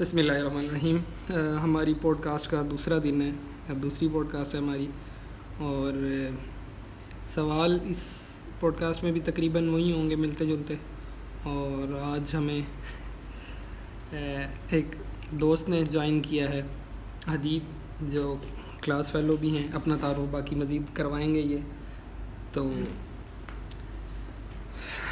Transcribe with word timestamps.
بسم 0.00 0.18
اللہ 0.18 0.32
الرحمن 0.32 0.64
الرحیم۔ 0.68 0.96
ہماری 1.62 1.94
پوڈ 2.02 2.18
کاسٹ 2.20 2.50
کا 2.50 2.62
دوسرا 2.70 2.98
دن 3.04 3.22
ہے، 3.22 3.30
اب 3.68 3.82
دوسری 3.82 4.08
پوڈ 4.12 4.28
کاسٹ 4.32 4.54
ہے 4.54 4.60
ہماری۔ 4.60 4.86
اور 5.58 5.92
سوال 7.34 7.78
اس 7.88 8.18
پوڈ 8.60 8.74
کاسٹ 8.78 9.04
میں 9.04 9.12
بھی 9.12 9.20
تقریباً 9.20 9.68
وہی 9.68 9.92
ہوں 9.92 10.10
گے 10.10 10.16
ملتے 10.16 10.46
جلتے۔ 10.46 10.74
اور 11.42 11.98
آج 12.02 12.34
ہمیں 12.34 12.60
ایک 14.70 14.86
دوست 15.30 15.68
نے 15.68 15.84
جوائن 15.90 16.20
کیا 16.20 16.50
ہے، 16.50 16.62
حدیب، 17.28 17.62
جو 18.12 18.36
کلاس 18.82 19.12
فیلو 19.12 19.36
بھی 19.36 19.56
ہیں، 19.56 19.68
اپنا 19.72 19.96
تعارف 20.00 20.26
باقی 20.30 20.56
مزید 20.56 20.82
کروائیں 20.94 21.34
گے 21.34 21.40
یہ۔ 21.40 21.58
تو 22.52 22.70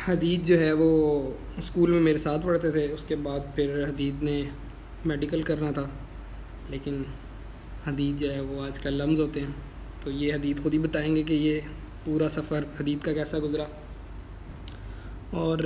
حدید 0.08 0.46
جو 0.46 0.58
ہے، 0.58 0.72
وہ 0.72 1.22
اسکول 1.58 1.90
میں 1.90 2.00
میرے 2.00 2.18
ساتھ 2.18 2.46
پڑھتے 2.46 2.70
تھے۔ 2.70 2.92
اس 2.92 3.04
کے 3.04 3.16
بعد 3.16 3.40
پھر 3.54 3.88
حدید 3.88 4.22
نے 4.22 4.42
میڈیکل 5.04 5.42
کرنا 5.42 5.70
تھا، 5.70 5.84
لیکن 6.70 7.02
حدید 7.86 8.20
جو 8.20 8.32
ہے 8.32 8.40
وہ 8.40 8.62
آج 8.62 8.78
کل 8.78 8.94
لمز 8.94 9.20
ہوتے 9.20 9.40
ہیں۔ 9.40 9.46
تو 10.00 10.10
یہ 10.10 10.34
حدید 10.34 10.62
خود 10.62 10.74
ہی 10.74 10.78
بتائیں 10.78 11.16
گے 11.16 11.22
کہ 11.22 11.32
یہ 11.32 11.60
پورا 12.04 12.28
سفر 12.28 12.64
حدید 12.80 12.98
کا 13.04 13.12
کیسا 13.12 13.38
گزرا۔ 13.38 13.64
اور 15.30 15.58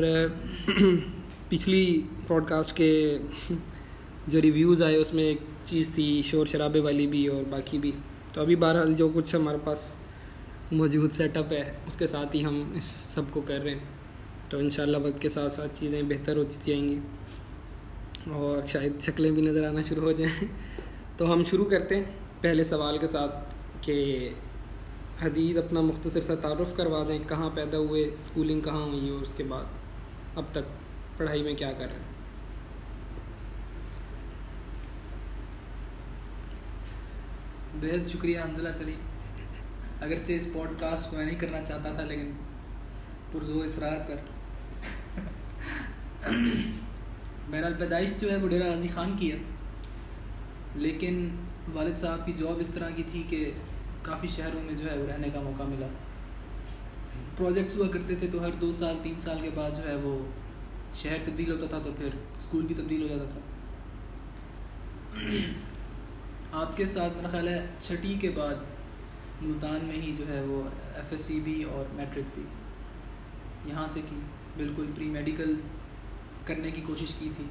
پچھلی 1.49 2.03
پوڈ 2.27 2.45
کاسٹ 2.49 2.77
کے 2.77 3.19
جو 4.27 4.43
ریویوز 4.43 4.83
آئے، 4.83 4.97
اس 4.97 5.15
میں 5.15 5.25
ایک 5.25 5.39
چیز 5.65 5.91
تھی، 5.95 6.23
شور 6.25 6.47
شرابے 6.47 6.81
والی 6.81 7.07
بھی 7.07 7.27
اور 7.27 7.43
باقی 7.51 7.79
بھی۔ 7.79 7.93
تو 8.33 8.41
ابھی 8.41 8.57
بہرحال 8.57 8.95
جو 8.95 9.09
کچھ 9.15 9.37
ہمارے 9.37 9.59
پاس 9.65 9.79
موجود 10.73 11.13
سیٹ 11.13 11.37
اپ 11.37 11.53
ہے، 11.53 11.73
اس 11.87 11.97
کے 11.97 12.07
ساتھ 12.07 12.37
ہی 12.37 12.45
ہم 12.45 12.73
اس 12.75 12.85
سب 12.85 13.23
کو 13.31 13.41
کر 13.41 13.63
رہے 13.63 13.71
ہیں۔ 13.71 13.81
تو 14.49 14.59
انشاءاللہ 14.59 14.97
وقت 14.97 15.23
کے 15.23 15.29
ساتھ 15.29 15.55
ساتھ 15.55 15.81
چیزیں 15.81 16.03
بہتر 16.03 16.37
ہوتی 16.37 16.73
جائیں 16.73 16.89
گی۔ 16.89 16.99
اور 18.33 18.67
شاید 18.67 18.93
شکلیں 19.03 19.31
بھی 19.31 19.43
نظر 19.43 19.69
آنا 19.69 19.83
شروع 19.83 20.03
ہو 20.03 20.13
جائیں۔ 20.13 20.45
تو 21.17 21.33
ہم 21.33 21.45
شروع 21.45 21.65
کرتے 21.65 21.97
ہیں 21.97 22.05
پہلے 22.41 22.65
سوال 22.65 22.99
کے 22.99 23.07
ساتھ 23.07 23.55
کہ 23.81 24.29
حدید 25.23 25.59
اپنا 25.59 25.81
مختصر 25.81 26.21
سا 26.21 26.35
تعارف 26.35 26.77
کروا 26.77 27.05
دیں، 27.09 27.19
کہاں 27.29 27.51
پیدا 27.55 27.79
ہوئے 27.79 28.03
اسکولنگ 28.03 28.61
کہاں 28.61 28.83
ہوئی 28.83 29.09
اور 29.09 29.23
اس 29.23 29.35
کے 29.35 29.45
بعد 29.45 29.65
اب 30.35 30.45
تک 30.53 30.67
پڑھائی 31.17 31.43
میں 31.43 31.55
کیا 31.55 31.73
کر 31.73 31.87
رہے 31.87 31.95
ہیں۔ 31.95 32.15
بےحد 37.81 38.07
شکریہ 38.07 38.39
انزلہ 38.39 38.69
سلیم 38.79 39.01
اگرچہ 40.01 40.33
اس 40.33 40.49
پوڈ 40.53 40.81
کاسٹ 40.81 41.11
کو 41.11 41.17
میں 41.17 41.27
نہیں 41.27 41.39
کرنا 41.39 41.61
چاہتا 41.69 41.93
تھا، 41.93 42.03
لیکن 42.03 42.31
پرزو 43.33 43.61
اسرار 43.61 43.99
پر۔ 44.09 44.17
بہرحال 47.51 47.75
پیدائش 47.79 48.21
جو 48.21 48.31
ہے 48.31 48.37
وہ 48.37 48.49
ڈیرا 48.49 48.71
غازی 48.71 48.89
خان 48.95 49.17
کی 49.19 49.33
ہے۔ 49.33 49.39
لیکن 50.75 51.29
والد 51.73 51.99
صاحب 51.99 52.27
کی 52.27 52.33
جاب 52.33 52.61
اس 52.61 52.69
طرح 52.69 52.91
کی 52.91 53.03
تھی 53.11 53.23
کہ 53.29 53.51
کافی 54.03 54.29
شہروں 54.29 54.63
میں 54.63 54.75
جو 54.75 54.91
ہے 54.91 54.99
وہ 54.99 55.07
رہنے 55.07 55.29
کا 55.33 55.41
موقع 55.41 55.63
ملا۔ 55.63 55.87
پروجیکٹس 57.37 57.77
ہوا 57.77 57.89
کرتے 57.89 58.15
تھے 58.15 58.29
تو 58.33 58.45
ہر 58.45 58.51
دو 58.61 58.73
سال، 58.73 58.97
تین 59.03 59.15
سال 59.21 59.39
کے 59.43 59.51
بعد 59.55 59.71
جو 59.77 59.89
ہے 59.89 59.95
وہ 59.95 60.27
شہر 60.95 61.17
تبدیل 61.25 61.51
ہوتا 61.51 61.67
تھا 61.67 61.79
تو 61.85 61.93
پھر 61.97 62.09
اسکول 62.39 62.67
بھی 62.67 62.75
تبدیل 62.75 63.03
ہو 63.03 63.09
جاتا 63.09 63.25
تھا۔ 63.31 63.41
آپ 66.53 66.77
کے 66.77 66.87
ساتھ 66.87 67.17
میرا 67.17 67.29
خیال 67.29 67.49
ہے 67.49 67.67
چھٹی 67.81 68.15
کے 68.21 68.31
بعد 68.31 68.55
ملتان 69.43 69.79
میں 69.83 70.01
ہی 70.01 70.15
جو 70.17 70.29
ہے 70.29 70.41
وہ 70.41 70.63
ایف 70.95 71.05
ایس 71.11 71.21
سی 71.21 71.41
بھی 71.41 71.63
اور 71.63 71.85
میٹرک 71.93 72.25
بھی 72.35 72.43
یہاں 73.71 73.87
سے 73.89 74.01
کی۔ 74.11 74.17
بالکل 74.57 74.87
پری 74.95 75.05
میڈیکل 75.05 75.55
کرنے 76.47 76.71
کی 76.71 76.83
کوشش 76.87 77.15
کی 77.19 77.31
تھی 77.37 77.45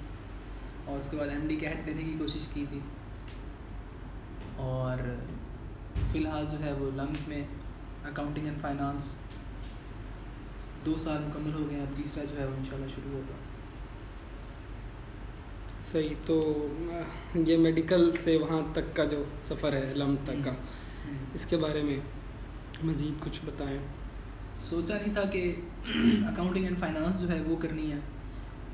اور 0.86 1.00
اس 1.00 1.10
کے 1.10 1.18
بعد 1.18 1.28
ایم 1.28 1.48
ڈی 1.48 1.56
کیٹ 1.56 1.86
دینے 1.86 2.04
کی 2.04 2.16
کوشش 2.20 2.48
کی 2.48 2.66
تھی۔ 2.70 2.80
اور 4.56 4.98
فی 6.12 6.20
الحال 6.20 6.46
جو 6.52 6.60
ہے 6.60 6.74
وہ 6.74 6.92
لمس 6.96 7.28
میں 7.28 7.42
اکاؤنٹنگ 8.04 8.46
اینڈ 8.46 8.62
فائنانس 8.62 9.16
دو 10.86 10.96
سال 11.04 11.24
مکمل 11.26 11.54
ہو 11.54 11.70
گئے 11.70 11.80
اب 11.80 11.98
تیسرا 11.98 12.24
جو 12.24 12.40
ہے 12.40 12.46
وہ 12.46 12.56
انشاءاللہ 12.58 12.88
شروع 12.96 13.12
ہوگا۔ 13.12 13.34
صحیح 15.92 16.16
تو 16.26 16.68
یہ 17.36 17.58
میڈیکل 17.58 18.12
سے 18.24 18.38
وہاں 18.38 18.62
تک 18.74 18.96
کا 18.96 19.04
جو 19.04 19.24
سفر 19.48 19.74
ہے 19.74 19.94
لمس 19.96 20.20
تک 20.24 20.46
کا۔ 20.46 20.52
اس 21.34 21.46
کے 21.46 21.58
بارے 21.58 21.84
میں 21.84 22.00
مزید 22.84 23.24
کچھ 23.24 23.40
بتائیں۔ 23.46 23.80
سوچا 24.56 24.98
نہیں 24.98 25.14
تھا 25.14 25.24
کہ 25.24 25.56
اکاؤنٹنگ 26.28 26.64
اینڈ 26.64 26.78
فائنانس 26.78 27.20
جو 27.20 27.30
ہے 27.30 27.42
وہ 27.42 27.56
کرنی 27.56 27.92
ہے۔ 27.92 27.98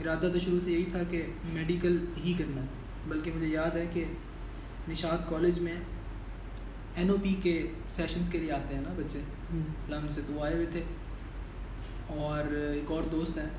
ارادہ 0.01 0.27
تو 0.33 0.39
شروع 0.39 0.59
سے 0.63 0.71
یہی 0.71 0.85
تھا 0.85 0.99
کہ 1.09 1.25
میڈیکل 1.43 2.05
ہی 2.23 2.33
کرنا 2.33 2.61
ہے 2.61 2.67
بلکہ 3.07 3.31
مجھے 3.35 3.47
یاد 3.47 3.77
ہے 3.77 3.85
کہ 3.93 4.05
نشاد 4.89 5.29
کالج 5.29 5.59
میں 5.59 5.75
این 6.95 7.09
او 7.09 7.15
پی 7.23 7.35
کے 7.43 7.67
سیشنز 7.95 8.29
کے 8.29 8.37
لیے 8.37 8.51
آتے 8.51 8.75
ہیں 8.75 8.81
نا 8.81 8.93
بچے۔ 8.97 9.21
لم 9.89 10.07
سے 10.09 10.21
تو 10.27 10.43
آئے 10.43 10.53
ہوئے 10.53 10.65
تھے۔ 10.71 10.83
اور 12.07 12.53
ایک 12.53 12.91
اور 12.91 13.03
دوست 13.03 13.37
ہیں 13.37 13.49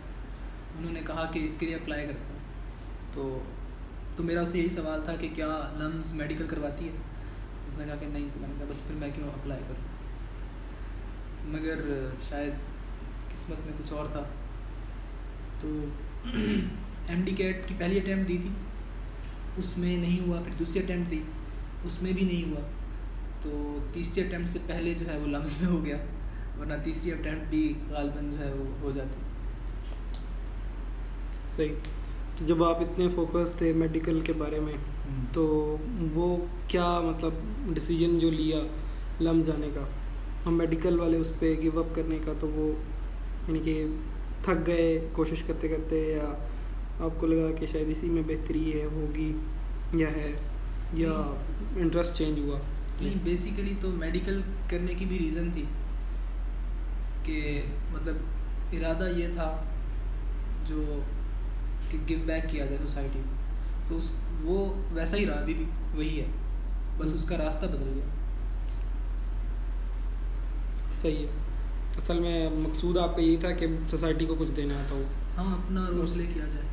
انہوں 0.78 0.92
نے 0.92 1.00
کہا 1.06 1.30
کہ 1.32 1.38
اس 1.38 1.56
کے 1.58 1.66
لیے 1.66 1.74
اپلائی 1.74 2.06
کرتا 2.06 2.32
ہوں۔ 2.32 2.38
تو 3.14 3.42
تو 4.16 4.22
میرا 4.22 4.40
اسے 4.40 4.58
یہی 4.58 4.68
سوال 4.68 5.00
تھا 5.04 5.16
کہ 5.16 5.28
کیا 5.34 5.72
لمس 5.76 6.14
میڈیکل 6.14 6.46
کرواتی 6.46 6.86
ہے؟ 6.86 6.92
اس 7.68 7.78
نے 7.78 7.84
کہا 7.84 7.94
کہ 7.94 8.06
نہیں 8.06 8.28
تو 8.34 8.40
میں 8.40 8.48
نے 8.48 8.54
کہا 8.58 8.66
بس 8.70 8.86
پھر 8.86 8.94
میں 8.94 9.08
کیوں 9.14 9.28
اپلائی 9.28 9.62
کروں؟ 9.68 10.02
مگر 11.46 12.08
شاید 12.28 12.52
قسمت 13.32 13.66
میں 13.66 13.72
کچھ 13.78 13.92
اور 13.92 14.06
تھا۔ 14.12 14.22
تو 15.60 15.84
ایم 17.08 17.22
ڈی 17.24 17.30
کیٹ 17.30 17.68
کی 17.68 17.74
پہلی 17.78 17.96
اٹیمپٹ 17.96 18.28
دی 18.28 18.38
تھی 18.42 18.48
اس 19.56 19.78
میں 19.78 19.96
نہیں 19.96 20.28
ہوا 20.28 20.42
پھر 20.42 20.52
دوسری 20.58 20.82
اٹیمپٹ 20.82 21.10
دی 21.10 21.20
اس 21.84 22.02
میں 22.02 22.12
بھی 22.12 22.24
نہیں 22.24 22.50
ہوا۔ 22.50 22.60
تو 23.42 23.78
تیسری 23.92 24.22
اٹیمپٹ 24.22 24.50
سے 24.50 24.58
پہلے 24.66 24.94
جو 24.94 25.06
ہے 25.12 25.18
وہ 25.18 25.26
لمس 25.26 25.62
میں 25.62 25.70
ہو 25.70 25.84
گیا 25.84 25.96
ورنہ 26.60 26.74
تیسری 26.84 27.12
اٹیمپٹ 27.12 27.50
بھی 27.50 27.72
غالباً 27.90 28.30
جو 28.30 28.38
ہے 28.38 28.52
وہ 28.52 28.64
ہو 28.80 28.90
جاتی۔ 28.94 29.16
صحیح۔ 31.56 31.74
جب 32.46 32.64
آپ 32.64 32.80
اتنے 32.80 33.08
فوکس 33.14 33.52
تھے 33.52 33.72
میڈیکل 33.72 34.20
کے 34.24 34.32
بارے 34.32 34.60
میں 34.60 34.72
تو 35.32 35.76
وہ 36.14 36.36
کیا 36.68 37.00
مطلب 37.00 37.32
ڈسیجن 37.74 38.18
جو 38.18 38.30
لیا 38.30 38.58
لمس 39.20 39.46
جانے 39.46 39.68
کا؟ 39.74 39.80
ہم 40.46 40.54
میڈیکل 40.54 41.00
والے 41.00 41.16
اس 41.16 41.32
پہ 41.38 41.54
گیو 41.62 41.78
اپ 41.78 41.94
کرنے 41.94 42.18
کا 42.24 42.32
تو 42.40 42.48
وہ 42.48 42.72
یعنی 43.48 43.58
کہ 43.64 43.86
تھک 44.42 44.66
گئے 44.66 45.08
کوشش 45.12 45.42
کرتے 45.46 45.68
کرتے 45.68 45.96
یا 45.96 46.34
آپ 47.04 47.20
کو 47.20 47.26
لگا 47.26 47.52
کہ 47.60 47.66
شاید 47.72 47.88
اسی 47.88 48.06
میں 48.06 48.22
بہتری 48.26 48.80
ہے 48.80 48.84
ہوگی 48.84 49.36
یا 49.94 50.08
ہے 50.08 50.32
یا 50.92 51.10
انٹرسٹ 51.76 52.18
چینج 52.18 52.38
ہوا۔ 52.38 52.58
نہیں 53.00 53.14
بیسیکلی 53.22 53.74
تو 53.80 53.88
میڈیکل 53.88 54.40
کرنے 54.68 54.94
کی 54.94 55.04
بھی 55.04 55.18
ریزن 55.18 55.50
تھی 55.52 55.64
کہ 57.22 57.62
مطلب 57.92 58.14
ارادہ 58.72 59.08
یہ 59.16 59.26
تھا 59.34 59.62
جو 60.66 61.00
کہ 61.90 61.98
گو 61.98 62.22
بیک 62.26 62.50
کیا 62.50 62.64
جائے 62.64 62.78
سوسائٹی 62.80 63.18
کو 63.18 63.30
تو 63.88 63.96
اس 63.96 64.12
وہ 64.42 64.74
ویسا 64.92 65.16
ہی 65.16 65.26
رہا 65.26 65.34
ابھی 65.34 65.54
بھی 65.54 65.64
وہی 65.94 66.20
ہے۔ 66.20 66.26
بس 66.98 67.12
اس 67.14 67.24
کا 67.24 67.36
راستہ 67.36 67.66
بدل 67.66 67.92
گیا۔ 67.94 68.04
صحیح 70.92 71.18
ہے۔ 71.18 71.51
اصل 71.98 72.18
میں 72.18 72.48
مقصود 72.52 72.98
آپ 72.98 73.16
کا 73.16 73.22
یہی 73.22 73.36
تھا 73.36 73.50
کہ 73.52 73.66
سوسائٹی 73.90 74.24
کو 74.24 74.34
کچھ 74.38 74.50
دینا 74.56 74.74
آتا 74.74 74.94
ہو 74.94 75.02
ہاں 75.36 75.52
اپنا 75.54 75.86
رول 75.88 76.10
پلے 76.12 76.24
کیا 76.34 76.44
جائے۔ 76.44 76.66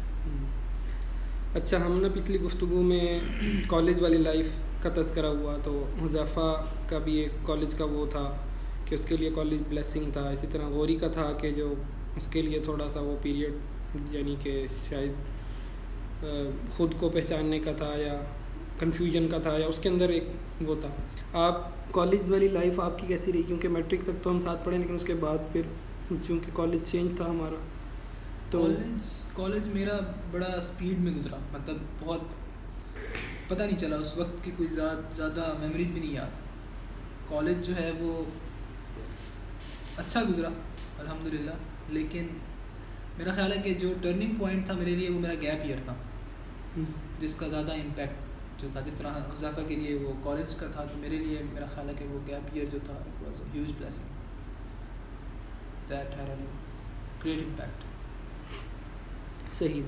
اچھا 1.56 1.78
ہم 1.86 2.00
نے 2.02 2.10
پچھلی 2.14 2.40
گفتگو 2.40 2.82
میں 2.82 3.20
کالج 3.68 4.02
والی 4.02 4.18
لائف 4.18 4.48
کا 4.84 4.90
تذکرہ 4.96 5.26
ہوا 5.26 5.56
تو 5.64 5.72
حذیفہ 6.02 6.50
کا 6.90 6.98
بھی 6.98 7.16
ایک 7.18 7.32
کالج 7.44 7.74
کا 7.78 7.86
وہ 7.86 8.06
تھا 8.12 8.24
کہ 8.86 8.96
اس 8.96 9.06
کے 9.06 9.18
لیے 9.18 9.30
کالج 9.36 9.62
بلیسنگ 9.70 10.12
تھا۔ 10.14 10.30
اسی 10.30 10.48
طرح 10.52 10.68
غوری 10.70 10.96
کا 10.96 11.08
تھا 11.08 11.32
کہ 11.42 11.52
جو 11.52 11.74
اس 12.18 12.28
کے 12.32 12.42
لیے 12.42 12.60
تھوڑا 12.60 12.88
سا 12.94 13.00
وہ 13.00 13.16
پیریڈ 13.22 13.54
یعنی 14.12 14.36
کہ 14.44 14.54
شاید 14.90 15.14
خود 16.78 16.94
کو 17.00 17.10
پہچاننے 17.10 17.60
کا 17.60 17.72
تھا 17.78 17.94
یا 17.98 18.20
کنفیوژن 18.80 19.28
کا 19.28 19.38
تھا 19.38 19.58
یا 19.58 19.68
اس 19.68 19.80
کے 19.82 19.90
اندر 19.90 20.10
ایک 20.10 20.24
وہ 20.62 20.76
تھا۔ 20.82 20.90
آپ 21.46 21.92
کالج 21.94 22.32
والی 22.32 22.48
لائف 22.48 22.80
آپ 22.80 23.00
کی 23.00 23.08
کیسی 23.08 23.34
رہی؟ 23.34 23.44
کیونکہ 23.44 23.68
میٹرک 23.68 24.00
تک 24.04 24.24
تو 24.24 24.30
ہم 24.30 24.42
ساتھ 24.42 24.66
پڑھے 24.66 24.78
لیکن 24.78 24.96
اس 24.96 25.04
کے 25.06 25.14
بعد 25.20 25.52
پھر 25.52 25.62
چونکہ 26.28 26.52
کالج 26.54 26.90
چینج 26.92 27.16
تھا 27.18 27.26
ہمارا 27.26 27.56
تو 28.52 28.68
کالج 29.34 29.68
میرا 29.68 29.98
بڑا 30.32 30.52
اسپیڈ 30.58 31.00
میں 31.00 31.12
گزرا۔ 31.16 31.38
مطلب 31.52 31.78
بہت 32.00 32.22
پتہ 33.48 33.64
نہیں 33.64 33.78
چلا 33.78 33.96
اس 33.96 34.18
وقت 34.18 34.44
کی 34.44 34.52
کوئی 34.58 34.70
زیادہ 34.70 35.54
میموریز 35.60 35.92
بھی 35.92 36.00
نہیں 36.00 36.14
یاد۔ 36.14 36.48
کالج 37.30 37.68
جو 37.68 37.76
ہے 37.76 37.92
وہ 38.00 38.24
اچھا 39.98 40.22
گزرا 40.30 40.50
الحمد 41.00 41.34
للہ 41.34 41.52
لیکن 41.90 42.28
میرا 43.18 43.34
خیال 43.34 43.52
ہے 43.52 43.62
کہ 43.64 43.74
جو 43.74 43.94
ٹرننگ 44.02 44.34
پوائنٹ 44.40 44.66
تھا 44.66 44.74
میرے 44.74 44.96
لیے 44.96 45.10
وہ 45.10 45.20
میرا 45.20 45.34
گیپ 45.34 45.62
ایئر 45.64 45.78
تھا 45.86 45.94
جس 47.20 47.36
کا 47.36 47.48
زیادہ 47.48 47.74
امپیکٹ 47.74 48.29
جو 48.62 48.68
تھا 48.74 48.82
جس 48.82 48.94
طرح 48.94 49.18
حذافہ 49.34 49.62
کے 49.68 49.76
لیے 49.76 49.96
وہ 49.96 50.14
کالج 50.24 50.56
کا 50.56 50.68
تھا 50.74 50.84
تو 50.84 50.98
میرے 50.98 51.16
لیے 51.16 51.42
میرا 51.54 51.66
خیال 51.76 51.90
ہے 51.90 51.94
کہ 52.00 52.06
وہ 52.06 52.20
گیپ 52.28 52.50
ایئر 52.54 52.66
جو 52.72 52.78
تھا 52.86 52.94
was 53.22 53.42
a 53.42 53.48
huge 53.54 53.72
blessing 53.78 54.18
that 55.90 56.18
had 56.18 56.30
great 57.26 57.44
impact 57.48 57.84
صحیح. 59.60 59.82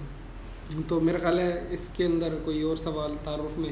تو 0.87 0.99
میرا 1.01 1.17
خیال 1.21 1.39
ہے 1.39 1.67
اس 1.69 1.89
کے 1.93 2.05
اندر 2.05 2.35
کوئی 2.45 2.61
اور 2.61 2.77
سوال 2.77 3.15
تعارف 3.23 3.57
میں 3.59 3.71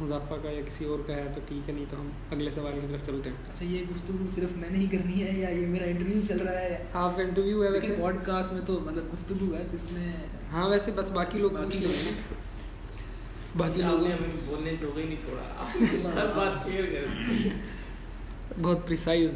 مضافہ 0.00 0.34
کا 0.42 0.50
یا 0.50 0.60
کسی 0.60 0.84
اور 0.84 0.98
کا 1.06 1.14
ہے 1.14 1.32
تو 1.34 1.40
ٹھیک 1.48 1.68
ہے 1.68 1.74
نہیں 1.74 1.84
تو 1.90 2.00
ہم 2.00 2.08
اگلے 2.30 2.50
سوال 2.54 2.72
کی 2.80 2.86
طرف 2.90 3.06
چلتے 3.06 3.30
ہیں۔ 3.30 3.36
اچھا 3.52 3.64
یہ 3.64 3.84
گفتگو 3.90 4.26
صرف 4.34 4.56
میں 4.56 4.70
نے 4.70 4.78
ہی 4.78 4.86
کرنی 4.86 5.22
ہے 5.24 5.38
یا 5.38 5.48
یہ 5.48 5.66
میرا 5.66 5.84
انٹرویو 5.84 6.20
چل 6.28 6.38
رہا 6.38 6.60
ہے؟ 6.60 6.84
آپ 6.92 7.16
کا 7.16 7.22
انٹرویو 7.22 7.64
ہے 7.64 7.70
ویسے؟ 7.70 7.96
پوڈ 7.98 8.16
کاسٹ 8.24 8.52
میں 8.52 8.60
تو 8.66 8.78
مطلب 8.80 9.12
گفتگو 9.12 9.54
ہے 9.54 9.64
تو 9.70 9.76
اس 9.76 9.92
میں 9.92 10.12
ہاں 10.52 10.68
ویسے 10.68 10.90
بس 10.94 11.10
باقی 11.10 11.38
لوگ 11.38 11.50
باقی 11.50 11.78
لوگ 11.78 12.04
لوگ 12.04 12.49
باقی 13.56 13.82
لوگ 13.82 13.98
بولنے 14.44 14.74
جو 14.80 14.92
نہیں 14.96 15.20
چھوڑا۔ 15.20 15.64
ہر 16.20 16.26
بات 16.36 16.64
کلیئر 16.64 16.84
کر 16.84 17.48
بہت 18.62 18.86
پریسائز 18.86 19.30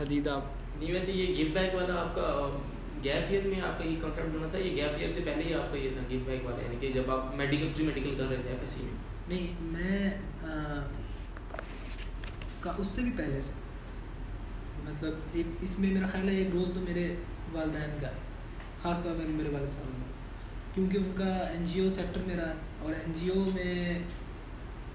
حدید 0.00 0.28
آپ۔ 0.28 0.42
نہیں 0.78 0.92
ویسے 0.92 1.12
یہ 1.12 1.26
گیو 1.26 1.46
بیک 1.54 1.74
والا 1.74 2.00
آپ 2.00 2.14
کا 2.14 2.56
گیپ 3.04 3.24
ایئر 3.28 3.46
میں 3.46 3.60
آپ 3.60 3.78
کا 3.78 3.84
یہ 3.84 3.96
بنا 4.02 4.48
تھا 4.50 4.58
یہ 4.58 4.76
گیپ 4.76 4.96
ایئر 4.96 5.08
سے 5.08 5.20
پہلے 5.24 5.42
ہی 5.42 5.54
آپ 5.54 5.72
کا 5.72 5.78
یہ 5.78 5.90
تھا 5.90 6.00
گیو 6.10 6.20
بیک 6.24 6.46
والا 6.46 6.62
یعنی 6.62 6.76
کہ 6.80 6.92
جب 6.94 7.10
آپ 7.10 7.36
میڈیکل 7.36 7.68
پری 7.74 7.84
میڈیکل 7.84 8.14
کر 8.18 8.28
رہے 8.28 8.36
تھے 8.36 8.50
ایف 8.50 8.58
ایس 8.60 8.70
سی 8.70 8.82
میں۔ 8.82 8.92
نہیں 9.28 9.46
میں 9.60 10.10
اس 12.78 12.86
سے 12.94 13.00
بھی 13.00 13.10
پہلے 13.16 13.40
سے۔ 13.40 13.52
مطلب 14.84 15.14
ایک 15.32 15.46
اس 15.60 15.78
میں 15.78 15.92
میرا 15.92 16.06
خیال 16.12 16.28
ہے 16.28 16.34
ایک 16.34 16.48
رول 16.52 16.70
تو 16.74 16.80
میرے 16.80 17.14
والدین 17.52 17.98
کا 18.00 18.08
ہے 18.08 18.12
خاص 18.82 19.02
طور 19.02 19.14
پہ 19.18 19.22
میرے 19.28 19.48
والد 19.48 19.74
صاحب 19.74 19.86
کا۔ 19.86 20.12
کیونکہ 20.74 20.98
ان 20.98 21.12
کا 21.14 21.36
این 21.36 21.64
جی 21.64 21.80
او 21.80 21.90
سیکٹر 21.90 22.20
میں 22.26 22.36
رہا 22.36 22.52
اور 22.80 22.92
این 22.94 23.12
جی 23.12 23.28
او 23.28 23.44
میں 23.54 23.98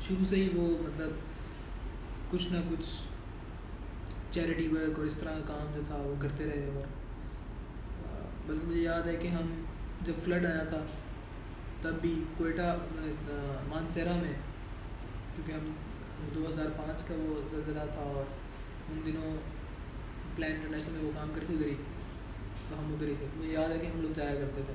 شروع 0.07 0.25
سے 0.25 0.35
ہی 0.35 0.49
وہ 0.55 0.67
مطلب 0.81 1.11
کچھ 2.31 2.51
نہ 2.53 2.57
کچھ 2.69 2.89
چیریٹی 4.31 4.67
ورک 4.67 4.97
اور 4.97 5.05
اس 5.05 5.17
طرح 5.17 5.31
کا 5.31 5.41
کام 5.47 5.71
جو 5.75 5.81
تھا 5.87 5.95
وہ 5.95 6.15
کرتے 6.21 6.45
رہے 6.45 6.69
اور 6.75 6.85
بلکہ 8.47 8.65
مجھے 8.67 8.81
یاد 8.81 9.07
ہے 9.07 9.15
کہ 9.15 9.27
ہم 9.27 9.49
جب 10.01 10.13
فلڈ 10.25 10.45
آیا 10.45 10.63
تھا، 10.69 10.83
تب 11.81 11.99
بھی 12.01 12.13
کوئٹہ 12.37 12.75
مانسیرا 13.67 14.13
میں، 14.21 14.33
کیونکہ 15.35 15.51
ہم 15.51 15.71
دو 16.35 16.47
ہزار 16.49 16.69
پانچ 16.77 17.03
کا 17.03 17.15
وہ 17.17 17.41
زلزلہ 17.51 17.85
تھا 17.93 18.01
اور 18.01 18.23
ان 18.91 19.01
دنوں 19.05 19.37
پلان 20.35 20.51
انٹرنیشنل 20.51 20.93
میں 20.93 21.03
وہ 21.03 21.11
کام 21.15 21.31
کرتی 21.35 21.53
ادھر 21.53 21.67
ہی 21.67 21.75
تو 22.69 22.79
ہم 22.79 22.93
ادھر 22.93 23.07
ہی 23.07 23.13
تھے، 23.19 23.25
تو 23.31 23.39
مجھے 23.39 23.53
یاد 23.53 23.69
ہے 23.69 23.77
کہ 23.81 23.87
ہم 23.87 24.01
لوگ 24.01 24.11
جایا 24.15 24.35
کرتے 24.35 24.61
تھے۔ 24.65 24.73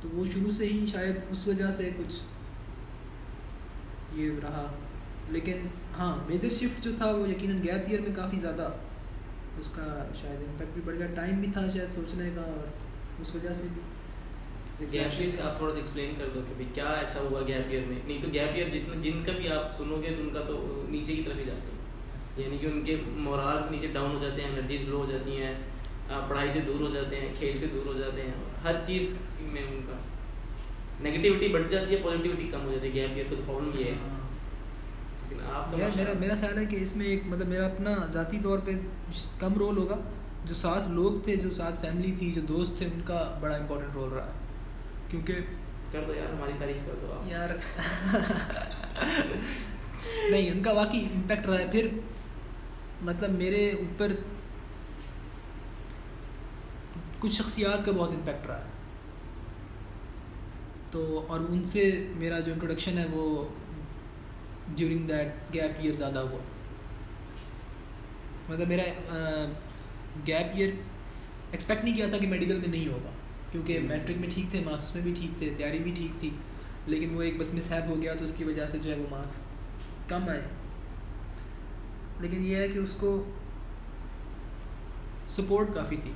تو 0.00 0.08
وہ 0.08 0.24
شروع 0.24 0.50
سے 0.50 0.66
ہی 0.66 0.86
شاید 0.92 1.16
اس 1.30 1.48
وجہ 1.48 1.70
سے 1.70 1.90
کچھ 1.98 2.16
یہ 4.14 4.30
رہا۔ 4.42 4.72
لیکن 5.28 5.56
ہاں 5.98 6.16
میجر 6.26 6.50
شفٹ 6.50 6.84
جو 6.84 6.90
تھا 6.96 7.10
وہ 7.10 7.28
یقیناً 7.28 7.62
گیپ 7.62 7.88
ایئر 7.88 8.00
میں 8.00 8.16
کافی 8.16 8.40
زیادہ 8.40 8.70
اس 9.60 9.70
کا 9.70 10.08
شاید 10.20 10.40
امپیکٹ 10.40 10.70
بھی 10.74 10.82
بڑھ 10.84 10.96
گیا۔ 10.96 11.06
ٹائم 11.14 11.40
بھی 11.40 11.48
تھا 11.52 11.68
شاید 11.74 11.90
سوچنے 11.90 12.30
کا 12.34 12.40
اور 12.40 12.66
اس 13.20 13.34
وجہ 13.34 13.52
سے 13.52 13.64
بھی۔ 13.74 13.82
گیپ 14.92 15.12
ایئر 15.18 15.46
آپ 15.46 15.58
تھوڑا 15.58 15.72
سا 15.72 15.78
ایکسپلین 15.78 16.14
کر 16.18 16.24
دو 16.34 16.40
کہ 16.48 16.54
بھائی 16.54 16.66
کیا 16.74 16.84
ایسا 16.84 17.20
ہوا 17.20 17.40
گیپ 17.46 17.66
ایئر 17.70 17.82
میں؟ 17.88 17.96
نہیں 18.06 18.18
تو 18.22 18.28
گیپ 18.32 18.54
ایئر 18.54 18.68
جتنا 18.68 18.94
جن 19.02 19.24
کا 19.26 19.32
بھی 19.32 19.48
آپ 19.48 19.78
سنو 19.78 20.02
گے 20.02 20.14
تو 20.16 20.22
ان 20.22 20.30
کا 20.34 20.40
تو 20.40 20.84
نیچے 20.88 21.14
کی 21.14 21.22
طرف 21.22 21.36
ہی 21.36 21.44
جاتے 21.44 21.66
ہیں۔ 21.66 21.76
یعنی 22.44 22.58
کہ 22.58 22.66
ان 22.66 22.82
کے 22.84 22.96
مورالز 23.06 23.70
نیچے 23.70 23.86
ڈاؤن 23.92 24.16
ہو 24.16 24.18
جاتے 24.22 24.42
ہیں 24.42 24.50
انرجیز 24.50 24.88
لو 24.88 24.96
ہو 24.96 25.10
جاتی 25.10 25.42
ہیں۔ 25.42 25.54
پڑھائی 26.28 26.50
سے 26.50 26.60
دور 26.66 26.80
ہو 26.80 26.88
جاتے 26.94 27.20
ہیں 27.20 27.28
کھیل 27.38 27.58
سے 27.58 27.66
دور 27.66 27.86
ہو 27.86 27.92
جاتے 27.92 28.22
ہیں 28.22 28.32
ہر 28.64 28.74
چیز 28.86 29.18
میں 29.40 29.62
ان 29.62 29.80
کا 29.86 29.96
نگیٹیوٹی 31.04 31.48
بڑھ 31.48 31.62
جاتی 31.70 31.94
ہے 31.94 32.00
پازیٹیوٹی 32.02 32.48
کم 32.52 32.64
ہو 32.64 32.72
جاتی 32.72 32.88
ہے 32.88 32.94
گیپ 32.94 33.10
ایئر 33.14 33.24
کا 33.30 33.36
تو 33.36 33.42
پرابلم 33.46 33.78
یہ 33.78 33.84
ہے۔ 33.84 33.94
میرا 35.96 36.12
میرا 36.20 36.34
خیال 36.40 36.58
ہے 36.58 36.66
کہ 36.66 36.76
اس 36.76 36.96
میں 36.96 37.06
ایک 37.06 37.22
مطلب 37.26 37.48
میرا 37.48 37.66
اپنا 37.66 37.94
ذاتی 38.12 38.38
طور 38.42 38.58
پہ 38.64 38.72
کم 39.38 39.54
رول 39.54 39.76
ہوگا۔ 39.76 39.96
جو 40.44 40.54
ساتھ 40.54 40.88
لوگ 40.88 41.12
تھے 41.24 41.36
جو 41.36 41.50
ساتھ 41.50 41.80
فیملی 41.80 42.14
تھی 42.18 42.32
جو 42.32 42.40
دوست 42.40 42.78
تھے 42.78 42.86
ان 42.86 43.00
کا 43.04 43.38
بڑا 43.40 43.56
امپورٹنٹ 43.56 43.94
رول 43.94 44.12
رہا۔ 44.12 44.26
ہے 44.26 44.32
کیونکہ 45.10 45.34
کر 45.92 46.04
دو 46.06 46.14
یار 46.14 46.32
ہماری 46.32 46.52
تعریف 46.58 46.86
کر 46.86 46.92
دو 47.02 47.22
یار 47.26 47.50
نہیں 50.30 50.50
ان 50.50 50.62
کا 50.62 50.72
واقعی 50.72 51.06
امپیکٹ 51.14 51.46
رہا 51.46 51.58
ہے۔ 51.58 51.66
پھر 51.72 51.88
مطلب 53.02 53.30
میرے 53.30 53.70
اوپر 53.70 54.12
کچھ 57.20 57.32
شخصیات 57.32 57.86
کا 57.86 57.92
بہت 57.92 58.08
امپیکٹ 58.08 58.46
رہا 58.46 58.58
ہے۔ 58.58 58.70
تو 60.90 61.24
اور 61.28 61.40
ان 61.48 61.64
سے 61.64 62.08
میرا 62.16 62.40
جو 62.40 62.52
انٹروڈکشن 62.52 62.98
ہے 62.98 63.06
وہ 63.10 63.48
ڈیورنگ 64.74 65.06
دیٹ 65.06 65.54
گیپ 65.54 65.70
ایئر 65.78 65.92
زیادہ 65.92 66.18
ہوا۔ 66.18 66.38
مطلب 68.48 68.68
میرا 68.68 68.82
گیپ 70.26 70.46
ایئر 70.54 70.70
ایکسپیکٹ 71.50 71.84
نہیں 71.84 71.96
کیا 71.96 72.06
تھا 72.10 72.18
کہ 72.18 72.26
میڈیکل 72.26 72.58
میں 72.58 72.68
نہیں 72.68 72.88
ہوگا۔ 72.88 73.10
کیونکہ 73.52 73.78
میٹرک 73.80 74.16
میں 74.18 74.28
ٹھیک 74.34 74.46
تھے 74.50 74.62
مارکس 74.64 74.94
میں 74.94 75.02
بھی 75.02 75.14
ٹھیک 75.18 75.30
تھے 75.38 75.54
تیاری 75.56 75.78
بھی 75.78 75.92
ٹھیک 75.96 76.20
تھی 76.20 76.30
لیکن 76.86 77.14
وہ 77.14 77.22
ایک 77.22 77.38
بس 77.38 77.54
مس 77.54 77.72
ہیپ 77.72 77.84
ہو 77.86 78.02
گیا 78.02 78.14
تو 78.14 78.24
اس 78.24 78.34
کی 78.36 78.44
وجہ 78.44 78.66
سے 78.66 78.78
جو 78.78 78.90
ہے 78.92 78.96
وہ 78.96 79.06
مارکس 79.10 79.40
کم 80.08 80.28
آئے۔ 80.28 80.40
لیکن 82.20 82.44
یہ 82.44 82.56
ہے 82.56 82.68
کہ 82.68 82.78
اس 82.78 82.90
کو 83.00 83.24
سپورٹ 85.28 85.74
کافی 85.74 85.96
تھی۔ 86.02 86.12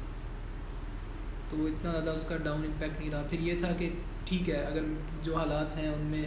تو 1.50 1.56
وہ 1.56 1.68
اتنا 1.68 1.90
زیادہ 1.92 2.10
اس 2.10 2.24
کا 2.28 2.36
ڈاؤن 2.36 2.64
امپیکٹ 2.64 3.00
نہیں 3.00 3.10
رہا۔ 3.10 3.22
پھر 3.30 3.40
یہ 3.40 3.54
تھا 3.60 3.72
کہ 3.78 3.90
ٹھیک 4.24 4.50
ہے، 4.50 4.64
اگر 4.64 4.82
جو 5.22 5.36
حالات 5.36 5.76
ہیں 5.76 5.88
ان 5.88 6.00
میں 6.00 6.26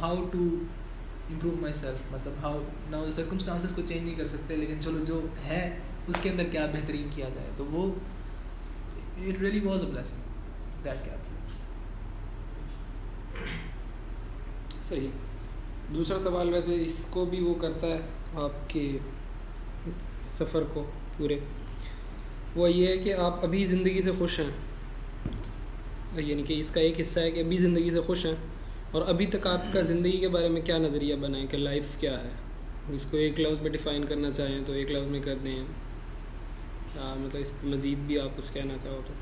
how 0.00 0.24
to 0.32 0.38
improve 1.30 1.54
my 1.60 1.74
self 1.74 2.12
مطلب 2.12 2.32
ہاؤ 2.42 2.62
نہ 2.90 3.10
سرکمسٹانسز 3.10 3.74
کو 3.74 3.82
چینج 3.88 4.02
نہیں 4.02 4.14
کر 4.14 4.26
سکتے، 4.26 4.56
لیکن 4.56 4.80
چلو 4.80 5.04
جو 5.04 5.20
ہے 5.44 5.78
اس 6.08 6.16
کے 6.22 6.30
اندر 6.30 6.44
کیا 6.50 6.66
بہترین 6.66 7.08
کیا 7.14 7.28
جائے۔ 7.28 7.50
تو 7.56 7.64
وہ 7.64 7.86
it 9.18 9.40
really 9.40 9.60
was 9.60 9.84
a 9.84 9.90
blessing 9.90 10.84
that 10.84 11.04
کیا 11.04 11.14
صحیح۔ 14.88 15.08
دوسرا 15.94 16.18
سوال 16.22 16.48
ویسے 16.48 16.74
اس 16.86 17.06
کو 17.10 17.24
بھی 17.24 17.40
وہ 17.40 17.54
کرتا 17.54 17.86
ہے 17.86 18.00
آپ 18.34 18.70
کے 18.70 18.98
سفر 20.28 20.62
کو 20.74 20.84
پورے۔ 21.16 21.38
وہ 22.56 22.72
یہ 22.72 22.88
ہے 22.88 22.98
کہ 22.98 23.14
آپ 23.14 23.44
ابھی 23.44 23.64
زندگی 23.64 24.02
سے 24.02 24.10
خوش 24.18 24.40
ہیں۔ 24.40 24.50
یعنی 26.20 26.42
کہ 26.42 26.60
اس 26.60 26.70
کا 26.70 26.80
ایک 26.80 27.00
حصہ 27.00 27.20
ہے 27.20 27.30
کہ 27.30 27.40
ابھی 27.40 27.56
زندگی 27.56 27.90
سے 27.90 28.00
خوش 28.00 28.26
ہیں۔ 28.26 28.34
اور 28.90 29.02
ابھی 29.06 29.26
تک 29.26 29.46
آپ 29.46 29.72
کا 29.72 29.80
زندگی 29.80 30.18
کے 30.18 30.28
بارے 30.28 30.48
میں 30.48 30.60
کیا 30.60 30.78
نظریہ 30.78 31.14
بنا 31.14 31.38
ہے 31.38 31.46
کہ 31.46 31.56
لائف 31.56 31.84
کیا 32.00 32.24
ہے؟ 32.24 32.28
اس 32.88 33.06
کو 33.10 33.16
ایک 33.16 33.40
لفظ 33.40 33.62
میں 33.62 33.70
ڈیفائن 33.70 34.04
کرنا 34.04 34.30
چاہیں 34.30 34.58
تو 34.66 34.72
ایک 34.72 34.90
لفظ 34.90 35.10
میں 35.10 35.20
کر 35.20 35.34
دیں۔ 35.44 35.64
مطلب 36.96 37.40
اس 37.40 37.52
مزید 37.64 37.98
بھی 37.98 38.20
آپ 38.20 38.36
کچھ 38.36 38.52
کہنا 38.52 38.74
چاہو 38.82 39.00
تو؟ 39.06 39.12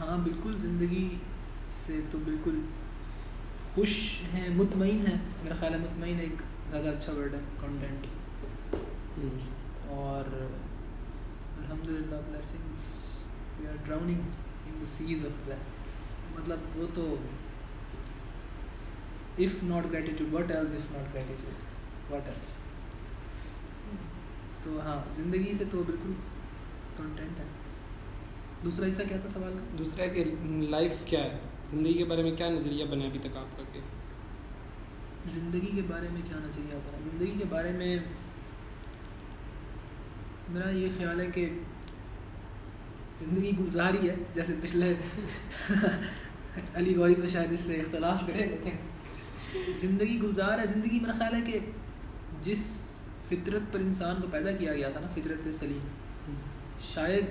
ہاں 0.00 0.18
بالکل 0.18 0.52
زندگی 0.58 1.08
سے 1.68 2.00
تو 2.10 2.18
بالکل 2.24 2.60
خوش 3.74 4.22
ہیں 4.34 4.48
مطمئن 4.54 5.06
ہیں۔ 5.06 5.18
میرا 5.44 5.54
خیال 5.60 5.72
ہے 5.72 5.78
مطمئن 5.78 6.20
ایک 6.20 6.42
زیادہ 6.70 6.88
اچھا 6.88 7.12
ورڈ 7.12 7.34
ہے 7.34 7.38
کانٹینٹ 7.60 8.06
اور 9.88 10.46
الحمد 11.58 11.88
للہ 11.88 12.16
blessings 12.26 12.84
we 13.58 13.66
are 13.66 13.74
drowning 13.84 14.20
in 14.66 14.74
the 14.80 14.84
seas 14.84 15.26
of 15.26 15.50
مطلب 16.36 16.58
وہ 16.74 16.86
تو 16.94 17.16
if 19.38 19.62
not 19.62 19.92
gratitude 19.92 20.34
what 20.34 20.50
else 20.50 20.74
if 20.74 20.92
not 20.92 21.14
gratitude 21.14 22.12
what 22.12 22.28
else 22.28 22.54
تو 24.64 24.80
ہاں 24.80 25.00
زندگی 25.12 25.52
سے 25.52 25.64
تو 25.70 25.82
بالکل 25.86 26.12
کانٹینٹ 26.96 27.38
ہے۔ 27.38 27.44
دوسرا 28.64 28.86
حصہ 28.86 29.02
کیا 29.08 29.16
تھا 29.20 29.28
سوال 29.28 29.52
کا؟ 29.52 29.76
دوسرا 29.78 30.04
ہے 30.04 30.08
کہ 30.08 30.24
لائف 30.68 30.92
کیا 31.04 31.22
ہے؟ 31.22 31.38
زندگی 31.70 31.92
کے 31.92 32.04
بارے 32.04 32.22
میں 32.22 32.36
کیا 32.36 32.50
نظریہ 32.50 32.84
بنا 32.84 33.04
ابھی 33.04 33.18
تک 33.18 33.36
آپ 33.36 33.56
کا 33.56 33.62
کہ؟ 33.72 33.80
زندگی 35.34 35.70
کے 35.74 35.82
بارے 35.86 36.08
میں 36.12 36.22
کیا 36.24 36.36
نظریہ 36.36 36.74
بنا؟ 36.74 36.98
زندگی 37.04 37.38
کے 37.38 37.44
بارے 37.48 37.72
میں 37.72 37.96
میرا 40.48 40.70
یہ 40.70 40.88
خیال 40.98 41.20
ہے 41.20 41.26
کہ 41.34 41.48
زندگی 43.18 43.50
گزاری 43.58 44.08
ہے، 44.08 44.14
جیسے 44.34 44.54
پچھلے 44.62 44.92
علی 46.74 46.96
گوری 46.96 47.14
تو 47.14 47.28
شاید 47.28 47.52
اس 47.52 47.60
سے 47.60 47.74
اختلاف 47.74 48.26
کرے، 48.26 48.46
لیکن 48.46 48.76
زندگی 49.80 50.18
گلزار 50.22 50.58
ہے، 50.58 50.66
زندگی 50.66 51.00
میرا 51.00 51.12
خیال 51.18 51.34
ہے 51.34 51.40
کہ 51.46 51.58
جس 52.42 52.64
فطرت 53.28 53.72
پر 53.72 53.78
انسان 53.78 54.20
کو 54.22 54.28
پیدا 54.30 54.52
کیا 54.52 54.74
گیا 54.74 54.88
تھا 54.88 55.00
نا، 55.00 55.06
فطرت 55.14 55.54
سلیم، 55.54 56.34
شاید 56.94 57.24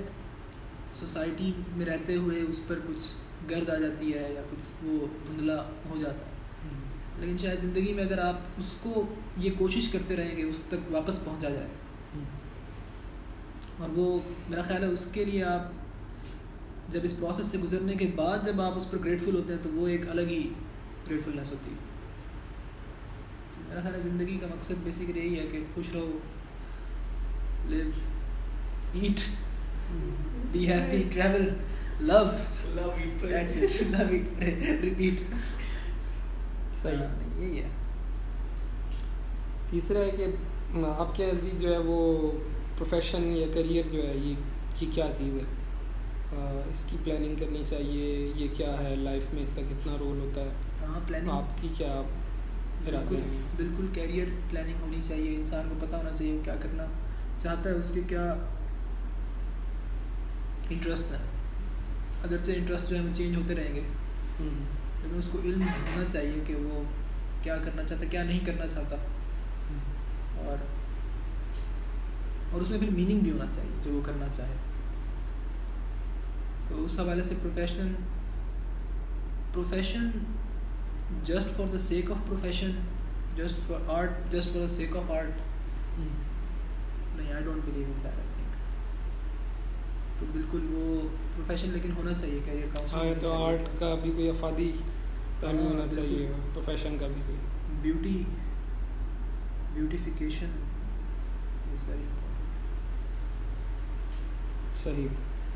سوسائٹی 0.93 1.51
میں 1.75 1.85
رہتے 1.85 2.15
ہوئے 2.15 2.41
اس 2.41 2.59
پر 2.67 2.79
کچھ 2.87 3.05
گرد 3.49 3.69
آ 3.69 3.75
جاتی 3.75 4.13
ہے 4.13 4.31
یا 4.33 4.41
کچھ 4.51 4.85
وہ 4.85 5.05
دھندلا 5.27 5.61
ہو 5.89 5.97
جاتا 6.01 6.25
ہے۔ 6.25 6.33
لیکن 7.19 7.37
شاید 7.37 7.61
زندگی 7.61 7.93
میں 7.93 8.03
اگر 8.03 8.19
آپ 8.19 8.39
اس 8.57 8.75
کو 8.81 9.03
یہ 9.37 9.51
کوشش 9.57 9.87
کرتے 9.89 10.15
رہیں 10.15 10.35
گے 10.37 10.43
اس 10.43 10.59
تک 10.67 10.91
واپس 10.91 11.23
پہنچا 11.25 11.49
جائے۔ 11.49 11.67
اور 13.79 13.89
وہ 13.89 14.19
میرا 14.49 14.61
خیال 14.61 14.83
ہے 14.83 14.87
اس 14.87 15.07
کے 15.11 15.25
لیے 15.25 15.43
آپ 15.43 15.61
جب 16.93 16.99
اس 17.03 17.17
پروسیس 17.17 17.45
سے 17.45 17.57
گزرنے 17.57 17.93
کے 17.93 18.07
بعد 18.15 18.45
جب 18.45 18.61
آپ 18.61 18.73
اس 18.75 18.91
پر 18.91 18.97
گریٹفل 19.05 19.35
ہوتے 19.35 19.53
ہیں 19.53 19.59
تو 19.63 19.69
وہ 19.69 19.87
ایک 19.87 20.09
الگ 20.09 20.21
ہی 20.21 20.49
گریٹفلنیس 21.09 21.51
ہوتی 21.51 21.71
ہے۔ 21.71 21.75
میرا 23.69 23.81
خیال 23.81 23.95
ہے 23.95 24.01
زندگی 24.01 24.37
کا 24.41 24.47
مقصد 24.47 24.73
بیسیکلی 24.83 25.19
یہی 25.19 25.39
ہے 25.39 25.47
کہ 25.51 25.59
خوش 25.73 25.93
رہو 25.93 26.17
live 27.65 27.89
eat 28.93 29.19
be 30.51 30.71
happy 30.71 31.03
travel 31.13 31.49
love 31.99 32.15
pray. 33.23 33.31
Repeat. 34.83 35.15
صحیح۔ 36.81 36.95
ہاں، 36.95 37.41
یہی 37.41 37.59
ہے۔ 37.59 37.67
تیسرا 39.69 39.99
ہے 39.99 40.11
کہ 40.11 40.25
آپ 40.97 41.15
کے 41.15 41.25
نزدیک 41.25 41.59
جو 41.59 41.73
ہے 41.73 41.77
وہ 41.77 42.31
پروفیشن 42.77 43.23
یا 43.23 43.47
کریئر 43.53 43.83
جو 43.91 44.07
ہے 44.07 44.13
یہ 44.15 44.33
یہ 44.81 44.91
کیا 44.93 45.05
چیز 45.17 45.33
ہے؟ 45.33 45.43
اس 46.69 46.85
کی 46.89 46.97
پلاننگ 47.03 47.35
کرنی 47.39 47.63
چاہیے 47.69 48.31
یہ 48.35 48.47
کیا 48.57 48.75
ہے 48.79 48.95
لائف 48.95 49.33
میں 49.33 49.43
اس 49.43 49.49
کا 49.55 49.61
کتنا 49.61 49.95
رول 49.99 50.19
ہوتا 50.19 50.41
ہے؟ 50.41 50.49
ہاں 50.81 51.37
آپ 51.37 51.61
کی 51.61 51.67
کیا 51.77 51.93
ارادے 52.87 52.97
بالکل 52.97 53.15
ہیں؟ 53.15 53.41
بالکل 53.55 53.85
کیریئر 53.93 54.27
پلاننگ 54.49 54.81
ہونی 54.81 55.01
چاہیے 55.07 55.35
انسان 55.35 55.69
کو 55.69 55.85
پتہ 55.85 55.95
ہونا 55.95 56.09
چاہیے 56.09 56.33
وہ 56.33 56.43
کیا 56.43 56.55
کرنا 56.55 56.85
چاہتا 57.39 57.69
ہے 57.69 57.75
اس 57.75 57.91
کے 57.93 58.01
کیا 58.07 58.33
انٹرسٹ 60.69 61.11
ہیں؟ 61.11 61.19
اگرچہ 62.23 62.51
انٹرسٹ 62.51 62.89
جو 62.89 62.95
ہے 62.95 63.01
وہ 63.01 63.15
چینج 63.15 63.35
ہوتے 63.35 63.55
رہیں 63.55 63.75
گے 63.75 63.81
لیکن 64.39 65.17
اس 65.17 65.27
کو 65.31 65.39
علم 65.43 65.61
ہونا 65.61 66.03
چاہیے 66.11 66.43
کہ 66.47 66.55
وہ 66.55 66.83
کیا 67.43 67.57
کرنا 67.57 67.83
چاہتا 67.83 68.05
کیا 68.05 68.23
نہیں 68.23 68.45
کرنا 68.45 68.67
چاہتا۔ 68.67 68.95
اور 70.37 70.57
اور 72.55 72.61
اس 72.61 72.69
میں 72.69 72.79
پھر 72.79 72.89
میننگ 72.91 73.19
بھی 73.19 73.31
ہونا 73.31 73.45
چاہیے 73.55 73.71
جو 73.83 73.91
وہ 73.93 74.01
کرنا 74.05 74.25
چاہے۔ 74.33 74.55
تو 76.69 76.83
اس 76.85 76.99
حوالے 76.99 77.23
سے 77.23 77.35
professional 77.41 77.93
profession 79.53 80.09
just 81.23 81.55
for 81.57 81.67
the 81.67 81.77
sake 81.79 82.11
of 82.11 82.27
profession 82.27 82.71
just 83.35 83.67
for 83.67 83.89
art 83.89 84.31
just 84.31 84.53
for 84.53 84.61
the 84.61 84.67
sake 84.69 84.95
of 84.95 85.11
art 85.11 85.39
نہیں 85.99 87.31
I 87.33 87.43
don't 87.43 87.65
believe 87.65 87.83
in 87.85 88.03
that 88.03 88.13
I 88.13 88.27
think 88.33 88.53
تو 90.19 90.25
بالکل 90.31 90.65
وہ 90.71 91.01
پروفیشن 91.35 91.69
لیکن 91.69 91.91
ہونا 91.97 92.13
چاہیے 92.13 92.39
کیریئر 92.45 92.77
ہاں 92.93 93.03
تو 93.21 93.33
آرٹ 93.45 93.79
کا 93.79 93.93
بھی 94.01 94.11
کوئی 94.11 94.29
افادی 94.29 94.71
پہلو 95.39 95.57
ہاں، 95.59 95.69
ہونا۔ 95.69 95.87
چاہیے 95.95 96.31
پروفیشن 96.53 96.97
کا 96.97 97.07
بھی 97.07 97.21
کوئی۔ 97.25 97.37
بیوٹی 97.81 98.21
بیوٹیفیکیشن 99.73 100.51
از 101.73 101.87
ویری 101.89 102.05
صحیح. 104.75 105.07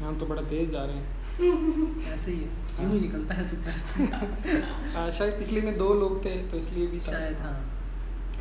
ہم 0.01 0.13
تو 0.19 0.25
بڑا 0.25 0.41
تیز 0.49 0.71
جا 0.71 0.87
رہے 0.87 0.93
ہیں. 0.93 1.03
ایسے 2.11 2.31
ہی 2.31 2.43
ہے. 2.43 2.83
یوں 2.83 2.91
ہی 2.91 3.07
نکلتا 3.07 3.37
ہے 3.37 3.43
سب 3.43 4.01
آ، 4.95 5.09
شاید 5.17 5.33
پچھلے 5.39 5.61
میں 5.61 5.71
دو 5.71 5.93
لوگ 5.93 6.21
تھے 6.21 6.43
تو 6.51 6.57
اس 6.57 6.63
لیے 6.73 6.87
بھی 6.87 6.99
شاید 6.99 7.33
ہاں. 7.41 7.59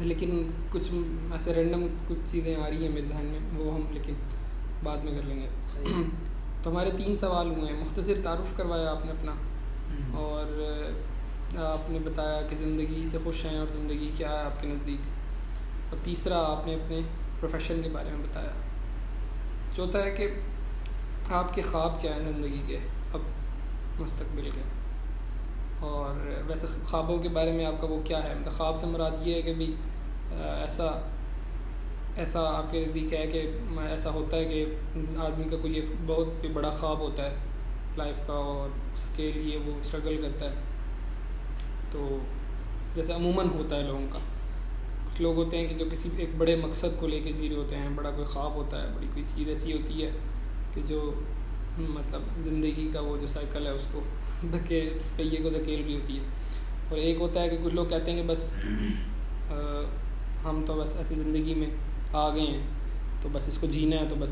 لیکن 0.01 0.51
کچھ 0.71 0.89
ایسے 1.33 1.55
رینڈم 1.55 1.87
کچھ 2.09 2.19
چیزیں 2.31 2.57
آ 2.57 2.69
رہی 2.71 2.83
ہیں 2.83 2.89
میرے 2.89 3.07
ذہن 3.09 3.27
میں 3.27 3.67
وہ 3.67 3.75
ہم 3.75 3.81
لیکن 3.91 4.15
بعد 4.83 4.99
میں 5.05 5.13
کر 5.13 5.23
لیں 5.23 5.41
گے۔ 5.41 5.49
تو 6.63 6.71
ہمارے 6.71 6.91
تین 6.97 7.17
سوال 7.17 7.51
ہوئے 7.51 7.73
ہیں۔ 7.73 7.81
مختصر 7.81 8.13
تعارف 8.23 8.57
کروایا 8.57 8.91
آپ 8.91 9.07
نے 9.07 9.11
اپنا. 9.11 9.33
اور 10.13 10.47
آپ 11.57 11.91
نے 11.91 11.99
بتایا 12.05 12.43
کہ 12.51 12.57
زندگی 12.61 13.05
سے 13.11 13.19
خوش 13.25 13.45
ہیں 13.45 13.59
اور 13.59 13.67
زندگی 13.73 14.11
کیا 14.17 14.31
ہے 14.31 14.39
آپ 14.39 14.63
کے 14.63 14.69
نزدیک. 14.69 15.01
اور 15.91 15.99
تیسرا 16.05 16.39
آپ 16.39 16.67
نے 16.67 16.75
اپنے 16.75 17.01
پروفیشن 17.41 17.81
کے 17.83 17.89
بارے 17.93 18.11
میں 18.11 18.27
بتایا. 18.31 18.51
چوتھا 19.77 20.05
ہے 20.05 20.11
کہ 20.11 20.29
آپ 21.31 21.55
کے 21.55 21.63
خواب 21.63 22.01
کیا 22.01 22.15
ہیں 22.15 22.33
زندگی 22.33 22.63
کے؟ 22.67 22.79
اب 23.15 23.21
مستقبل 24.01 24.49
کے۔ 24.55 24.61
اور 25.81 26.15
ویسے 26.47 26.67
خوابوں 26.85 27.19
کے 27.19 27.29
بارے 27.29 27.53
میں 27.53 27.67
آپ 27.67 27.81
کا 27.81 27.87
وہ 27.87 28.01
کیا 28.05 28.23
ہے؟ 28.25 28.35
مطلب 28.35 28.53
خواب 28.53 28.81
سے 28.81 28.87
مراد 28.87 29.27
یہ 29.27 29.35
ہے 29.35 29.43
کہ 29.43 29.55
بھی، 29.55 29.75
ایسا 30.33 30.85
ایسا 32.17 32.41
آپ 32.57 32.73
کے 32.73 32.85
نزدیک 32.87 33.15
ہے 33.15 33.27
کہ 33.27 33.51
ایسا 33.89 34.11
ہوتا 34.11 34.37
ہے 34.37 34.45
کہ 34.45 34.65
آدمی 35.19 35.45
کا 35.51 35.57
کوئی 35.57 35.73
ایک 35.73 35.85
بہت 36.07 36.27
کوئی 36.41 36.53
بڑا 36.53 36.71
خواب 36.71 36.99
ہوتا 36.99 37.31
ہے 37.31 37.37
لائف 37.97 38.17
کا، 38.27 38.33
اور 38.33 38.69
اس 38.95 39.09
کے 39.17 39.31
لیے 39.33 39.57
وہ 39.57 39.73
اسٹرگل 39.81 40.21
کرتا 40.23 40.51
ہے۔ 40.51 40.55
تو 41.91 42.19
جیسے 42.95 43.13
عموماً 43.13 43.49
ہوتا 43.49 43.77
ہے 43.77 43.83
لوگوں 43.83 44.07
کا۔ 44.13 44.19
کچھ 45.07 45.23
لوگ 45.23 45.37
ہوتے 45.37 45.59
ہیں 45.59 45.67
کہ 45.67 45.75
جو 45.75 45.85
کسی 45.93 46.09
ایک 46.17 46.29
بڑے 46.39 46.57
مقصد 46.57 47.01
کو 47.01 47.07
لے 47.07 47.21
کے 47.21 47.33
جی 47.33 47.49
رہے 47.49 47.57
ہوتے 47.57 47.77
ہیں، 47.77 47.89
بڑا 47.95 48.11
کوئی 48.11 48.27
خواب 48.27 48.55
ہوتا 48.55 48.83
ہے، 48.83 48.89
بڑی 48.97 49.07
کوئی 49.07 49.25
چیز 49.37 49.49
ایسی 49.49 49.73
ہوتی 49.73 50.05
ہے 50.05 50.11
کہ 50.75 50.81
جو 50.87 51.15
مطلب 51.79 52.21
زندگی 52.45 52.91
کا 52.93 53.01
وہ 53.01 53.17
جو 53.17 53.27
سائیکل 53.27 53.67
ہے 53.67 53.71
اس 53.71 53.83
کو 53.93 54.01
دھکے، 54.53 54.91
پہیے 55.17 55.37
کو 55.43 55.49
دھکیل 55.49 55.83
رہی 55.85 55.95
ہوتی 55.95 56.17
ہے۔ 56.17 56.25
اور 56.89 56.99
ایک 56.99 57.17
ہوتا 57.21 57.43
ہے 57.43 57.49
کہ 57.49 57.57
کچھ 57.65 57.75
لوگ 57.75 57.87
کہتے 57.87 58.11
ہیں 58.11 58.23
کہ 58.23 58.29
بس 58.29 58.53
ہم 60.45 60.65
تو 60.67 60.75
بس 60.75 60.97
ایسی 60.97 61.15
زندگی 61.15 61.55
میں 61.55 61.67
آ 62.13 62.35
گئے 62.35 62.47
ہیں، 62.47 62.63
تو 63.23 63.29
بس 63.33 63.49
اس 63.49 63.59
کو 63.59 63.67
جینا 63.67 63.97
ہے، 63.97 64.09
تو 64.09 64.15
بس 64.19 64.31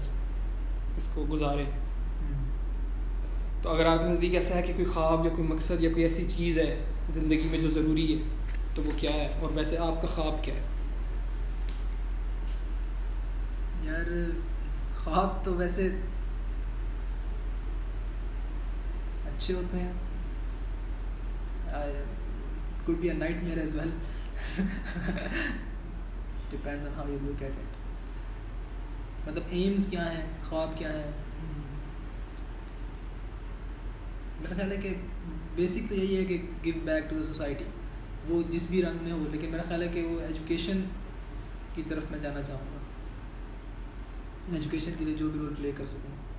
اس 0.97 1.09
کو 1.15 1.27
گزاریں۔ 1.31 1.65
تو 3.63 3.71
اگر 3.71 3.87
آپ 3.87 3.99
کے 3.99 4.05
نزدیک 4.05 4.35
ایسا 4.35 4.55
ہے 4.55 4.63
کہ 4.63 4.73
کوئی 4.73 4.87
خواب 4.87 5.25
یا 5.25 5.31
کوئی 5.37 5.49
مقصد 5.49 5.81
یا 5.81 5.91
کوئی 5.91 6.03
ایسی 6.03 6.27
چیز 6.37 6.59
ہے 6.59 6.85
زندگی 7.15 7.49
میں 7.51 7.59
جو 7.59 7.71
ضروری 7.71 8.15
ہے، 8.15 8.23
تو 8.75 8.83
وہ 8.83 8.91
کیا 8.97 9.13
ہے؟ 9.13 9.29
اور 9.41 9.51
ویسے 9.55 9.79
آپ 9.79 10.03
کا 10.03 10.09
خواب 10.09 10.45
کیا 10.45 10.55
ہے؟ 10.55 10.61
یار، 13.85 14.31
خواب 15.05 15.45
تو 15.45 15.55
ویسے 15.55 15.89
اچھے 19.37 19.55
ہوتے 19.55 19.79
ہیں۔ 19.79 19.93
Could 22.87 23.03
be 23.03 23.09
a 23.11 23.15
nightmare 23.15 23.63
as 23.63 23.73
well. 23.77 23.91
Depends 26.51 26.85
on 26.85 26.93
how 26.97 27.05
you 27.05 27.19
look 27.25 27.43
at 27.43 27.57
it. 27.63 27.73
مطلب 29.27 29.43
ایمز 29.49 29.87
کیا 29.91 30.13
ہیں، 30.13 30.27
خواب 30.49 30.79
کیا 30.79 30.93
ہیں؟ 30.93 31.11
میرا 34.41 34.55
خیال 34.57 34.73
ہے 34.73 34.77
کہ 34.77 34.95
بیسک 35.55 35.89
تو 35.89 35.95
یہی 35.95 36.17
ہے 36.17 36.25
کہ 36.25 36.43
give 36.65 36.75
back 36.85 37.11
to 37.11 37.17
the 37.17 37.23
society 37.23 37.65
وہ 38.29 38.43
جس 38.51 38.67
بھی 38.71 38.83
رنگ 38.83 38.99
میں 39.03 39.13
ہو، 39.13 39.25
لیکن 39.33 39.51
میرا 39.51 39.63
خیال 39.69 39.83
ہے 39.83 39.89
کہ 39.89 40.03
وہ 40.03 40.21
ایجوکیشن 40.21 40.81
کی 41.75 41.83
طرف 41.89 42.03
میں 42.11 42.19
جانا 42.19 42.43
چاہوں 42.43 42.67
گا۔ 42.75 42.79
ایجوکیشن 44.57 44.93
کے 44.99 45.05
لیے 45.05 45.15
جو 45.15 45.31
بھی 45.31 45.41
رول 45.41 45.55
پلے 45.55 45.73
کر 45.77 45.87
سکوں۔ 45.87 46.36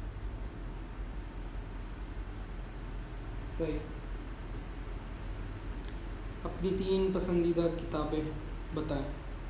صحیح 3.57 3.77
اپنی 6.43 6.69
تین 6.77 7.11
پسندیدہ 7.13 7.61
کتابیں 7.61 8.19
بتائیں۔ 8.73 9.05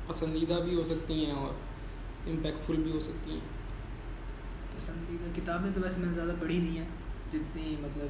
پسندیدہ 0.06 0.52
بھی 0.52 0.74
ہو 0.74 0.84
سکتی 0.84 1.24
ہیں 1.24 1.32
اور 1.32 1.48
امپیکٹفل 2.28 2.76
بھی 2.76 2.92
ہو 2.92 3.00
سکتی 3.00 3.30
ہیں۔ 3.30 3.40
پسندیدہ 4.76 5.40
کتابیں 5.40 5.70
تو 5.74 5.80
ویسے 5.80 5.96
میں 5.98 6.08
نے 6.08 6.14
زیادہ 6.14 6.32
پڑھی 6.40 6.58
نہیں 6.58 6.78
ہیں۔ 6.78 6.88
جتنی 7.32 7.76
مطلب 7.80 8.06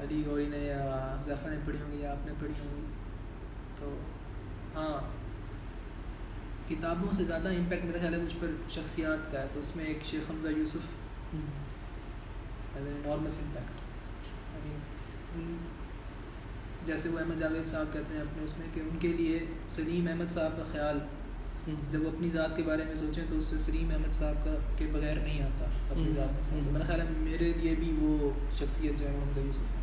علی 0.00 0.22
گوری 0.26 0.46
نے 0.46 0.58
یا 0.58 1.16
ظفر 1.24 1.48
نے 1.50 1.56
پڑھی 1.66 1.78
ہوں 1.80 1.92
گی 1.92 2.00
یا 2.00 2.12
آپ 2.12 2.26
نے 2.26 2.32
پڑھی 2.40 2.52
ہوں 2.64 2.76
گی۔ 2.76 2.86
تو 3.78 3.96
ہاں۔ 4.74 5.10
کتابوں 6.68 7.12
سے 7.12 7.24
زیادہ 7.24 7.48
امپیکٹ 7.48 7.84
میرا 7.84 7.98
خیال 8.00 8.14
ہے 8.14 8.18
مجھ 8.18 8.34
پر 8.40 8.46
شخصیات 8.70 9.32
کا 9.32 9.40
ہے۔ 9.40 9.46
تو 9.52 9.60
اس 9.60 9.76
میں 9.76 9.84
ایک 9.84 9.98
Sheikh 10.04 10.30
Hamza 10.30 10.48
Yusuf 10.48 10.88
as 12.74 12.86
an 12.86 13.81
impact 14.64 15.82
جیسے 16.86 17.08
وہ 17.08 17.18
احمد 17.18 17.40
جاوید 17.40 17.66
صاحب 17.66 17.92
کہتے 17.92 18.14
ہیں 18.14 18.20
اپنے 18.20 18.44
اس 18.44 18.58
میں 18.58 18.66
کہ 18.74 18.80
ان 18.80 18.98
کے 19.00 19.08
لیے 19.08 19.46
سلیم 19.68 20.08
احمد 20.08 20.32
صاحب 20.32 20.56
کا 20.56 20.62
خیال 20.72 20.98
جب 21.90 22.02
وہ 22.02 22.10
اپنی 22.10 22.30
ذات 22.30 22.56
کے 22.56 22.62
بارے 22.62 22.84
میں 22.84 22.96
سوچیں 22.96 23.24
تو 23.28 23.36
اس 23.36 23.44
سے 23.44 23.58
سلیم 23.58 23.90
احمد 23.90 24.14
صاحب 24.14 24.44
کا 24.44 24.54
کے 24.76 24.86
بغیر 24.92 25.16
نہیں 25.16 25.42
آتا 25.42 25.64
اپنی 25.90 26.12
ذات 26.16 26.28
کا 26.28 26.56
تو 26.66 26.72
میرا 26.72 26.84
خیال 26.86 27.00
ہے 27.00 27.06
میرے 27.18 27.52
لیے 27.56 27.74
بھی 27.74 27.96
وہ 28.00 28.30
شخصیت 28.58 28.98
جو 28.98 29.08
ہے 29.08 29.12
یوسف 29.36 29.60
ہے۔ 29.60 29.82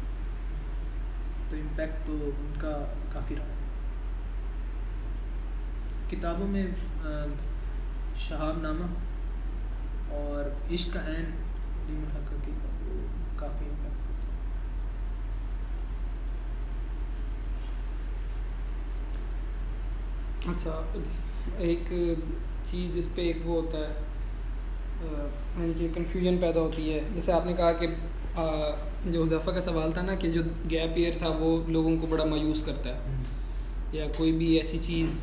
تو 1.50 1.56
امپیکٹ 1.56 2.08
تو 2.08 2.32
ان 2.38 2.54
کا 2.60 2.94
کافی 3.14 3.36
رہا۔ 3.36 3.44
ہے 3.44 3.58
کتابوں 6.10 6.48
میں 6.48 6.68
شہاب 8.18 8.62
نامہ 8.62 8.86
اور 10.14 10.74
عشق 10.74 10.94
کا 10.94 11.00
عین 11.00 11.26
کی 11.88 12.52
وہ 12.86 13.08
کافی 13.36 13.66
امپیکٹ 13.66 14.10
ہوتا 14.10 14.28
ہے 14.28 14.38
اچھا 20.48 20.82
ایک 21.58 21.92
چیز 22.72 22.96
جس 22.96 23.08
پہ 23.16 23.22
ایک 23.22 23.38
وہ 23.46 23.62
ہوتا 23.62 23.78
ہے 23.78 23.94
یعنی 25.60 25.74
کہ 25.80 25.88
کنفیوژن 25.94 26.38
پیدا 26.42 26.62
ہوتی 26.62 26.94
ہے۔ 26.94 27.00
جیسے 27.16 27.32
آپ 27.32 27.46
نے 27.46 27.54
کہا 27.58 27.72
کہ 27.72 27.88
جو 29.06 29.24
حذیفہ 29.24 29.52
کا 29.52 29.62
سوال 29.62 29.92
تھا 29.92 30.02
نا 30.02 30.16
کہ 30.16 30.32
جو 30.32 30.42
گیپ 30.72 30.92
ایئر 30.96 31.12
تھا 31.18 31.28
وہ 31.40 31.58
لوگوں 31.68 31.96
کو 32.02 32.08
بڑا 32.08 32.26
مایوس 32.26 32.64
کرتا 32.66 32.96
ہے۔ 32.96 33.18
یا 33.94 34.06
کوئی 34.18 34.32
بھی 34.32 34.54
ایسی 34.58 34.78
چیز 34.86 35.22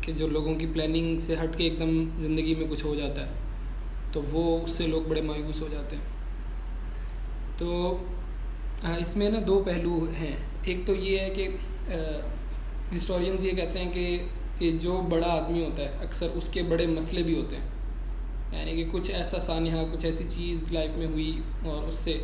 کہ 0.00 0.12
جو 0.12 0.28
لوگوں 0.28 0.54
کی 0.54 0.66
پلاننگ 0.72 1.18
سے 1.18 1.34
ہٹ 1.42 1.56
کے 1.56 1.64
ایک 1.64 1.78
دم 1.80 2.04
زندگی 2.20 2.54
میں 2.54 2.66
کچھ 2.70 2.84
ہو 2.84 2.94
جاتا 2.94 3.26
ہے 3.26 3.32
تو 4.12 4.22
وہ 4.32 4.64
اس 4.64 4.70
سے 4.70 4.86
لوگ 4.86 5.08
بڑے 5.08 5.20
مایوس 5.20 5.60
ہو 5.62 5.68
جاتے 5.70 5.96
ہیں۔ 5.96 6.04
تو 7.58 7.96
اس 8.98 9.16
میں 9.16 9.30
نا 9.30 9.38
دو 9.46 9.62
پہلو 9.66 10.06
ہیں۔ 10.20 10.36
ایک 10.62 10.78
تو 10.86 10.94
یہ 10.94 11.18
ہے 11.18 11.30
کہ 11.30 11.48
ہسٹورینز 12.96 13.44
یہ 13.44 13.50
کہتے 13.50 13.78
ہیں 13.78 13.92
کہ 13.92 14.24
کہ 14.58 14.70
جو 14.80 15.00
بڑا 15.10 15.28
آدمی 15.28 15.64
ہوتا 15.64 15.82
ہے 15.82 15.88
اکثر 15.88 16.28
اس 16.34 16.48
کے 16.52 16.62
بڑے 16.62 16.86
مسئلے 16.86 17.22
بھی 17.22 17.38
ہوتے 17.38 17.56
ہیں۔ 17.56 17.68
یعنی 18.52 18.76
کہ 18.76 18.90
کچھ 18.92 19.10
ایسا 19.10 19.40
سانحہ 19.40 19.84
کچھ 19.92 20.04
ایسی 20.04 20.24
چیز 20.30 20.72
لائف 20.72 20.96
میں 20.96 21.06
ہوئی 21.06 21.40
اور 21.64 21.88
اس 21.88 21.94
سے 21.94 22.18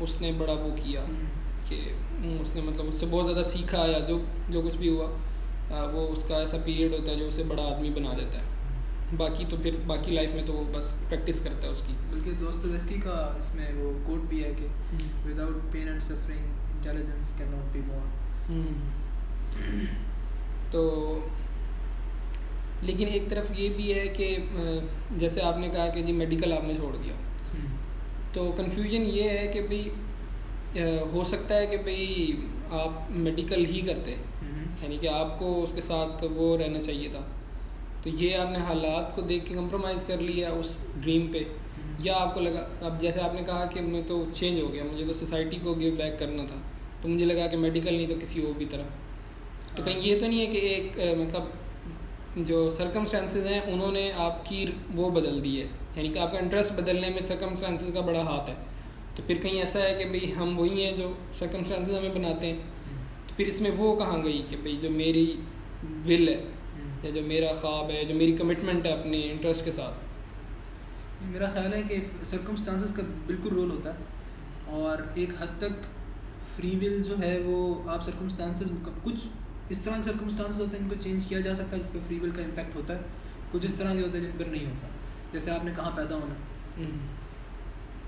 اس 0.00 0.20
نے 0.20 0.32
بڑا 0.32 0.52
وہ 0.52 0.76
کیا 0.84 1.04
کہ 1.68 1.80
اس 2.40 2.54
نے 2.54 2.60
مطلب 2.60 2.84
اس 2.88 2.94
سے 2.94 3.06
بہت 3.10 3.32
زیادہ 3.32 3.46
سیکھا 3.46 3.84
یا 3.86 3.98
جو 3.98 4.18
جو 4.48 4.62
کچھ 4.62 4.76
بھی 4.76 4.88
ہوا 4.88 5.10
وہ 5.92 6.08
اس 6.08 6.24
کا 6.28 6.36
ایسا 6.36 6.56
پیریڈ 6.64 6.92
ہوتا 6.92 7.12
ہے 7.12 7.16
جو 7.16 7.26
اسے 7.26 7.42
بڑا 7.42 7.62
آدمی 7.62 7.90
بنا 7.90 8.12
دیتا 8.18 8.38
ہے۔ 8.38 8.48
باقی 9.16 9.44
تو 9.48 9.56
پھر 9.62 9.76
باقی 9.86 10.12
لائف 10.12 10.34
میں 10.34 10.42
تو 10.46 10.52
وہ 10.52 10.64
بس 10.72 10.84
پریکٹس 11.08 11.40
کرتا 11.44 11.62
ہے 11.62 11.68
اس 11.68 11.82
کی۔ 11.86 11.92
بلکہ 12.10 12.30
دوست 12.40 12.64
ویسکی 12.64 12.94
کا 12.94 13.34
اس 13.38 13.54
میں 13.54 13.72
وہ 13.74 13.92
کوٹ 14.06 14.20
بھی 14.28 14.44
ہے 14.44 14.52
کہ 14.58 14.66
without 15.26 15.72
pain 15.72 15.88
and 15.88 16.02
suffering 16.02 16.44
intelligence 16.76 17.32
can 17.38 17.48
not 17.50 17.72
be 17.72 17.80
born 17.86 18.99
تو 20.70 21.18
لیکن 22.82 23.06
ایک 23.12 23.22
طرف 23.28 23.58
یہ 23.58 23.68
بھی 23.76 23.94
ہے 23.94 24.08
کہ 24.08 24.36
جیسے 25.16 25.42
آپ 25.42 25.58
نے 25.58 25.68
کہا 25.68 25.88
کہ 25.88 26.02
جی 26.02 26.12
میڈیکل 26.12 26.52
آپ 26.52 26.64
نے 26.64 26.74
چھوڑ 26.74 26.96
دیا۔ 27.04 27.12
تو 28.32 28.52
کنفیوژن 28.56 29.02
یہ 29.02 29.22
ہے 29.22 29.50
کہ 29.54 29.60
بھائی 29.62 29.88
ہو 31.12 31.24
سکتا 31.24 31.56
ہے 31.56 31.66
کہ 31.66 31.76
بھائی 31.76 32.32
آپ 32.70 32.90
میڈیکل 33.10 33.64
ہی 33.66 33.80
کرتے۔ 33.80 34.14
یعنی 34.82 34.96
کہ 34.96 35.08
آپ 35.08 35.38
کو 35.38 35.64
اس 35.64 35.72
کے 35.74 35.80
ساتھ 35.80 36.24
وہ 36.32 36.56
رہنا 36.56 36.82
چاہیے 36.82 37.08
تھا۔ 37.08 37.20
تو 38.02 38.08
یہ 38.08 38.36
آپ 38.36 38.50
نے 38.50 38.58
حالات 38.58 39.16
کو 39.16 39.22
دیکھ 39.22 39.44
کے 39.44 39.54
کمپرومائز 39.54 40.04
کر 40.06 40.16
لیا 40.16 40.50
اس 40.50 40.76
ڈریم 40.96 41.26
پہ۔ 41.32 41.38
یا 41.98 42.12
آپ 42.16 42.34
کو 42.34 42.40
لگا، 42.40 42.68
اب 42.80 43.00
جیسے 43.00 43.20
آپ 43.20 43.34
نے 43.34 43.42
کہا 43.46 43.64
کہ 43.66 43.80
میں 43.80 44.02
تو 44.06 44.24
چینج 44.34 44.60
ہو 44.60 44.72
گیا، 44.72 44.84
مجھے 44.92 45.06
تو 45.06 45.12
سوسائٹی 45.12 45.56
کو 45.62 45.74
گیو 45.74 45.94
بیک 45.96 46.18
کرنا 46.18 46.44
تھا۔ 46.44 46.56
تو 47.02 47.08
مجھے 47.08 47.24
لگا 47.24 47.46
کہ 47.46 47.56
میڈیکل 47.56 47.94
نہیں 47.94 48.06
تو 48.06 48.14
کسی 48.22 48.42
اور 48.42 48.52
بھی 48.58 48.66
طرح۔ 48.70 48.82
تو 49.76 49.82
کہیں 49.82 50.00
یہ 50.00 50.20
تو 50.20 50.26
نہیں 50.26 50.40
ہے 50.40 50.46
کہ 50.46 50.58
ایک 50.58 51.18
مطلب 51.18 51.42
جو 52.36 52.70
سرکمسٹانسز 52.70 53.46
ہیں، 53.46 53.60
انہوں 53.60 53.92
نے 53.92 54.12
آپ 54.16 54.46
کی 54.46 54.66
وہ 54.94 55.10
بدل 55.10 55.44
دی 55.44 55.62
ہے۔ 55.62 55.66
یعنی 55.96 56.08
کہ 56.08 56.18
آپ 56.18 56.32
کا 56.32 56.38
انٹرسٹ 56.38 56.72
بدلنے 56.72 57.08
میں 57.08 57.20
سرکمسٹانسز 57.20 57.90
کا 57.94 58.00
بڑا 58.00 58.20
ہاتھ 58.20 58.50
ہے۔ 58.50 58.54
تو 59.16 59.22
پھر 59.26 59.34
کہیں 59.34 59.60
ایسا 59.60 59.80
ہے 59.80 59.94
کہ 59.94 60.04
بھئی 60.04 60.32
ہم 60.34 60.58
وہی 60.58 60.84
ہیں 60.84 60.92
جو 60.92 61.12
سرکمسٹانسز 61.38 61.94
ہمیں 61.94 62.14
بناتے 62.14 62.46
ہیں۔ 62.46 62.58
تو 63.26 63.34
پھر 63.36 63.46
اس 63.46 63.60
میں 63.60 63.70
وہ 63.76 63.96
کہاں 63.96 64.24
گئی 64.24 64.42
کہ 64.50 64.56
بھئی 64.56 64.76
جو 64.76 64.90
میری 64.90 65.36
ول 66.06 66.28
ہے، 66.28 66.44
یا 67.02 67.10
جو 67.10 67.22
میرا 67.22 67.52
خواب 67.52 67.90
ہے، 67.90 68.04
جو 68.04 68.14
میری 68.14 68.32
کمٹمنٹ 68.32 68.86
ہے 68.86 68.92
اپنے 68.92 69.30
انٹرسٹ 69.30 69.64
کے 69.64 69.72
ساتھ؟ 69.72 69.94
میرا 71.22 71.50
خیال 71.50 71.72
ہے 71.72 71.82
کہ 71.88 71.96
سرکمسٹانسز 72.24 72.94
کا 72.94 73.02
بالکل 73.26 73.48
رول 73.48 73.70
ہوتا 73.70 73.94
ہے۔ 73.94 74.04
اور 74.66 74.98
ایک 75.14 75.30
حد 75.38 75.58
تک 75.58 75.84
فری 76.56 76.78
ول 76.82 77.02
جو 77.02 77.14
ہے، 77.22 77.38
وہ 77.38 77.90
آپ 77.90 78.04
سرکمسٹانسز 78.04 78.72
کچھ 79.04 79.26
اس 79.70 79.80
طرح 79.80 79.96
کے 79.96 80.02
سرکمسٹانسز 80.04 80.60
ہوتے 80.60 80.76
ہیں 80.76 80.84
ان 80.84 80.88
کو 80.88 80.94
چینج 81.00 81.26
کیا 81.26 81.40
جا 81.40 81.54
سکتا 81.54 81.76
ہے 81.76 81.82
جس 81.82 81.92
پہ 81.92 81.98
فری 82.06 82.18
ول 82.18 82.30
کا 82.30 82.42
امپیکٹ 82.42 82.76
ہوتا 82.76 82.94
ہے۔ 82.94 83.00
کچھ 83.52 83.66
اس 83.66 83.74
طرح 83.74 83.94
کے 83.94 84.02
ہوتے 84.02 84.18
ہیں 84.18 84.24
جن 84.24 84.38
پر 84.38 84.44
نہیں 84.44 84.66
ہوتا۔ 84.66 84.88
جیسے 85.32 85.50
آپ 85.50 85.64
نے 85.64 85.72
کہاں 85.76 85.90
پیدا 85.96 86.14
ہونا 86.14 86.34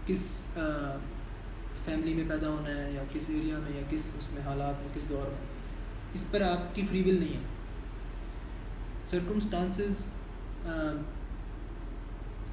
کس 0.06 0.38
فیملی 1.84 2.14
میں 2.14 2.24
پیدا 2.28 2.48
ہونا 2.48 2.68
ہے 2.68 2.92
یا 2.92 3.02
کس 3.12 3.22
ایریا 3.28 3.58
میں 3.58 3.76
یا 3.76 3.82
کس 3.90 4.00
اس 4.18 4.32
میں 4.32 4.42
حالات 4.42 4.80
میں 4.80 4.88
کس 4.94 5.08
دور 5.08 5.28
میں۔ 5.28 5.46
اس 6.14 6.24
پر 6.30 6.40
آپ 6.40 6.74
کی 6.74 6.82
فری 6.88 7.02
ول 7.02 7.18
نہیں 7.18 7.34
ہے۔ 7.34 7.40
سرکمسٹانسز 9.10 10.06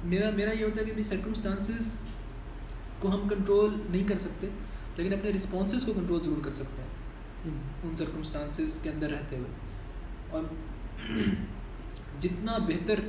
میرا 0.04 0.30
میرا 0.30 0.52
یہ 0.52 0.64
ہوتا 0.64 0.80
ہے 0.80 0.90
کہ 0.90 1.02
سرکمسٹانسز 1.02 1.92
کو 3.00 3.08
ہم 3.08 3.28
کنٹرول 3.28 3.74
نہیں 3.90 4.08
کر 4.08 4.18
سکتے 4.18 4.48
لیکن 4.96 5.12
اپنے 5.12 5.30
رسپانسز 5.30 5.82
کو 5.86 5.92
کنٹرول 5.92 6.22
ضرور 6.24 6.44
کر 6.44 6.52
سکتے 6.52 6.82
ہیں۔ 6.82 6.89
ان 7.46 7.96
سرکمسٹانسز 7.98 8.78
کے 8.82 8.90
اندر 8.90 9.10
رہتے 9.10 9.36
ہوئے۔ 9.36 9.50
اور 10.30 10.42
جتنا 12.20 12.58
بہتر 12.58 13.00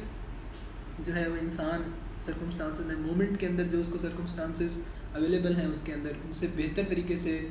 جو 1.06 1.16
ہے 1.16 1.28
وہ 1.28 1.36
انسان 1.42 1.92
سرکمسٹانسز 2.22 2.86
میں 2.86 2.96
مومنٹ 2.96 3.40
کے 3.40 3.48
اندر 3.48 3.64
جو 3.64 3.80
اس 3.80 3.88
کو 3.92 3.98
سرکمسٹانسز 3.98 4.80
اویلیبل 5.14 5.58
ہیں 5.58 5.66
اس 5.66 5.82
کے 5.82 5.94
اندر، 5.94 6.12
ان 6.26 6.34
سے 6.34 6.48
بہتر 6.56 6.82
طریقے 6.90 7.16
سے 7.16 7.48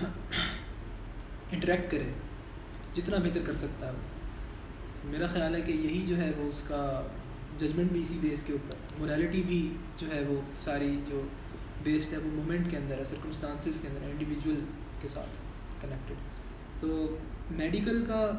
انٹریکٹ 1.52 1.90
کرے، 1.90 2.12
جتنا 2.96 3.16
بہتر 3.16 3.40
کر 3.46 3.56
سکتا 3.56 3.86
ہے۔ 3.86 3.92
وہ 3.92 5.10
میرا 5.10 5.26
خیال 5.26 5.54
ہے 5.54 5.60
کہ 5.60 5.72
یہی 5.72 6.06
جو 6.06 6.16
ہے 6.16 6.32
وہ 6.36 6.48
اس 6.48 6.62
کا 6.68 7.06
ججمنٹ 7.58 7.92
بھی 7.92 8.00
اسی 8.00 8.18
بیس 8.20 8.42
کے 8.42 8.52
اوپر 8.52 8.98
مورالٹی 8.98 9.42
بھی 9.42 9.74
جو 9.96 10.06
ہے 10.14 10.24
وہ 10.28 10.40
ساری 10.64 11.00
جو 11.08 11.22
بیسڈ 11.82 12.12
ہے 12.12 12.18
وہ 12.18 12.30
مومنٹ 12.32 12.70
کے 12.70 12.76
اندر 12.76 12.98
ہے 12.98 13.04
سرکمسٹانسز 13.04 13.80
کے 13.82 13.88
اندر 13.88 14.04
انڈیویجول 14.04 14.64
کے 15.00 15.08
ساتھ۔ 15.08 15.49
کنیکٹڈ 15.80 16.14
تو 16.80 17.16
میڈیکل 17.50 18.04
کا 18.06 18.30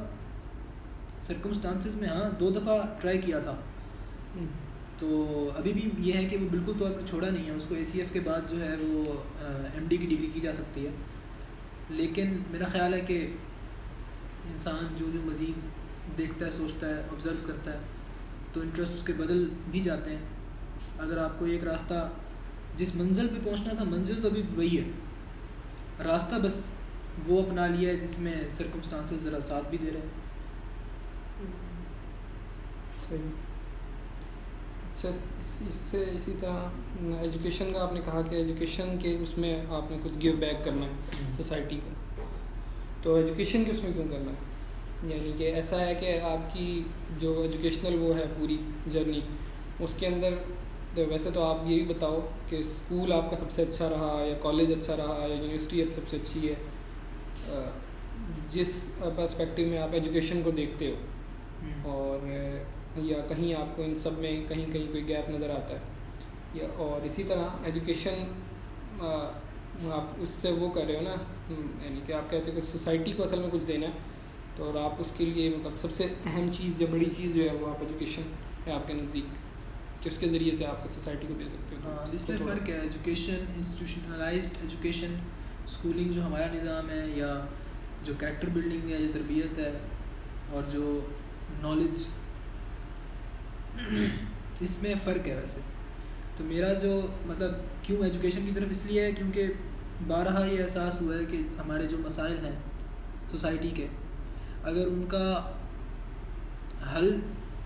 سرکمسٹانسز 1.27 1.95
میں 1.95 2.09
ہاں 2.09 2.29
دو 2.39 2.49
دفعہ 2.49 2.77
ٹرائی 3.01 3.17
کیا 3.17 3.39
تھا۔ 3.39 3.55
تو 4.99 5.49
ابھی 5.57 5.73
بھی 5.73 5.89
یہ 5.97 6.13
ہے 6.13 6.25
کہ 6.25 6.37
وہ 6.37 6.47
بالکل 6.51 6.73
طور 6.79 6.91
پر 6.91 7.01
چھوڑا 7.09 7.29
نہیں 7.29 7.45
ہے 7.45 7.51
اس 7.51 7.63
کو 7.67 7.75
اے 7.75 7.83
سی 7.85 7.99
ایف 7.99 8.13
کے 8.13 8.19
بعد 8.19 8.49
جو 8.49 8.61
ہے 8.61 8.75
وہ 8.79 9.13
ایم 9.73 9.85
ڈی 9.87 9.97
کی 9.97 10.05
ڈگری 10.05 10.29
کی 10.33 10.39
جا 10.39 10.53
سکتی 10.53 10.85
ہے۔ 10.85 10.91
لیکن 11.89 12.37
میرا 12.51 12.65
خیال 12.71 12.93
ہے 12.93 12.99
کہ 13.01 13.35
انسان 14.51 14.95
جو 14.97 15.05
جو 15.13 15.19
مزید 15.23 16.17
دیکھتا 16.17 16.45
ہے 16.45 16.51
سوچتا 16.51 16.89
ہے 16.89 17.01
آبزرو 17.11 17.47
کرتا 17.47 17.73
ہے 17.73 17.79
تو 18.53 18.61
انٹرسٹ 18.61 18.95
اس 18.95 19.03
کے 19.03 19.13
بدل 19.13 19.49
بھی 19.71 19.79
جاتے 19.79 20.09
ہیں۔ 20.09 20.25
اگر 20.99 21.17
آپ 21.17 21.39
کو 21.39 21.45
ایک 21.45 21.63
راستہ 21.63 22.09
جس 22.77 22.95
منزل 22.95 23.27
پہ 23.27 23.35
پہنچنا 23.43 23.73
تھا 23.73 23.83
منزل 23.83 24.21
تو 24.21 24.27
ابھی 24.27 24.41
وہی 24.55 24.77
ہے۔ 24.77 24.83
راستہ 26.03 26.35
بس 26.43 26.63
وہ 27.27 27.41
اپنا 27.41 27.67
لیا 27.67 27.89
ہے 27.89 27.95
جس 27.95 28.19
میں 28.19 28.33
سرکمسٹانسز 28.57 29.23
ذرا 29.23 29.39
ساتھ 29.39 29.69
بھی 29.69 29.77
دے 29.81 29.89
رہے 29.93 29.99
ہیں۔ 29.99 30.21
صحیح۔ 33.09 33.19
اچھا 34.97 35.09
اس 35.09 35.73
سے 35.73 36.05
اسی 36.13 36.33
طرح 36.39 36.67
ایجوکیشن 37.19 37.73
کا 37.73 37.83
آپ 37.83 37.93
نے 37.93 37.99
کہا 38.05 38.21
کہ 38.21 38.35
ایجوکیشن 38.35 38.97
کے 39.01 39.17
اس 39.19 39.37
میں 39.37 39.61
آپ 39.69 39.91
نے 39.91 39.97
کچھ 40.03 40.13
گیو 40.21 40.33
بیک 40.39 40.65
کرنا 40.65 40.85
ہے 40.85 40.91
سوسائٹی 41.37 41.79
کو۔ 41.85 42.21
تو 43.01 43.15
ایجوکیشن 43.15 43.63
کے 43.63 43.71
اس 43.71 43.83
میں 43.83 43.91
کیوں 43.93 44.07
کرنا 44.09 44.31
ہے؟ 44.31 44.51
یعنی 45.15 45.33
کہ 45.37 45.43
ایسا 45.43 45.79
ہے 45.79 45.95
کہ 45.95 46.19
آپ 46.21 46.53
کی 46.53 46.83
جو 47.19 47.41
ایجوکیشنل 47.41 47.95
وہ 47.95 48.15
ہے 48.17 48.25
پوری 48.39 48.57
جرنی 48.87 49.19
اس 49.79 49.93
کے 49.99 50.07
اندر 50.07 50.33
ویسے 50.95 51.31
تو 51.33 51.43
آپ 51.43 51.57
یہ 51.65 51.83
بھی 51.83 51.93
بتاؤ 51.93 52.19
کہ 52.49 52.55
اسکول 52.55 53.13
آپ 53.13 53.31
کا 53.31 53.37
سب 53.37 53.51
سے 53.51 53.61
اچھا 53.61 53.89
رہا 53.89 54.25
یا 54.25 54.33
کالج 54.41 54.71
اچھا 54.71 54.97
رہا 54.97 55.25
یا 55.29 55.35
یونیورسٹی 55.35 55.81
اب 55.81 55.93
سب 55.93 56.01
سے 56.09 56.17
اچھی 56.17 56.49
ہے۔ 56.49 56.53
جس 58.51 58.67
پرسپیکٹیو 59.15 59.67
میں 59.67 59.77
آپ 59.77 59.89
ایجوکیشن 59.91 60.41
کو 60.43 60.51
دیکھتے 60.51 60.91
ہو 60.91 60.95
اور 61.89 62.27
یا 62.97 63.17
کہیں 63.27 63.53
آپ 63.53 63.75
کو 63.75 63.83
ان 63.83 63.95
سب 63.95 64.19
میں 64.19 64.31
کہیں 64.47 64.65
کہیں 64.73 64.87
کوئی 64.87 65.07
گیپ 65.07 65.29
نظر 65.29 65.49
آتا 65.49 65.73
ہے 65.73 65.79
یا 66.53 66.67
اور 66.75 67.05
اسی 67.05 67.23
طرح 67.23 67.63
ایجوکیشن 67.63 68.23
آپ 69.91 70.03
اس 70.17 70.29
سے 70.41 70.51
وہ 70.51 70.69
کر 70.69 70.85
رہے 70.85 70.95
ہو 70.95 71.01
نا 71.01 71.15
یعنی 71.83 71.99
کہ 72.05 72.13
آپ 72.13 72.29
کہتے 72.29 72.51
ہو 72.51 72.55
کہ 72.55 72.71
سوسائٹی 72.71 73.11
کو 73.11 73.23
اصل 73.23 73.39
میں 73.39 73.49
کچھ 73.51 73.65
دینا 73.67 73.87
ہے 73.87 74.09
تو 74.55 74.63
اور 74.63 74.75
آپ 74.75 74.95
اس 74.99 75.11
کے 75.17 75.25
لیے 75.25 75.49
مطلب 75.49 75.77
سب 75.81 75.91
سے 75.91 76.05
اہم 76.25 76.49
چیز 76.57 76.81
یا 76.81 76.87
بڑی 76.91 77.05
چیز 77.17 77.35
جو 77.35 77.43
ہے 77.43 77.55
وہ 77.55 77.69
آپ 77.69 77.77
ایجوکیشن 77.79 78.21
ہے 78.67 78.71
آپ 78.71 78.87
کے 78.87 78.93
نزدیک 78.93 79.39
کہ 80.03 80.09
اس 80.09 80.17
کے 80.17 80.29
ذریعے 80.29 80.55
سے 80.55 80.65
آپ 80.65 80.87
سوسائٹی 80.93 81.27
کو 81.27 81.33
دے 81.39 81.49
سکتے 81.49 81.75
ہو۔ 81.75 81.95
اس 82.13 82.29
میں 82.29 82.37
فرق 82.37 82.69
ہے 82.69 82.79
ایجوکیشن 82.79 83.43
انسٹیٹیوشنلائزڈ 83.55 84.57
ایجوکیشن 84.61 85.15
اسکولنگ 85.65 86.11
جو 86.11 86.25
ہمارا 86.25 86.47
نظام 86.53 86.89
ہے 86.89 87.05
یا 87.15 87.33
جو 88.05 88.13
کریکٹر 88.19 88.49
بلڈنگ 88.53 88.89
ہے، 88.91 88.97
جو 88.97 89.11
تربیت 89.13 89.57
ہے 89.59 89.71
اور 90.49 90.71
جو 90.71 90.99
نالج 91.61 92.07
اس 94.59 94.81
میں 94.81 94.93
فرق 95.03 95.27
ہے 95.27 95.35
ویسے۔ 95.35 95.61
تو 96.37 96.43
میرا 96.43 96.71
جو 96.81 96.99
مطلب 97.25 97.51
کیوں 97.83 98.03
ایجوکیشن 98.03 98.45
کی 98.45 98.51
طرف 98.55 98.69
اس 98.69 98.85
لیے 98.85 99.05
ہے، 99.05 99.11
کیونکہ 99.11 99.51
بارہا 100.07 100.45
یہ 100.45 100.63
احساس 100.63 101.01
ہوا 101.01 101.15
ہے 101.15 101.25
کہ 101.31 101.37
ہمارے 101.57 101.87
جو 101.87 101.97
مسائل 101.97 102.37
ہیں 102.45 102.57
سوسائٹی 103.31 103.69
کے، 103.75 103.87
اگر 104.63 104.87
ان 104.87 105.05
کا 105.09 105.51
حل 106.93 107.09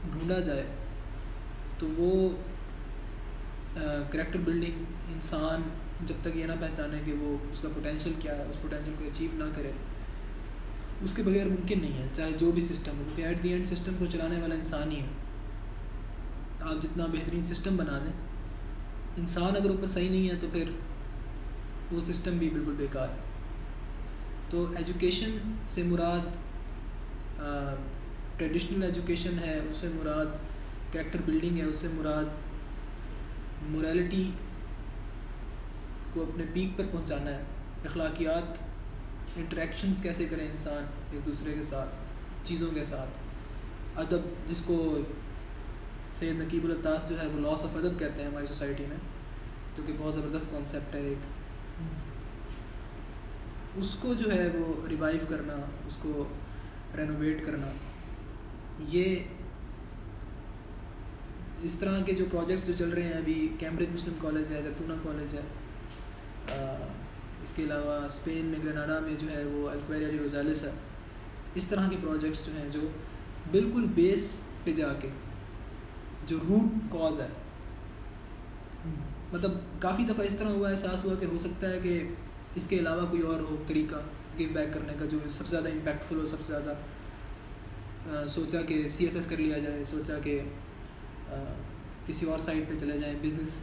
ڈھونڈا 0.04 0.40
جائے 0.40 0.66
تو 1.80 1.88
وہ 1.98 2.30
کریکٹر 4.12 4.40
بلڈنگ 4.40 4.84
انسان 5.14 5.62
جب 6.02 6.16
تک 6.22 6.36
یہ 6.36 6.46
نہ 6.46 6.54
پہچانے 6.60 6.98
کہ 7.06 7.14
وہ 7.14 7.38
اس 7.52 7.60
کا 7.60 7.70
پوٹینشیل 7.76 8.14
کیا 8.20 8.36
ہے، 8.36 8.44
اس 8.44 8.62
پوٹینشیل 8.62 8.94
کو 9.00 9.06
اچیو 9.06 9.30
نہ 9.34 9.50
کرے، 9.56 9.72
اس 11.04 11.14
کے 11.16 11.24
بغیر 11.24 11.46
ممکن 11.46 11.82
نہیں 11.82 11.98
ہے، 11.98 12.08
چاہے 12.16 12.32
جو 12.32 12.52
بھی 12.52 12.62
سسٹم 12.62 12.98
ہو، 12.98 13.04
کیونکہ 13.06 13.22
ایٹ 13.22 13.44
دی 13.44 13.52
اینڈ 13.54 13.68
سسٹم 13.68 13.96
کو 14.00 14.06
چلانے 14.12 14.42
والا 14.42 14.56
انسان 14.56 14.92
ہی 14.92 15.00
ہے۔ 15.00 15.08
آپ 16.62 16.82
جتنا 16.84 17.06
بہترین 17.06 17.44
سسٹم 17.44 17.78
بنا 17.78 17.98
دیں، 18.06 18.12
انسان 19.18 19.56
اگر 19.56 19.70
اوپر 19.70 19.88
صحیح 19.88 20.10
نہیں 20.10 20.30
ہے 20.30 20.36
تو 20.42 20.48
پھر 20.52 20.70
وہ 21.92 22.00
سسٹم 22.06 22.38
بھی 22.38 22.50
بالکل 22.50 22.74
بیکار 22.78 23.08
ہے۔ 23.10 23.24
تو 24.50 24.66
ایجوکیشن 24.76 25.38
سے 25.68 25.84
مراد 25.84 26.34
ٹریڈیشنل 28.38 28.84
ایجوکیشن 28.84 29.40
ہے، 29.40 29.60
اس 29.70 29.78
سے 29.78 29.88
مراد 29.96 30.36
کریکٹر 30.94 31.20
بلڈنگ 31.26 31.58
ہے، 31.58 31.64
اس 31.64 31.80
سے 31.80 31.88
مراد 31.94 32.26
مورالٹی 33.70 34.30
کو 36.16 36.22
اپنے 36.22 36.44
پیک 36.54 36.78
پر 36.78 36.86
پہنچانا 36.92 37.32
ہے۔ 37.32 37.44
اخلاقیات 37.86 38.58
انٹریکشنس 39.36 40.02
کیسے 40.04 40.26
کریں 40.26 40.50
انسان 40.52 40.86
ایک 41.12 41.26
دوسرے 41.26 41.54
کے 41.54 41.64
ساتھ، 41.64 41.96
چیزوں 42.44 42.72
کے 42.74 42.84
ساتھ؟ 42.84 43.10
ادب، 44.00 44.50
جس 44.50 44.58
کو 44.66 44.98
سید 46.20 46.42
نقیب 46.42 46.64
الطاس 46.64 47.10
جو 47.10 47.22
ہے 47.22 47.28
وہ 47.28 47.40
لاس 47.40 47.64
آف 47.64 47.76
ادب 47.76 48.00
کہتے 48.00 48.22
ہیں 48.22 48.30
ہماری 48.30 48.48
سوسائٹی 48.48 48.86
میں، 48.90 48.98
جو 49.78 49.84
کہ 49.86 49.94
بہت 49.98 50.14
زبردست 50.14 50.52
کانسیپٹ 50.52 50.96
ہے 50.96 51.00
ایک۔ 51.00 51.18
اس 53.76 53.96
کو 54.00 54.14
جو 54.14 54.34
ہے 54.34 54.48
وہ 54.54 54.88
ریوائیو 54.88 55.20
کرنا، 55.30 55.54
اس 55.88 55.96
کو 55.96 56.28
رینوویٹ 56.98 57.46
کرنا۔ 57.46 57.68
یہ 58.80 59.16
اس 61.62 61.76
طرح 61.76 62.02
کے 62.02 62.14
جو 62.14 62.26
پروجیکٹس 62.32 62.68
جو 62.68 62.74
چل 62.78 62.90
رہے 62.90 63.04
ہیں 63.04 63.14
ابھی 63.14 63.50
کیمبرج 63.60 63.88
مسلم 63.94 64.14
کالج 64.22 64.54
ہے 64.54 64.62
جتونہ 64.62 64.94
کالج 65.04 65.36
ہے 65.36 65.42
اس 66.48 67.50
کے 67.56 67.64
علاوہ 67.64 67.94
اسپین 68.06 68.46
میں 68.46 68.60
گرناڈا 68.66 69.00
میں 69.00 69.14
جو 69.20 69.30
ہے 69.32 69.44
وہ 69.44 69.70
الکویریا 69.70 70.10
ڈی 70.10 70.18
روزالس 70.18 70.64
ہے۔ 70.64 70.72
اس 71.56 71.68
طرح 71.68 71.90
کے 71.90 71.96
پروجیکٹس 72.02 72.46
جو 72.46 72.52
ہیں 72.58 72.70
جو 72.72 72.88
بالکل 73.52 73.86
بیس 73.96 74.34
پہ 74.64 74.74
جا 74.74 74.92
کے 75.02 75.10
جو 76.28 76.38
روٹ 76.50 76.92
کاز 76.92 77.20
ہے۔ 77.22 77.28
مطلب 79.32 79.52
کافی 79.80 80.04
دفعہ 80.04 80.26
اس 80.26 80.36
طرح 80.36 80.50
ہوا، 80.50 80.70
احساس 80.70 81.06
ہوا 81.06 81.14
کہ 81.20 81.26
ہو 81.26 81.38
سکتا 81.38 81.70
ہے 81.70 81.80
کہ 81.84 82.02
اس 82.56 82.68
کے 82.70 82.80
علاوہ 82.80 83.06
کوئی 83.10 83.22
اور 83.22 83.40
ہو، 83.40 83.56
طریقہ 83.68 83.96
گیو 84.40 84.50
بیک 84.54 84.74
کرنے 84.74 84.94
کا 85.00 85.06
جو 85.06 85.20
سب 85.28 85.46
سے 85.46 85.50
زیادہ 85.50 85.70
امپیکٹفل 85.70 86.16
ہو 86.16 86.26
سب 86.26 86.42
سے 86.48 86.54
زیادہ 86.54 88.26
سوچا 88.34 88.62
کہ 88.62 88.88
سی 88.88 89.06
ایس 89.06 89.16
ایس 89.16 89.26
کر 89.26 89.38
لیا 89.38 89.58
جائے، 89.58 89.84
سوچا 89.86 90.20
کہ 90.24 90.42
کسی 92.08 92.26
اور 92.26 92.40
سائٹ 92.40 92.70
پہ 92.70 92.78
چلے 92.80 92.98
جائیں 93.00 93.16
بزنس 93.22 93.62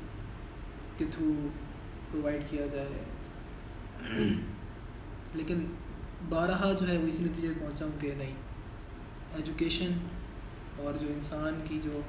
کے 0.99 1.05
تھرو 1.11 1.33
پرووائڈ 2.13 2.43
کیا 2.51 2.67
جائے 2.67 2.89
لیکن 5.35 5.67
بارہا 6.29 6.73
جو 6.81 6.89
ہے 6.89 6.97
وہ 6.97 7.07
اس 7.07 7.21
نتیجے 7.21 7.49
پہ 7.49 7.65
پہنچا 7.65 7.85
ہوں 7.85 8.01
کہ 8.01 8.13
نہیں۔ 8.19 8.35
ایجوکیشن 9.35 9.93
اور 10.77 10.95
جو 11.01 11.07
انسان 11.15 11.61
کی 11.69 11.81
جو 11.85 12.01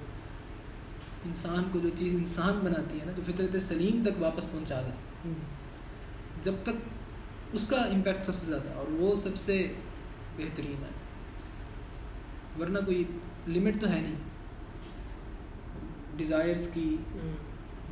انسان 1.26 1.64
کو 1.72 1.80
جو 1.80 1.90
چیز 1.98 2.16
انسان 2.16 2.60
بناتی 2.64 3.00
ہے 3.00 3.06
نا 3.06 3.12
جو 3.12 3.22
فطرت 3.26 3.62
سلیم 3.62 4.04
تک 4.06 4.22
واپس 4.22 4.52
پہنچا 4.52 4.82
دیں 4.82 5.34
جب 6.44 6.54
تک 6.64 7.54
اس 7.54 7.68
کا 7.68 7.78
امپیکٹ 7.78 8.26
سب 8.26 8.38
سے 8.38 8.46
زیادہ 8.46 8.74
اور 8.74 8.92
وہ 8.92 9.16
سب 9.16 9.38
سے 9.38 9.74
بہترین 10.38 10.84
ہے۔ 10.84 10.92
ورنہ 12.60 12.80
کوئی 12.86 13.04
لمٹ 13.48 13.82
تو 13.82 13.90
ہے 13.90 14.02
نہیں۔ 14.02 14.16
ڈیزائرس 16.16 16.68
کی 16.74 16.98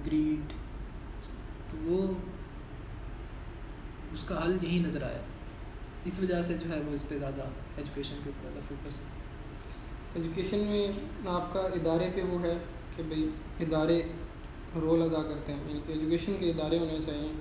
گریڈ 0.06 0.54
وہ 1.80 2.14
اس 4.14 4.24
کا 4.24 4.44
حل 4.46 4.58
یہی 4.62 4.80
نظر 4.80 5.04
آیا۔ 5.04 5.22
اس 6.06 6.20
وجہ 6.20 6.42
سے 6.42 6.58
جو 6.58 6.74
ہے 6.74 6.82
وہ 6.82 6.92
اس 6.92 7.10
پہ 7.10 7.20
زیادہ 7.20 7.42
ایجوکیشن 7.78 8.16
کے 8.24 8.30
اوپر 8.30 8.42
زیادہ 8.42 8.64
فوکس 8.70 8.98
ہے۔ 8.98 9.04
ایجوکیشن 10.14 10.58
میں 10.58 10.88
آپ 11.28 11.54
کا 11.54 11.60
ادارے 11.60 12.12
پہ 12.16 12.22
وہ 12.22 12.42
ہے 12.42 12.54
کہ 12.96 13.04
بھائی 13.04 13.30
ادارے 13.60 14.02
رول 14.76 15.02
ادا 15.02 15.24
کرتے 15.24 15.54
ہیں 15.54 15.60
یعنی 15.68 15.80
کہ 15.88 15.92
ایجوکیشن 15.92 16.36
کے 16.40 16.50
ادارے 16.50 16.80
ہونے 16.80 17.00
چاہیے۔ 17.06 17.32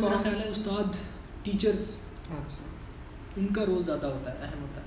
میرا 0.00 0.22
خیال 0.22 0.40
ہے 0.40 0.48
استاد 0.48 0.96
ٹیچرس 1.42 2.00
اچھا۔ 2.30 2.64
ان 3.36 3.46
کا 3.46 3.66
رول 3.66 3.84
زیادہ 3.84 4.06
ہوتا 4.06 4.32
ہے 4.32 4.38
اہم 4.42 4.62
ہوتا 4.62 4.80
ہے۔ 4.80 4.86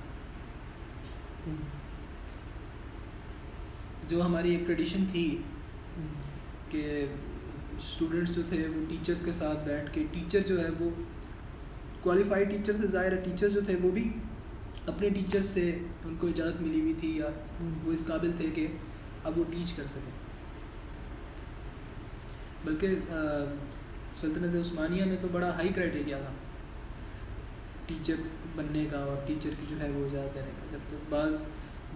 جو 4.08 4.22
ہماری 4.22 4.50
ایک 4.50 4.66
ٹریڈیشن 4.66 5.04
تھی 5.12 5.38
کہ 6.68 7.06
اسٹوڈنٹس 7.80 8.34
جو 8.34 8.42
تھے 8.48 8.66
وہ 8.66 8.84
ٹیچرس 8.88 9.18
کے 9.24 9.32
ساتھ 9.32 9.58
بیٹھ 9.64 9.92
کے 9.94 10.04
ٹیچر 10.12 10.40
جو 10.40 10.60
ہے 10.60 10.68
وہ 10.80 10.90
کوالیفائڈ 12.00 12.50
ٹیچر 12.50 12.72
سے 12.80 12.86
ظاہر 12.86 13.12
ہے 13.12 13.20
ٹیچر 13.24 13.48
جو 13.48 13.60
تھے 13.66 13.76
وہ 13.82 13.90
بھی 13.90 14.08
اپنے 14.86 15.08
ٹیچر 15.08 15.42
سے 15.42 15.70
ان 16.04 16.14
کو 16.20 16.26
اجازت 16.26 16.60
ملی 16.62 16.80
ہوئی 16.80 16.94
تھی 17.00 17.16
یا 17.16 17.28
وہ 17.84 17.92
اس 17.92 18.04
قابل 18.06 18.32
تھے 18.36 18.50
کہ 18.54 18.66
اب 19.24 19.38
وہ 19.38 19.44
ٹیچ 19.50 19.72
کر 19.72 19.86
سکیں۔ 19.86 20.18
بلکہ 22.64 22.88
سلطنت 24.20 24.54
عثمانیہ 24.56 25.04
میں 25.04 25.16
تو 25.20 25.28
بڑا 25.32 25.50
ہائی 25.56 25.68
کرائٹیریا 25.68 26.18
تھا۔ 26.18 26.32
ٹیچر 27.86 28.14
بننے 28.56 28.84
کا 28.90 28.98
اور 28.98 29.16
ٹیچر 29.26 29.50
کی 29.60 29.66
جو 29.68 29.80
ہے 29.80 29.90
وہ 29.90 30.04
اجازت 30.06 30.34
دینے 30.34 30.50
کا۔ 30.58 30.66
جب 30.70 30.78
تک 30.88 31.10
بعض 31.10 31.42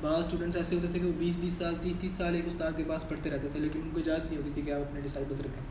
بعض 0.04 0.24
اسٹوڈنٹس 0.24 0.56
ایسے 0.56 0.76
ہوتے 0.76 0.88
تھے 0.92 0.98
کہ 0.98 1.06
وہ 1.06 1.12
بیس 1.18 1.36
بیس 1.40 1.52
سال 1.58 1.74
تیس 1.82 1.96
تیس 2.00 2.12
سال 2.16 2.34
ایک 2.34 2.46
استاد 2.46 2.72
کے 2.76 2.84
پاس 2.88 3.08
پڑھتے 3.08 3.30
رہتے 3.30 3.48
تھے، 3.52 3.60
لیکن 3.60 3.80
ان 3.82 3.90
کو 3.92 4.00
اجازت 4.00 4.24
نہیں 4.24 4.36
ہوتی 4.38 4.50
تھی 4.54 4.62
کہ 4.62 4.70
آپ 4.70 4.80
اپنے 4.80 5.00
ڈسائبلس 5.00 5.40
رکھیں۔ 5.40 5.62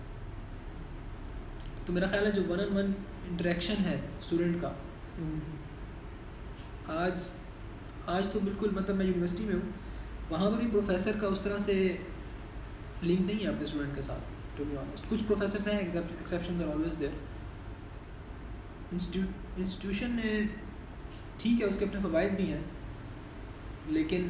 تو 1.86 1.94
میرا 1.94 2.08
خیال 2.08 2.26
ہے 2.26 2.32
جو 2.32 2.42
ون 2.48 2.60
ان 2.60 2.76
ون 2.78 2.92
انٹریکشن 3.30 3.86
ہے 3.86 3.96
اسٹوڈنٹ 4.20 4.62
کا، 4.62 4.72
آج 6.94 7.28
آج 8.08 8.28
تو 8.34 8.40
بالکل 8.40 8.70
مطلب 8.76 8.96
میں 8.98 9.06
یونیورسٹی 9.06 9.44
میں 9.44 9.56
ہوں، 9.56 9.72
وہاں 10.30 10.50
پر 10.52 10.58
بھی 10.58 10.68
پروفیسر 10.72 11.20
کا 11.22 11.28
اس 11.28 11.42
طرح 11.44 11.58
سے 11.66 11.76
لنک 13.04 13.22
نہیں 13.22 13.44
ہے 13.44 13.48
اپنے 13.48 13.64
اسٹوڈنٹ 13.64 13.96
کے 13.96 14.02
ساتھ 14.02 14.58
ٹو 14.58 14.64
بی 14.70 14.78
آنیسٹ 14.78 15.10
کچھ 15.10 15.24
پروفیسرس 15.28 15.68
ہیں 15.68 15.78
exceptions 15.80 16.62
are 16.62 16.68
always 16.68 17.00
there 17.00 17.14
institution 18.92 20.16
نے 20.16 20.40
ٹھیک 21.38 21.62
ہے، 21.62 21.66
اس 21.66 21.78
کے 21.80 21.86
اپنے 21.86 22.00
فوائد 22.02 22.32
بھی 22.36 22.52
ہیں 22.52 22.62
لیکن 23.88 24.30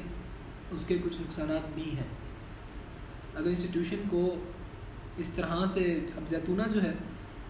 اس 0.72 0.84
کے 0.88 0.98
کچھ 1.04 1.22
نقصانات 1.22 1.74
بھی 1.74 1.84
ہیں۔ 1.84 2.08
اگر 3.36 3.48
انسٹیٹیوشن 3.48 3.98
کو 4.10 4.36
اس 5.18 5.30
طرح 5.36 5.66
سے 5.66 6.00
اب 6.18 6.30
زیتونہ 6.30 6.62
جو 6.74 6.84
ہے 6.84 6.94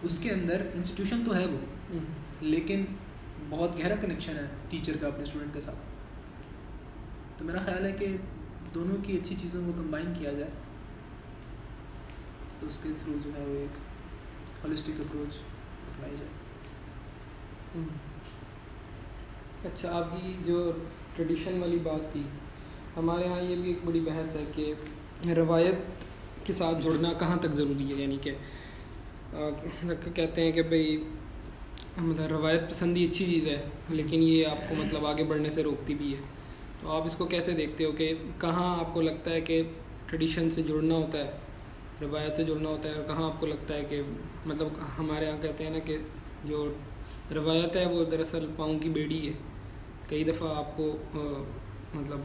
اس 0.02 0.18
کے 0.18 0.30
اندر 0.30 0.66
انسٹیٹیوشن 0.74 1.24
تو 1.24 1.36
ہے 1.36 1.46
وہ 1.46 1.58
لیکن 2.40 2.84
بہت 3.48 3.78
گہرا 3.78 3.94
کنیکشن 3.94 4.36
ہے 4.36 4.46
ٹیچر 4.70 4.96
کا 4.96 5.06
اپنے 5.06 5.22
اسٹوڈنٹ 5.22 5.54
کے 5.54 5.60
ساتھ۔ 5.60 5.78
تو 7.38 7.44
میرا 7.44 7.58
خیال 7.64 7.84
ہے 7.84 7.92
کہ 7.92 8.16
دونوں 8.74 8.96
کی 9.04 9.16
اچھی 9.16 9.36
چیزوں 9.42 9.62
کو 9.66 9.72
کمبائن 9.72 10.12
کیا 10.18 10.32
جائے۔ 10.32 10.50
تو 12.60 12.66
اس 12.66 12.78
کے 12.82 12.88
تھرو 13.04 13.18
جو 13.24 13.30
ہے 13.34 13.44
وہ 13.46 13.54
ایک 13.54 13.78
ہولسٹک 14.64 15.00
اپروچ 15.00 15.34
اپنائی 15.88 16.16
جائے۔ 16.18 16.30
اچھا 19.64 19.96
آپ 19.96 20.12
کی 20.12 20.34
جو 20.44 20.72
ٹریڈیشن 21.16 21.58
والی 21.60 21.78
بات 21.82 22.12
تھی۔ 22.12 22.22
ہمارے 22.96 23.24
یہاں 23.24 23.40
یہ 23.42 23.56
بھی 23.56 23.68
ایک 23.68 23.84
بڑی 23.84 24.00
بحث 24.00 24.34
ہے 24.36 24.44
کہ 24.54 24.72
روایت 25.36 26.46
کے 26.46 26.52
ساتھ 26.52 26.82
جڑنا 26.82 27.12
کہاں 27.18 27.36
تک 27.42 27.52
ضروری 27.54 27.92
ہے؟ 27.92 28.00
یعنی 28.02 28.16
کہ 28.22 28.32
کہتے 30.14 30.42
ہیں 30.42 30.52
کہ 30.52 30.62
بھائی 30.62 30.96
مطلب 31.96 32.26
روایت 32.30 32.68
پسندی 32.70 33.04
اچھی 33.04 33.24
چیز 33.26 33.48
ہے، 33.48 33.62
لیکن 33.88 34.22
یہ 34.22 34.46
آپ 34.46 34.68
کو 34.68 34.74
مطلب 34.74 35.06
آگے 35.06 35.24
بڑھنے 35.24 35.50
سے 35.50 35.62
روکتی 35.62 35.94
بھی 35.94 36.12
ہے۔ 36.12 36.20
تو 36.80 36.90
آپ 36.92 37.06
اس 37.06 37.14
کو 37.16 37.26
کیسے 37.26 37.52
دیکھتے 37.52 37.84
ہو 37.84 37.92
کہ 37.92 38.12
کہاں 38.40 38.68
آپ 38.78 38.92
کو 38.94 39.00
لگتا 39.00 39.30
ہے 39.30 39.40
کہ 39.40 39.62
ٹریڈیشن 40.06 40.50
سے 40.50 40.62
جڑنا 40.62 40.94
ہوتا 40.94 41.18
ہے، 41.18 41.30
روایت 42.00 42.36
سے 42.36 42.44
جڑنا 42.44 42.68
ہوتا 42.68 42.88
ہے، 42.88 42.94
اور 42.94 43.04
کہاں 43.04 43.24
آپ 43.24 43.40
کو 43.40 43.46
لگتا 43.46 43.74
ہے 43.74 43.84
کہ 43.88 44.00
مطلب 44.46 44.68
ہمارے 44.98 45.26
یہاں 45.26 45.42
کہتے 45.42 45.64
ہیں 45.64 45.70
نا 45.70 45.78
کہ 45.78 45.96
جو 46.44 46.72
روایت 47.34 47.76
ہے 47.76 47.86
وہ 47.86 48.04
دراصل 48.04 48.46
پاؤں 48.56 48.78
کی 48.78 48.88
بیڑی 48.88 49.26
ہے۔ 49.28 49.32
کئی 50.08 50.24
دفعہ 50.24 50.56
آپ 50.56 50.76
کو 50.76 50.96
مطلب 51.94 52.20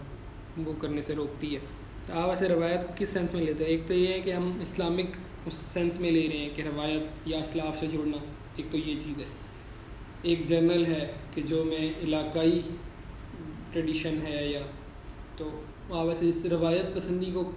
وہ 0.68 0.74
کرنے 0.80 1.02
سے 1.02 1.16
روکتی 1.16 1.56
ہے۔ 1.56 1.60
تو 2.08 2.14
آپ 2.20 2.30
ایسے 2.30 2.48
روایت 2.48 2.88
کو 2.88 2.94
کس 2.98 3.10
سینس 3.10 3.34
میں 3.34 3.42
لیتے 3.42 3.64
ہیں؟ 3.64 3.72
ایک 3.72 3.82
تو 3.88 3.94
یہ 3.94 4.08
ہے 4.08 4.20
کہ 4.20 4.34
ہم 4.34 4.58
اسلامک 4.62 5.18
اس 5.46 5.54
سینس 5.54 6.00
میں 6.00 6.12
لے 6.12 6.28
رہے 6.30 6.38
ہیں 6.38 6.50
کہ 6.56 6.62
روایت 6.62 7.28
یا 7.28 7.40
اسلاف 7.40 7.80
سے 7.80 7.88
جڑنا 7.88 8.18
ایک 8.56 8.66
تو 8.72 8.78
یہ 8.78 9.00
چیز 9.06 9.20
ہے۔ 9.20 9.26
ایک 10.22 10.48
جرنل 10.48 10.86
ہے 10.86 11.12
کہ 11.34 11.42
جو 11.42 11.64
میں 11.66 11.90
علاقائی 12.02 12.62
ٹریڈیشن 13.74 14.20
ہے 14.28 14.48
یا 14.48 14.62
تو 15.38 15.50
آپ 15.92 16.08
ایسے 16.08 16.30
اس 16.30 16.46
روایت 16.46 16.96
پسندی 16.96 17.32
کو 17.34 17.52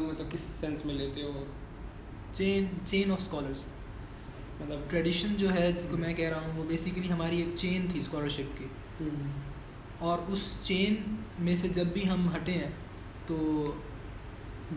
مطلب 0.00 0.32
کس 0.32 0.40
سینس 0.60 0.84
میں 0.86 0.94
لیتے 0.94 1.22
ہو؟ 1.22 1.44
چین 2.32 2.64
چین 2.86 3.12
آف 3.12 3.20
اسکالرس 3.20 3.66
مطلب 4.60 4.90
ٹریڈیشن 4.90 5.34
جو 5.38 5.54
ہے 5.54 5.72
جس 5.72 5.88
کو 5.90 5.96
میں 5.96 6.14
کہہ 6.14 6.28
رہا 6.28 6.40
ہوں 6.40 6.58
وہ 6.58 6.64
بیسیکلی 6.64 7.10
ہماری 7.12 7.38
ایک 7.38 7.56
چین 7.56 7.86
تھی 7.90 8.00
اسکالرشپ 8.00 8.58
کی۔ 8.58 8.64
اور 9.98 10.18
اس 10.28 10.58
چین 10.62 10.94
میں 11.38 11.56
سے 11.56 11.68
جب 11.68 11.86
بھی 11.86 12.08
ہم 12.08 12.28
ہٹے 12.34 12.52
ہیں 12.52 12.70
تو 13.26 13.36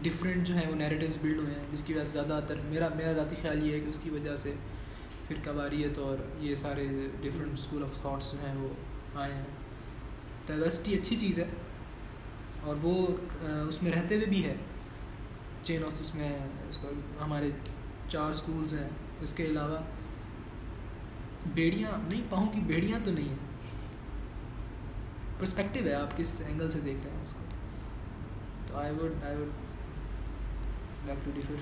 ڈفرینٹ 0.01 0.47
جو 0.47 0.55
ہیں 0.55 0.67
وہ 0.69 0.75
نیریٹیوز 0.75 1.17
بلڈ 1.21 1.37
ہوئے 1.37 1.53
ہیں، 1.53 1.63
جس 1.71 1.83
کی 1.83 1.93
وجہ 1.93 2.03
سے 2.03 2.11
زیادہ 2.11 2.39
تر 2.47 2.55
میرا 2.63 2.87
میرا 2.95 3.13
ذاتی 3.13 3.35
خیال 3.41 3.67
یہ 3.67 3.73
ہے 3.73 3.79
کہ 3.79 3.89
اس 3.89 3.99
کی 4.03 4.09
وجہ 4.09 4.35
سے 4.35 4.53
پھر 5.27 5.35
کباریت 5.43 5.97
اور 5.97 6.17
یہ 6.39 6.55
سارے 6.55 6.87
ڈفرینٹ 7.21 7.53
اسکول 7.53 7.83
آف 7.83 8.01
تھاٹس 8.01 8.31
جو 8.31 8.37
ہیں 8.47 8.55
وہ 8.55 8.69
آئے 9.15 9.33
ہیں۔ 9.33 9.43
ڈائیورسٹی 10.47 10.97
اچھی 10.97 11.15
چیز 11.15 11.39
ہے 11.39 11.45
اور 12.63 12.75
وہ 12.81 13.07
اس 13.41 13.83
میں 13.83 13.91
رہتے 13.91 14.15
ہوئے 14.15 14.25
بھی 14.25 14.45
ہے۔ 14.45 14.55
چین 15.63 15.83
آف 15.83 16.01
اس 16.01 16.15
میں، 16.15 16.39
اس 16.69 16.77
کو 16.77 16.89
ہمارے 17.23 17.49
چار 18.09 18.29
اسکولز 18.29 18.73
ہیں۔ 18.73 18.89
اس 19.21 19.33
کے 19.33 19.45
علاوہ 19.45 19.77
بیڑیاں، 21.53 21.91
نہیں، 22.09 22.21
پاؤں 22.29 22.47
کی 22.47 22.59
بیڑیاں 22.59 22.99
تو 23.03 23.11
نہیں 23.11 23.29
ہیں۔ 23.29 23.48
پرسپیکٹیو 25.39 25.87
ہے 25.87 25.93
آپ 25.93 26.17
کس 26.17 26.39
اینگل 26.45 26.71
سے 26.71 26.79
دیکھ 26.79 27.03
رہے 27.03 27.15
ہیں 27.15 27.23
اس 27.23 27.33
کو 27.33 27.43
تو 28.67 28.77
I 28.77 28.93
would 28.93 29.23
I 29.23 29.35
would 29.35 29.49
beg 31.05 31.25
to 31.25 31.31
differ 31.35 31.61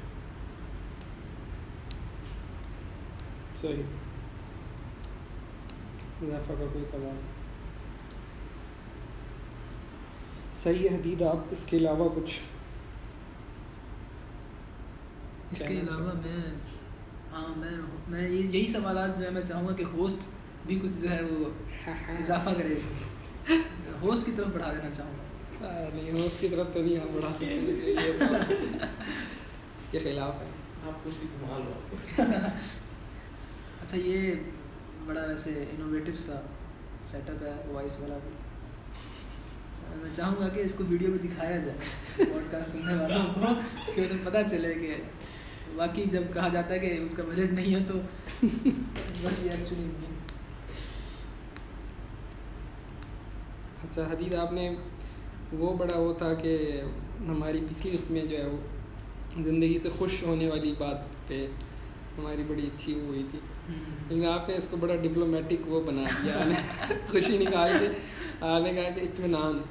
صحیح 3.62 3.84
اضافہ 6.22 6.54
کا 6.60 6.66
کوئی 6.74 6.86
سوال 6.92 7.20
صحیح 10.64 10.90
حدید 10.90 11.22
آپ 11.24 11.52
اس 11.52 11.66
کے 11.66 11.78
علاوہ 11.78 12.10
کچھ 12.16 12.40
اس 15.52 15.60
کے 15.60 15.74
علاوہ 15.74 16.14
میں 16.16 16.38
ہاں 17.34 17.48
میں 17.58 17.72
میں 18.08 18.30
یہی 18.30 18.66
سوالات 18.74 19.18
جو 19.20 19.26
ہے 19.26 19.30
میں 19.30 19.42
چاہوں 19.48 19.68
گا 19.68 19.76
کہ 19.76 19.84
ہوسٹ 19.94 20.28
بھی 20.66 20.80
کچھ 20.82 21.02
جو 21.02 21.12
ہے 21.12 21.22
وہ 21.24 21.50
اضافہ 21.88 22.50
کرے 22.58 22.74
اس 22.74 22.86
میں 22.86 23.16
ہوسٹ 24.02 24.26
کی 24.26 24.32
طرف 24.38 24.48
بڑھا 24.48 24.72
دینا 24.74 24.90
چاہوں 24.94 25.14
گا۔ 25.14 25.24
نہیں 25.94 26.12
ہوسٹ 26.12 26.42
کی 26.42 26.48
طرف 26.48 26.68
تو 26.74 26.82
نہیں 26.82 26.98
ہم 26.98 27.08
بڑھا 27.14 27.28
اس 29.78 29.92
کے 29.92 30.00
خلاف 30.00 30.42
ہے۔ 30.42 30.48
آپ 30.88 31.04
کرسی 31.04 31.28
گھما 31.40 31.58
لو 31.58 32.24
اچھا 33.82 33.98
یہ 33.98 34.34
بڑا 35.06 35.22
ویسے 35.22 35.64
انوویٹو 35.72 36.12
سا 36.18 36.40
سیٹ 37.12 37.30
اپ 37.30 37.44
ہے 37.44 37.54
وائس 37.68 38.00
والا 38.00 38.18
بھی۔ 38.24 38.32
میں 40.02 40.10
چاہوں 40.16 40.36
گا 40.40 40.48
کہ 40.48 40.60
اس 40.60 40.74
کو 40.74 40.84
ویڈیو 40.88 41.10
میں 41.10 41.18
دکھایا 41.24 41.58
جائے 41.58 41.78
پوڈ 42.18 42.52
کاسٹ 42.52 42.72
سننے 42.72 42.94
والوں 42.96 43.34
کو 43.34 43.54
کہ 43.96 44.02
انہیں 44.02 44.26
پتہ 44.26 44.38
چلے 44.52 44.74
کہ 44.74 44.94
واقعی 45.76 46.04
جب 46.06 46.24
کہا 46.34 46.48
جاتا 46.48 46.74
ہے 46.74 46.80
کہ 46.80 46.98
اس 46.98 47.14
کا 47.18 47.24
بجٹ 47.28 47.52
نہیں 47.52 47.76
ہے 47.76 47.84
تو 47.88 48.00
ایکچولی 48.44 49.88
اچھا 53.90 54.08
حدید 54.12 54.36
آپ 54.36 54.54
نے 54.54 54.70
وہ 55.54 55.74
بڑا 55.78 55.98
وہ 55.98 56.14
تھا 56.14 56.34
کہ 56.34 56.82
ہماری 57.20 57.60
پچھلی 57.70 57.94
اس 57.96 58.10
میں 58.10 58.26
جو 58.26 58.38
ہے 58.38 58.46
وہ 58.46 58.58
زندگی 59.44 59.78
سے 59.82 59.90
خوش 59.98 60.24
ہونے 60.24 60.50
والی 60.50 60.74
بات 60.78 61.28
پہ 61.28 61.46
ہماری 62.18 62.44
بڑی 62.48 62.64
اچھی 62.66 62.94
وہ 62.94 63.06
ہوئی 63.08 63.24
تھی۔ 63.32 63.40
لیکن 64.10 64.26
آپ 64.26 64.48
نے 64.50 64.56
اس 64.56 64.68
کو 64.70 64.78
بڑا 64.78 64.96
ڈپلومیٹک 64.96 65.68
وہ 65.68 65.82
بنا 65.82 66.04
دیا 66.24 66.44
خوشی 67.12 67.38
نکال 67.38 67.72
کے 67.80 67.88
آپ 68.42 68.62
نے 68.64 68.74
کہا 68.74 68.90
کہ 68.90 69.02
اطمینان 69.02 69.62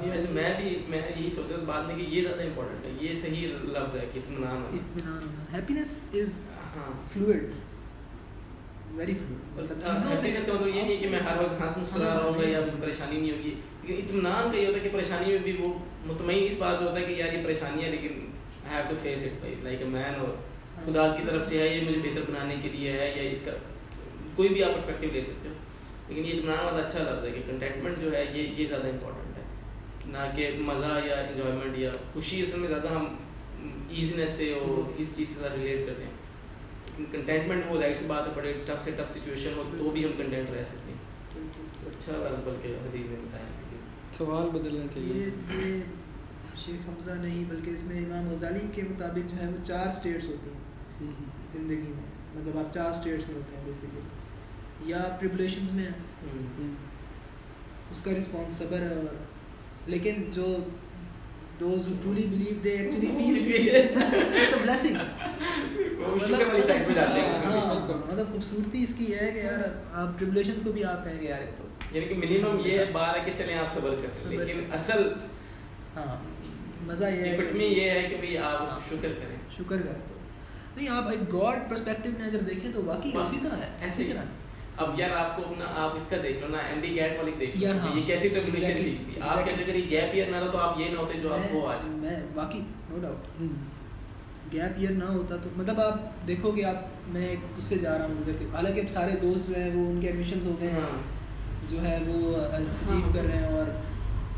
ویسے 0.00 0.32
میں 0.32 0.52
بھی 0.56 0.76
میں 0.88 1.00
یہی 1.00 1.30
سوچ 1.30 1.50
رہا 1.50 1.64
بعد 1.66 1.82
میں 1.82 1.96
کہ 1.96 2.02
یہ 2.08 2.20
زیادہ 2.22 2.42
امپورٹنٹ 2.42 2.86
ہے 2.86 2.92
یہ 3.00 3.14
صحیح 3.22 3.46
لفظ 3.46 3.94
ہے 3.96 4.04
کہ 4.12 4.18
اطمینان 4.18 4.62
اطمینان 4.72 5.28
ہیپینس 5.54 6.02
از 6.14 6.40
ہاں۔ 6.76 6.92
فلوئڈ 7.12 7.50
ویری 8.96 9.14
مطلب 9.56 10.66
یہ 10.66 10.82
نہیں 10.82 10.96
کہ 10.96 11.08
میں 11.08 11.18
ہر 11.18 11.36
وقت 11.36 11.60
ہنس 11.60 11.76
مسکرا 11.76 12.14
رہا 12.14 12.24
ہوں 12.24 12.42
گا 12.42 12.48
یا 12.48 12.60
پریشانی 12.80 13.20
نہیں 13.20 13.30
ہوگی 13.30 13.54
لیکن 13.82 14.02
اطمینان 14.04 14.50
کا 14.52 14.58
یہ 14.58 14.66
ہوتا 14.66 14.78
ہے 14.78 14.82
کہ 14.82 14.88
پریشانی 14.92 15.30
میں 15.30 15.38
بھی 15.38 15.52
وہ 15.52 15.74
مطمئن 16.06 16.38
اس 16.42 16.58
بات 16.58 16.78
پہ 16.80 16.84
ہوتا 16.84 17.00
ہے 17.00 17.04
کہ 17.04 17.12
یار 17.12 17.32
یہ 17.32 17.44
پریشانی 17.44 17.84
ہے 17.84 17.90
لیکن 17.90 18.30
I 18.66 18.76
have 18.76 18.84
to 18.88 18.94
face 19.02 19.22
it 19.22 19.42
by 19.42 19.54
like 19.62 19.78
a 19.78 19.88
man 19.88 20.20
اور 20.20 20.28
خدا 20.84 21.14
کی 21.16 21.22
طرف 21.26 21.46
سے 21.46 21.58
ہے 21.58 21.76
یہ 21.76 21.88
مجھے 21.88 22.00
بہتر 22.08 22.30
بنانے 22.30 22.54
کے 22.62 22.68
لیے 22.68 22.92
ہے 22.92 23.14
یا 23.16 23.30
اس 23.30 23.40
کا 23.44 23.50
کوئی 24.34 24.48
بھی 24.48 24.64
آپ 24.64 24.74
پرسپیکٹیو 24.74 25.10
لے 25.12 25.22
سکتے 25.22 25.48
ہو۔ 25.48 25.54
لیکن 26.08 26.24
یہ 26.24 26.38
اطمینان 26.38 26.64
والا 26.64 26.86
اچھا 26.86 26.98
لفظ 26.98 27.24
ہے 27.24 27.30
کہ 27.30 27.42
کنٹینٹمنٹ 27.46 27.98
جو 28.00 28.12
ہے 28.12 28.24
یہ 28.32 28.42
یہ 28.56 28.66
زیادہ 28.66 28.86
امپورٹنٹ 28.86 29.38
ہے۔ 29.38 29.42
نہ 30.06 30.36
کہ 30.36 30.50
مزہ 30.58 31.00
یا 31.04 31.14
انجوائمنٹ 31.14 31.78
یا 31.78 31.90
خوشی 32.12 32.42
اصل 32.42 32.58
میں 32.58 32.68
زیادہ 32.68 32.88
ہم 32.88 33.16
ایزینس 33.90 34.30
سے 34.30 34.52
اور 34.52 34.92
اس 34.98 35.16
چیز 35.16 35.28
سے 35.28 35.40
زیادہ 35.40 35.54
ریلیٹ 35.54 35.86
کرتے 35.86 36.02
ہیں۔ 36.02 36.10
کنٹینٹمنٹ 37.12 37.64
وہ 37.68 37.78
ظاہر 37.78 37.94
سی 37.94 38.04
بات 38.06 38.28
ہے 38.28 38.32
بڑے 38.34 38.52
ٹف 38.66 38.84
سے 38.84 38.90
ٹف 38.90 39.10
سچویشن 39.10 39.50
ہو 39.56 39.62
تو 39.78 39.90
بھی 39.90 40.04
ہم 40.04 40.10
کنٹینٹ 40.16 40.50
رہ 40.50 40.62
سکتے 40.62 40.92
ہیں۔ 40.92 40.98
اچھا 41.86 42.12
لفظ 42.12 42.48
بلکہ 42.48 42.68
حدیث 42.68 43.10
نے 43.10 43.16
بتایا 43.24 43.44
سوال 44.18 44.50
بدلنا 44.50 44.84
چاہیے۔ 44.94 45.80
شیخ 46.56 46.88
حمزہ 46.88 47.12
نہیں 47.12 47.44
بلکہ 47.48 47.70
اس 47.70 47.82
میں 47.82 47.98
امام 47.98 48.30
غزالی 48.30 48.60
کے 48.72 48.82
مطابق 48.82 49.30
جو 49.30 49.42
ہے 49.42 49.46
وہ 49.46 49.64
چار 49.64 49.86
اسٹیٹس 49.86 50.28
ہوتی 50.28 50.50
ہیں۔ 50.50 51.12
زندگی 51.52 51.76
میں 51.76 52.36
مطلب 52.36 52.58
آپ 52.58 52.74
چار 52.74 52.90
اسٹیٹس 52.90 53.28
میں 53.28 53.36
ہوتے 53.36 53.56
ہیں 53.56 53.64
بیسیکلی 53.64 54.00
یا 54.90 55.16
ٹریبولیشنز 55.20 55.72
میں۔ 55.72 55.86
اس 57.90 58.00
کا 58.00 58.10
رسپانس 58.18 58.56
صبر 58.56 58.82
لیکن 59.86 60.24
جو 60.30 60.56
those 61.60 61.86
who 61.88 61.92
truly 62.02 62.26
believe 62.26 62.54
they 62.64 62.70
actually 62.70 63.10
مطلب 68.06 68.32
خوبصورتی 68.32 68.82
اس 68.82 68.94
کی 68.98 69.12
ہے 69.14 69.30
کہ 69.34 69.38
یار 69.38 69.62
آپ 69.92 70.18
ٹریبولیشنز 70.18 70.62
کو 70.64 70.72
بھی 70.72 70.84
آپ 70.84 71.04
کہیں 71.04 71.20
گے 71.20 71.26
یار 71.26 71.40
تو 71.56 71.68
یعنی 71.92 72.06
کہ 72.06 72.14
منیمم 72.16 72.60
یہ 72.64 72.84
بار 72.92 73.14
ہے 73.16 73.22
کہ 73.26 73.32
چلیں 73.36 73.58
آپ 73.58 73.70
صبر 73.70 73.94
کریں 73.94 74.36
لیکن 74.36 74.60
اصل 74.72 75.08
ہاں 75.96 76.16
مزہ 76.86 77.04
یہ 77.04 77.22
ہے 77.22 77.64
یہ 77.64 77.90
ہے 77.90 78.06
کہ 78.10 78.16
بھئی 78.16 78.36
آپ 78.38 78.62
اس 78.62 78.70
کو 78.70 78.80
شکر 78.88 79.12
کریں 79.14 79.36
شکر 79.56 79.76
کریں 79.76 80.00
تو 80.04 80.14
نہیں 80.76 80.88
آپ 80.88 81.08
ایک 81.08 81.20
براڈ 81.30 81.68
پرسپیکٹو 81.68 82.10
میں 82.18 82.26
اگر 82.26 82.42
دیکھیں 82.44 82.70
تو 82.72 82.82
واقعی 82.84 83.12
اسی 83.16 83.38
طرح 83.42 83.62
ہے 83.62 83.70
ایسے 83.80 84.04
ہی 84.04 84.12
اب 84.76 84.98
یار 85.00 85.10
آپ 85.10 85.36
کو 85.36 85.42
اپنا 85.48 85.64
آپ 85.76 85.94
اس 85.94 86.06
کا 86.10 86.16
دیکھ 86.22 86.40
لو 86.40 86.48
نا 86.48 86.58
اینڈی 86.58 86.94
گیٹ 86.94 87.18
والی 87.18 87.32
دیکھ 87.40 87.56
لو۔ 87.56 87.66
ہاں، 87.78 87.96
یہ 87.96 88.02
کیسی 88.06 88.28
ٹربولیشن 88.28 88.72
تھی؟ 88.76 89.20
آپ 89.20 89.44
کہتے 89.44 89.62
اگر 89.64 89.74
یہ 89.74 89.90
گیپ 89.90 90.10
ایئر 90.12 90.26
نہ 90.26 90.36
تھا 90.36 90.50
تو 90.52 90.58
آپ 90.58 90.80
یہ 90.80 90.88
نہ 90.88 90.98
ہوتے 90.98 91.20
جو 91.20 91.34
آپ 91.34 91.52
ہو 91.52 91.66
آج۔ 91.66 91.78
میں 91.86 92.16
واقعی 92.34 92.60
نو 92.90 92.98
ڈاؤٹ 93.02 93.40
گیپ 94.52 94.78
ایئر 94.78 94.90
نہ 94.90 95.04
ہوتا 95.04 95.36
تو 95.36 95.48
مطلب 95.56 95.80
آپ 95.80 96.26
دیکھو 96.26 96.50
کہ 96.52 96.64
آپ 96.64 96.74
میں 97.08 97.26
ایک 97.28 97.38
اس 97.58 97.64
سے 97.64 97.78
جا 97.78 97.98
رہا 97.98 98.06
ہوں 98.06 98.14
گزر 98.20 98.32
کے۔ 98.38 98.44
حالانکہ 98.52 98.80
اب 98.80 98.90
سارے 98.90 99.10
دوست 99.22 99.48
جو 99.48 99.54
ہیں 99.56 99.70
وہ 99.74 99.90
ان 99.90 100.00
کے 100.00 100.06
ایڈمیشنز 100.06 100.46
ہو 100.46 100.54
گئے 100.60 100.70
ہیں۔ 100.70 100.80
ہاں۔ 100.80 101.16
جو 101.68 101.82
ہے 101.82 101.98
وہ 102.06 102.36
اچیو 102.36 103.10
کر 103.14 103.22
رہے 103.22 103.36
ہیں 103.36 103.46
اور 103.46 103.70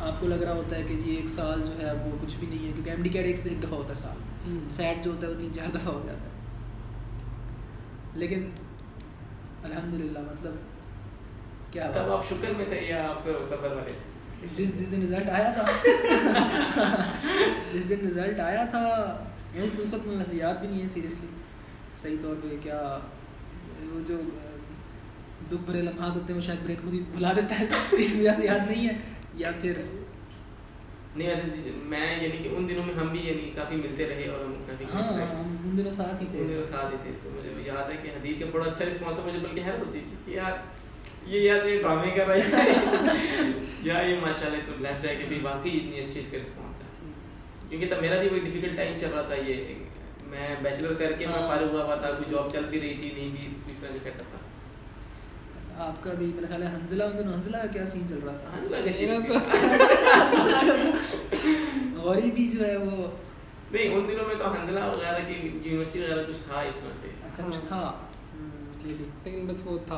آپ 0.01 0.21
کو 0.21 0.27
لگ 0.27 0.35
رہا 0.35 0.53
ہوتا 0.53 0.77
ہے 0.77 0.83
کہ 0.89 0.95
جی 1.05 1.11
ایک 1.11 1.29
سال 1.29 1.61
جو 1.61 1.87
ہے 1.87 1.93
وہ 1.93 2.17
کچھ 2.23 2.37
بھی 2.39 2.47
نہیں 2.47 2.67
ہے 2.67 2.73
کیونکہ 2.73 2.91
ایم 2.91 3.03
ڈی 3.03 3.09
کیٹ 3.09 3.25
ایک 3.27 3.63
دفعہ 3.63 3.79
ہوتا 3.79 3.89
ہے 3.89 3.95
سال۔ 3.95 4.59
سیٹ 4.71 5.05
جو 5.05 5.11
ہوتا 5.11 5.27
ہے 5.27 5.33
وہ 5.33 5.41
تین 5.41 5.53
چار 5.55 5.67
دفعہ 5.75 5.93
ہو 5.95 6.03
جاتا 6.07 6.21
ہے۔ 6.21 6.37
لیکن 8.15 8.49
الحمد 9.63 9.95
للہ 9.95 10.19
مطلب 10.19 10.55
کیا 11.73 11.91
تب 11.95 12.13
آپ 12.13 12.29
شکر 12.29 12.53
میں 12.57 12.65
تھے 12.69 12.81
یا 12.81 13.09
آپ 13.09 13.23
سے 13.23 13.33
صبر 13.49 13.73
والے 13.73 13.93
جس 14.57 14.79
جس 14.81 14.91
دن 14.91 15.03
رزلٹ 15.03 15.29
آیا 15.31 15.53
تھا۔ 15.53 15.65
جس 17.75 17.89
دن 17.89 18.07
رزلٹ 18.07 18.41
آیا 18.41 18.65
تھا 18.71 18.83
یعنی 19.55 19.69
تو 19.77 19.87
سب 19.87 20.07
میں 20.07 20.17
ویسے 20.17 20.37
یاد 20.37 20.55
بھی 20.55 20.69
نہیں 20.69 20.83
ہے 20.83 20.89
سیریسلی 20.89 21.29
صحیح 22.03 22.17
طور 22.23 22.37
پہ 22.43 22.57
کیا 22.63 22.99
وہ 23.83 24.01
جو 24.07 24.21
دکھ 25.53 25.63
بھرے 25.67 25.83
لمحات 25.83 26.15
ہوتے 26.15 26.27
ہیں 26.29 26.37
وہ 26.37 26.47
شاید 26.47 26.65
بریک 26.65 26.83
خود 26.83 26.95
ہی 26.95 27.03
بھلا 27.13 27.33
دیتا 27.33 27.59
ہے۔ 27.61 27.67
اس 27.93 28.17
وجہ 28.17 28.31
سے 28.37 28.45
یاد 28.45 28.71
نہیں 28.71 28.89
ہے۔ 28.89 28.95
یا 29.35 29.51
پھر 29.61 29.83
نہیں 31.17 31.29
ویسے 31.29 31.71
میں 31.85 32.17
یعنی 32.23 32.37
کہ 32.43 32.49
ان 32.53 32.69
دنوں 32.69 32.87
میں 32.87 32.95
ہم 32.95 33.09
بھی 33.09 33.21
یعنی 33.21 33.51
کافی 33.55 33.77
ملتے 33.77 34.09
رہے 34.09 34.29
اور 34.29 34.45
ہم 34.45 34.53
ہاں 34.95 35.03
ان 35.65 35.79
دنوں 35.79 35.91
ساتھ 35.91 36.23
ہی 36.23 36.27
تھے۔ 36.31 36.39
ان 36.39 36.49
دنوں 36.49 36.65
ساتھ 36.65 36.93
ہی 36.93 36.99
تھے 37.03 37.11
تو 37.23 37.31
یاد 37.69 37.93
ہے 37.93 37.97
کہ 38.03 38.09
حدیث 38.09 38.41
کا 38.41 38.47
بڑا 38.53 38.65
اچھا 38.65 38.85
رسپانس 38.85 39.15
تھا 39.15 39.23
مجھے 39.27 39.39
بلکہ 39.39 39.61
حیرت 39.67 39.87
ہوتی 39.87 40.01
تھی 40.09 40.17
کہ 40.25 40.31
یار 40.31 40.53
یہ 41.27 41.41
یاد 41.41 41.67
یہ 41.67 41.83
ڈرامے 41.83 42.11
کر 42.11 42.27
رہا 42.27 42.35
ہے۔ 42.35 42.73
یا 43.83 44.01
یہ 44.01 44.21
ماشاء 44.21 44.47
اللہ 44.47 44.57
تو 44.67 44.73
بلیسڈ 44.79 45.07
ہے 45.07 45.17
کہ 45.17 45.25
بھی 45.29 45.39
واقعی 45.43 45.77
اتنی 45.77 46.01
اچھی 46.01 46.21
اس 46.21 46.27
کا 46.31 46.39
رسپانس 46.43 46.83
ہے۔ 46.83 46.89
کیونکہ 47.69 47.91
تب 47.91 48.01
میرا 48.01 48.21
بھی 48.21 48.29
وہی 48.29 48.41
ڈیفیکلٹ 48.41 48.77
ٹائم 48.77 48.99
چل 48.99 49.11
رہا 49.15 49.23
تھا 49.23 49.35
یہ 49.35 49.75
میں 50.27 50.57
بیچلر 50.63 50.95
کر 50.95 51.13
کے 51.13 51.27
میں 51.27 51.49
فارغ 51.49 51.73
ہوا 51.73 51.85
ہوا 51.85 51.95
تھا 51.95 52.11
کوئی 52.11 52.31
جاب 52.31 52.53
چل 52.53 52.65
بھی 52.71 52.81
رہی 52.81 52.95
تھی 52.95 53.13
نہیں 53.17 53.31
بھی 53.31 53.49
اس 53.71 53.79
طرح 53.79 53.93
سے 53.93 53.99
سیٹ 54.03 54.19
تھا۔ 54.19 54.25
آپ 55.85 56.05
کا 56.05 56.13
بھی 56.19 56.27
میرا 56.27 56.47
خیال 56.49 56.63
ہے 56.63 56.69
حنزلہ 56.69 57.05
ان 57.05 57.19
دنوں 57.19 57.35
حنزلہ 57.35 57.57
کیا 57.73 57.87
سین 57.87 58.09
چل 58.09 58.19
رہا 58.25 58.37
تھا؟ 58.37 58.57
حنزلہ 58.57 58.77
کا 59.29 59.39
غوری 61.97 62.31
بھی 62.31 62.49
جو 62.49 62.67
ہے 62.67 62.77
وہ 62.77 63.11
نہیں 63.73 63.95
ان 63.95 64.09
دنوں 64.09 64.29
میں 64.29 64.35
تو 64.39 64.51
حنزلہ 64.51 64.81
وغیرہ 64.87 65.19
کی 65.29 65.35
یونیورسٹی 65.35 66.01
وغیرہ 66.01 66.25
کچھ 66.29 66.41
تھا 66.47 66.61
اس 66.61 66.75
طرح 66.75 66.95
سے 67.01 67.09
اچھا 67.25 67.45
کچھ 67.47 67.67
تھا 67.69 67.81
لیکن 68.85 69.47
بس 69.47 69.61
وہ 69.65 69.79
تھا 69.87 69.97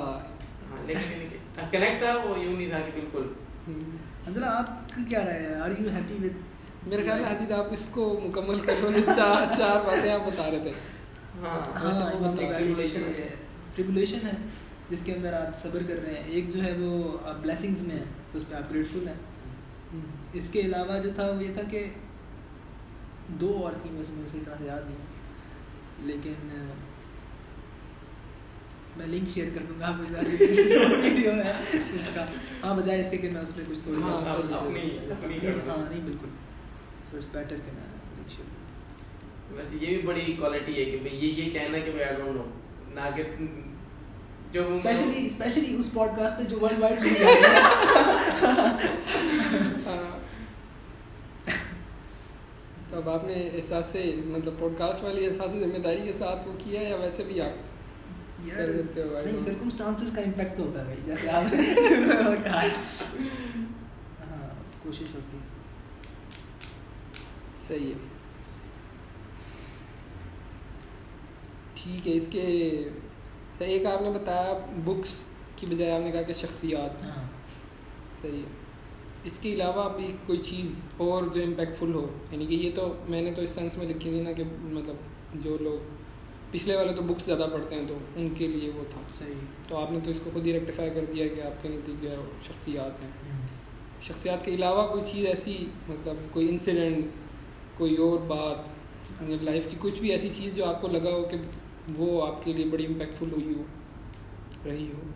ہاں 0.70 0.86
لیکن 0.86 1.36
کنیکٹ 1.70 2.00
تھا 2.00 2.14
وہ 2.16 2.38
یوں 2.38 2.56
نہیں 2.56 2.70
تھا 2.70 2.80
کہ 2.86 3.00
بالکل 3.00 3.32
حنزلہ 4.26 4.46
آپ 4.46 4.94
کی 4.94 5.04
کیا 5.08 5.24
رہے 5.24 5.46
ہیں 5.46 5.60
آر 5.60 5.70
یو 5.78 5.88
ہیپی 5.88 6.24
وتھ 6.24 6.88
میرے 6.88 7.02
خیال 7.02 7.20
میں 7.20 7.28
حدید 7.28 7.52
آپ 7.52 7.72
اس 7.72 7.84
کو 7.90 8.08
مکمل 8.24 8.60
کرو 8.60 8.90
چار 9.06 9.54
چار 9.58 9.84
باتیں 9.86 10.12
آپ 10.12 10.26
بتا 10.26 10.50
رہے 10.50 10.58
تھے 10.60 10.70
ہاں 11.42 11.58
ٹریبولیشن 13.74 14.26
ہے 14.26 14.36
جس 14.90 15.02
کے 15.04 15.12
اندر 15.12 15.32
آپ 15.32 15.62
صبر 15.62 15.82
کر 15.88 16.02
رہے 16.04 16.14
ہیں 16.14 16.22
ایک 16.26 16.48
جو 16.48 16.62
ہے 16.62 16.72
وہ 16.78 17.18
بلیسنگز 17.42 17.86
میں 17.86 17.96
ہیں 17.96 18.04
تو 18.32 18.38
اس 18.38 18.48
پہ 18.48 18.54
آپ 18.54 18.70
گریٹفل 18.70 19.08
ہیں 19.08 20.00
اس 20.32 20.48
کے 20.48 20.60
علاوہ 20.60 20.98
جو 20.98 21.10
تھا 21.14 21.30
وہ 21.30 21.42
یہ 21.42 21.52
تھا 21.54 21.62
کہ 21.70 21.84
دو 23.36 23.50
اور 23.62 23.72
تھیں 23.82 23.92
ویسے 23.92 24.12
مجھے 24.12 24.28
صحیح 24.28 24.40
طرح 24.44 24.54
سے 24.58 24.64
یاد 24.64 24.82
نہیں 24.86 26.06
لیکن 26.06 26.34
میں 28.96 29.06
لنک 29.08 29.28
شیئر 29.28 29.48
کر 29.54 29.62
دوں 29.68 29.78
گا 29.80 29.86
آپ 29.86 29.94
ویڈیو 30.00 31.32
ہے 31.34 31.52
اس 31.94 32.08
کا۔ 32.14 32.24
ہاں 32.64 32.74
بجائے 32.76 33.00
اس 33.00 33.10
کے 33.10 33.16
کہ 33.16 33.30
میں 33.30 33.40
اس 33.40 33.54
پہ 33.54 33.62
کچھ 33.68 33.80
تھوڑی 33.80 34.02
ہاں 34.02 34.20
نہیں 34.20 36.00
بالکل۔ 36.00 36.28
سو 37.10 37.16
اٹس 37.16 37.28
بیٹر 37.32 37.56
کہ 37.56 37.72
میں 37.72 37.86
لنک 38.16 38.30
شیئر 38.30 38.48
ویسے 39.52 39.76
یہ 39.76 39.86
بھی 39.88 40.06
بڑی 40.06 40.32
کوالٹی 40.38 40.72
ہے 40.74 40.84
کہ 40.86 41.08
یہ 41.12 41.28
یہ 41.34 41.50
کہنا 41.50 41.78
کہ 41.78 41.90
بھئی 41.90 42.04
آئی 42.04 42.16
ڈونٹ 42.16 42.36
نو 42.36 42.44
نہ 42.94 43.08
کہ 43.16 43.22
جو 44.52 44.66
اسپیشلی 44.68 45.26
اسپیشلی 45.26 45.74
اس 45.76 45.92
پوڈ 45.92 46.16
کاسٹ 46.16 46.38
پہ 46.38 46.42
جو 46.44 46.58
ورلڈ 46.62 46.80
وائڈ 46.80 46.98
تو 52.90 52.96
اب 52.96 53.08
آپ 53.08 53.24
نے 53.24 53.34
احساس 53.54 53.96
مطلب 54.26 54.52
پوڈ 54.58 54.78
کاسٹ 54.78 55.02
والی 55.04 55.26
احساس 55.26 55.50
ذمہ 55.52 55.78
داری 55.78 56.00
کے 56.04 56.12
ساتھ 56.18 56.48
وہ 56.48 56.52
کیا 56.58 56.82
یا 56.82 56.96
ویسے 56.96 57.24
بھی 57.24 57.40
آپ 57.40 57.68
کر 58.56 58.72
دیتے 58.72 59.02
ہو 59.02 59.20
نہیں 59.24 59.40
سرکمسٹانسز 59.40 60.14
کا 60.16 60.22
امپیکٹ 60.22 60.56
تو 60.56 60.62
ہوتا 60.62 60.78
ہے 60.80 60.84
بھائی 60.84 60.96
جیسے 61.06 61.30
آپ 61.30 61.54
نے 61.54 61.62
کہا۔ 62.44 62.62
ہاں 64.20 64.48
کوشش 64.82 65.14
ہوتی 65.14 65.36
ہے۔ 65.36 65.48
صحیح 67.68 67.86
ہے۔ 67.86 68.08
ٹھیک 71.74 72.08
ہے 72.08 72.12
اس 72.12 72.28
کے 72.30 72.40
ایک 73.58 73.86
آپ 73.86 74.02
نے 74.02 74.10
بتایا 74.10 74.52
بکس 74.84 75.18
کی 75.56 75.66
بجائے 75.66 75.92
آپ 75.92 76.00
نے 76.00 76.10
کہا 76.10 76.22
کہ 76.22 76.32
شخصیات۔ 76.40 77.02
ہاں۔ 77.02 77.26
صحیح 78.22 78.42
ہے۔ 78.42 78.59
اس 79.24 79.38
کے 79.38 79.52
علاوہ 79.52 79.96
بھی 79.96 80.12
کوئی 80.26 80.38
چیز 80.38 80.70
اور 80.96 81.22
جو 81.34 81.42
امپیکٹفل 81.42 81.94
ہو 81.94 82.06
یعنی 82.32 82.46
کہ 82.46 82.54
یہ 82.54 82.70
تو 82.74 82.94
میں 83.08 83.22
نے 83.22 83.32
تو 83.32 83.42
اس 83.42 83.50
سینس 83.50 83.76
میں 83.76 83.86
لکھی 83.86 84.10
تھی 84.10 84.22
نا 84.22 84.32
کہ 84.32 84.44
مطلب 84.60 84.94
جو 85.34 85.56
لوگ 85.60 85.94
پچھلے 86.50 86.76
والے 86.76 86.92
تو 86.92 87.02
بکس 87.02 87.24
زیادہ 87.24 87.46
پڑھتے 87.52 87.74
ہیں 87.74 87.88
تو 87.88 87.98
ان 88.16 88.28
کے 88.34 88.46
لیے 88.46 88.70
وہ 88.74 88.84
تھا۔ 88.90 89.00
صحیح۔ 89.18 89.34
تو 89.68 89.78
آپ 89.78 89.92
نے 89.92 89.98
تو 90.04 90.10
اس 90.10 90.20
کو 90.24 90.30
خود 90.32 90.46
ہی 90.46 90.52
ریکٹیفائی 90.52 90.90
کر 90.94 91.04
دیا 91.14 91.28
کہ 91.28 91.40
آپ 91.40 91.62
کے 91.62 91.68
نتیجے 91.68 92.14
شخصیات 92.46 93.02
ہیں۔ 93.02 93.10
شخصیات 94.02 94.44
کے 94.44 94.54
علاوہ 94.54 94.86
کوئی 94.86 95.02
چیز 95.12 95.26
ایسی 95.26 95.66
مطلب 95.88 96.16
کوئی 96.30 96.48
انسیڈنٹ 96.48 97.04
کوئی 97.76 97.96
اور 97.96 98.18
بات 98.18 98.56
لائف 99.42 99.64
کی 99.70 99.76
کچھ 99.80 100.00
بھی 100.00 100.10
ایسی 100.10 100.30
چیز 100.36 100.54
جو 100.54 100.64
آپ 100.64 100.82
کو 100.82 100.88
لگا 100.88 101.10
ہو 101.10 101.22
کہ 101.22 101.36
وہ 101.96 102.26
آپ 102.26 102.44
کے 102.44 102.52
لیے 102.52 102.64
بڑی 102.64 102.86
امپیکٹفل 102.86 103.32
ہوئی 103.32 103.54
ہو 103.54 103.62
رہی 104.66 104.92
ہو۔ 104.92 105.10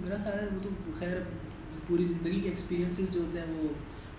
میرا 0.00 0.16
خیال 0.24 0.38
ہے 0.38 0.44
وہ 0.44 0.58
تو 0.62 0.68
خیر 0.98 1.16
پوری 1.86 2.04
زندگی 2.04 2.40
کے 2.40 2.48
ایکسپیرینسز 2.48 3.12
جو 3.12 3.20
ہوتے 3.20 3.40
ہیں 3.40 3.46
وہ 3.48 3.68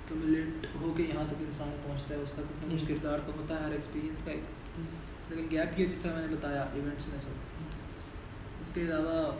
کمیولیٹ 0.10 0.66
ہو 0.82 0.94
کے 0.98 1.04
یہاں 1.04 1.24
تک 1.28 1.36
انسان 1.40 1.70
پہنچتا 1.84 2.16
ہے 2.16 2.20
اس 2.20 2.32
کا 2.36 2.42
کچھ 2.42 2.74
نہ 2.74 2.80
کچھ 2.80 2.88
کردار 2.88 3.20
تو 3.26 3.32
ہوتا 3.38 3.60
ہے 3.60 3.66
ہر 3.66 3.72
ایکسپیرینس 3.72 4.22
کا 4.26 4.32
لیکن 5.30 5.48
گیپ 5.52 5.80
یہ 5.80 5.86
جس 5.86 6.00
طرح 6.02 6.14
میں 6.14 6.28
نے 6.28 6.36
بتایا 6.36 6.66
ایونٹس 6.74 7.08
میں 7.08 7.20
سب۔ 7.20 7.64
اس 8.62 8.74
کے 8.74 8.82
علاوہ 8.82 9.32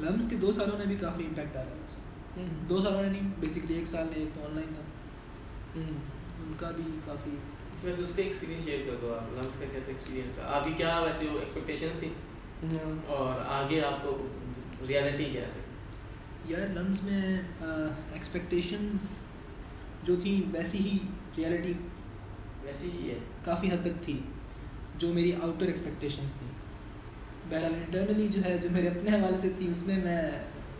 لمس 0.00 0.30
کے 0.30 0.36
دو 0.36 0.52
سالوں 0.52 0.78
نے 0.78 0.84
بھی 0.84 0.96
کافی 0.96 1.24
امپیکٹ 1.24 1.54
ڈالا 1.54 1.70
ہے۔ 1.70 2.46
دو 2.68 2.80
سالوں 2.80 3.02
نے 3.02 3.08
نہیں 3.08 3.30
بیسکلی 3.40 3.74
ایک 3.74 3.86
سال 3.86 4.04
میں 4.04 4.16
ایک 4.16 4.28
تو 4.34 4.44
آن 4.44 4.54
لائن 4.54 4.74
تھا 4.74 4.82
ان 6.42 6.52
کا 6.56 6.70
بھی 6.70 6.82
کافی۔ 7.04 7.30
ویسے 7.82 8.02
اس 8.02 8.12
کا 8.16 8.22
ایکسپیرینس 8.22 8.64
شیئر 8.64 8.80
کر 8.86 8.96
دو 9.02 9.14
آپ 9.14 9.32
لمس 9.32 9.54
کا 9.58 9.64
کیسا 9.72 9.86
ایکسپیرینس 9.86 10.38
رہا؟ 10.38 10.56
آپ 10.56 10.64
کی 10.64 10.72
کیا 10.76 10.98
ویسے 10.98 11.26
وہ 11.32 11.38
ایکسپیکٹیشنس 11.38 11.98
تھیں؟ 11.98 12.12
اور 13.06 13.40
آگے 13.46 13.82
آپ 13.82 14.02
کو 14.02 14.26
ریالٹی 14.88 15.24
کیا 15.24 15.42
ہے؟ 15.42 15.59
یار 16.46 16.66
لمس 16.74 17.02
میں 17.02 17.22
ایکسپیکٹیشنز 18.12 19.08
جو 20.02 20.16
تھیں 20.22 20.40
ویسی 20.52 20.78
ہی 20.78 20.98
ریالٹی 21.36 21.72
ویسی 22.62 22.90
ہی 22.90 23.10
ہے۔ 23.10 23.18
کافی 23.44 23.68
حد 23.68 23.84
تک 23.84 24.04
تھی 24.04 24.18
جو 24.98 25.12
میری 25.14 25.32
آؤٹر 25.32 25.66
ایکسپیکٹیشنس 25.66 26.32
تھیں۔ 26.32 26.50
بہرحال 27.48 27.74
انٹرنلی 27.74 28.28
جو 28.28 28.44
ہے 28.44 28.58
جو 28.58 28.68
میرے 28.70 28.88
اپنے 28.88 29.10
حوالے 29.10 29.36
سے 29.40 29.50
تھی 29.58 29.68
اس 29.70 29.86
میں 29.86 29.96
میں 30.04 30.30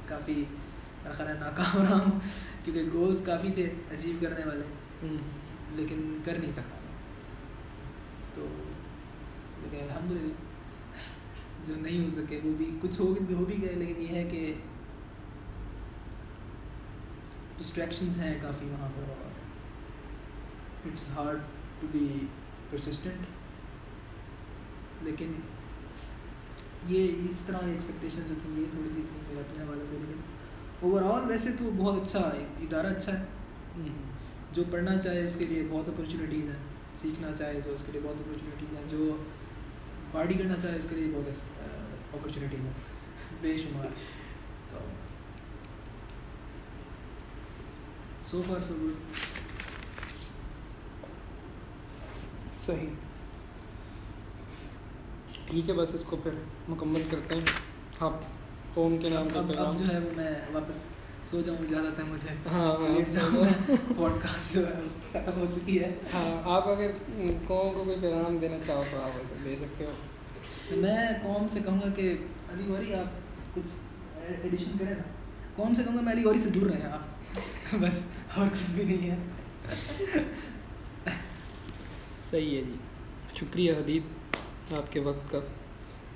کافی 0.06 0.44
خیال 1.16 1.36
ناکام 1.40 1.82
رہا 1.82 2.00
ہوں 2.00 2.18
کیونکہ 2.64 2.88
گولز 2.92 3.22
کافی 3.24 3.48
تھے 3.54 3.70
اچیو 3.90 4.16
کرنے 4.20 4.44
والے۔ 4.44 5.16
لیکن 5.72 6.18
کر 6.24 6.38
نہیں 6.38 6.52
سکا 6.52 6.78
تو 8.34 8.46
لیکن 9.62 9.84
الحمد 9.84 10.12
للہ 10.12 10.32
جو 11.66 11.74
نہیں 11.76 12.04
ہو 12.04 12.10
سکے 12.10 12.40
وہ 12.44 12.52
بھی 12.56 12.70
کچھ 12.80 13.00
ہو 13.00 13.14
ہو 13.30 13.44
بھی 13.44 13.62
گئے 13.62 13.74
لیکن 13.74 14.02
یہ 14.02 14.08
ہے 14.08 14.24
کہ 14.30 14.54
ڈسٹریکشنس 17.60 18.18
ہیں 18.18 18.34
کافی 18.42 18.66
وہاں 18.66 18.88
پر 18.96 19.08
اور 19.08 20.88
it's 20.88 21.08
hard 21.08 21.40
to 21.80 21.86
be 21.92 22.06
persistent 22.70 23.26
لیکن 25.04 25.32
یہ 26.86 27.26
اس 27.30 27.42
طرح 27.46 27.66
ایکسپیکٹیشن 27.66 28.22
جو 28.28 28.34
تھیں 28.42 28.60
یہ 28.60 28.66
تھوڑی 28.70 28.88
سی 28.94 29.02
تھیں 29.02 29.22
میرے 29.28 29.40
اپنے 29.40 29.64
حوالے 29.64 29.84
سے 29.90 29.96
لیکن 29.96 30.20
اوور 30.80 31.02
آل 31.02 31.28
ویسے 31.28 31.50
تو 31.58 31.70
بہت 31.76 32.02
اچھا 32.02 32.20
ادارہ 32.60 32.86
اچھا 32.86 33.12
ہے 33.12 33.88
جو 34.52 34.62
پڑھنا 34.70 34.96
چاہے 35.00 35.26
اس 35.26 35.36
کے 35.38 35.44
لیے 35.44 35.66
بہت 35.70 35.88
اپرچونیٹیز 35.88 36.48
ہیں 36.48 36.62
سیکھنا 37.02 37.32
چاہے 37.36 37.60
تو 37.64 37.74
اس 37.74 37.82
کے 37.86 37.92
لیے 37.92 38.00
بہت 38.04 38.20
اپرچونیٹیز 38.20 38.76
ہیں 38.76 38.84
جو 38.88 39.16
پارٹی 40.12 40.34
کرنا 40.34 40.56
چاہے 40.56 40.76
اس 40.76 40.86
کے 40.90 40.96
لیے 40.96 41.12
بہت 41.14 42.14
اپرچونیٹیز 42.14 42.60
ہیں 42.60 42.72
بے 43.40 43.56
شمار 43.56 43.86
تو 44.70 44.78
سو 48.30 48.42
فار 48.48 48.60
سو 48.60 48.74
گڈ 48.74 49.16
صحیح۔ 52.66 52.88
ٹھیک 55.46 55.68
ہے 55.68 55.74
بس 55.74 55.94
اس 55.94 56.04
کو 56.04 56.16
پھر 56.16 56.30
مکمل 56.68 57.02
کرتے 57.10 57.34
ہیں۔ 57.34 57.42
آپ 58.00 58.12
قوم 58.74 58.98
کے 58.98 59.08
نام 59.08 59.28
کا 59.34 59.42
پیغام۔ 59.48 59.76
جو 59.76 59.94
ہے 59.94 59.98
وہ 59.98 60.10
میں 60.16 60.34
واپس 60.52 60.84
سو 61.30 61.40
جاؤں 61.40 61.58
اجازت 61.58 61.98
ہے 61.98 62.04
مجھے۔ 62.04 62.28
ہاں 62.50 62.78
میں 62.78 63.74
پوڈ 63.96 64.12
کاسٹ 64.22 64.54
جو 64.54 64.66
ہے 64.66 64.72
ختم 65.12 65.40
ہو 65.40 65.46
چکی 65.54 65.82
ہے۔ 65.84 65.94
ہاں 66.12 66.50
آپ 66.50 66.68
اگر 66.68 66.90
قوم 67.46 67.74
کو 67.74 67.82
کوئی 67.84 67.96
پیغام 68.00 68.38
دینا 68.38 68.56
چاہو 68.66 68.84
تو 68.90 69.02
آپ 69.02 69.44
دے 69.44 69.56
سکتے 69.60 69.84
ہو۔ 69.84 69.92
میں 70.70 71.08
قوم 71.22 71.46
سے 71.52 71.60
کہوں 71.64 71.80
گا 71.80 71.88
کہ 71.96 72.16
علی 72.52 72.64
گوری 72.68 72.94
آپ 72.94 73.06
کچھ 73.54 73.76
ایڈیشن 74.42 74.78
کریں 74.78 74.96
نا۔ 74.96 75.02
قوم 75.56 75.74
سے 75.74 75.82
کہوں 75.82 75.96
گا 75.96 76.00
میں 76.00 76.12
علی 76.12 76.24
گوری 76.24 76.38
سے 76.38 76.48
دور 76.50 76.70
رہیں 76.70 76.84
آپ۔ 76.84 77.19
بس 77.80 78.02
اور 78.34 78.46
کچھ 78.52 78.70
بھی 78.70 78.84
نہیں 78.84 79.10
ہے۔ 79.10 79.16
صحیح 82.30 82.56
ہے 82.56 82.62
جی۔ 82.62 82.78
شکریہ 83.38 83.72
حدیب 83.72 84.02
آپ 84.78 84.92
کے 84.92 85.00
وقت 85.00 85.30
کا۔ 85.30 85.40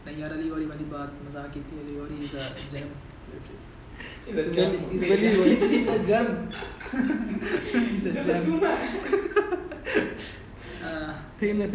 نہیں 0.06 0.18
یار 0.18 0.30
علی 0.30 0.50
گوری 0.50 0.64
والی 0.64 0.84
بات 0.84 1.22
مذاق 1.22 1.54
کی 1.54 1.60
تھی 1.70 1.78
علی 1.80 1.94
گوری 1.94 2.14
از 2.22 2.34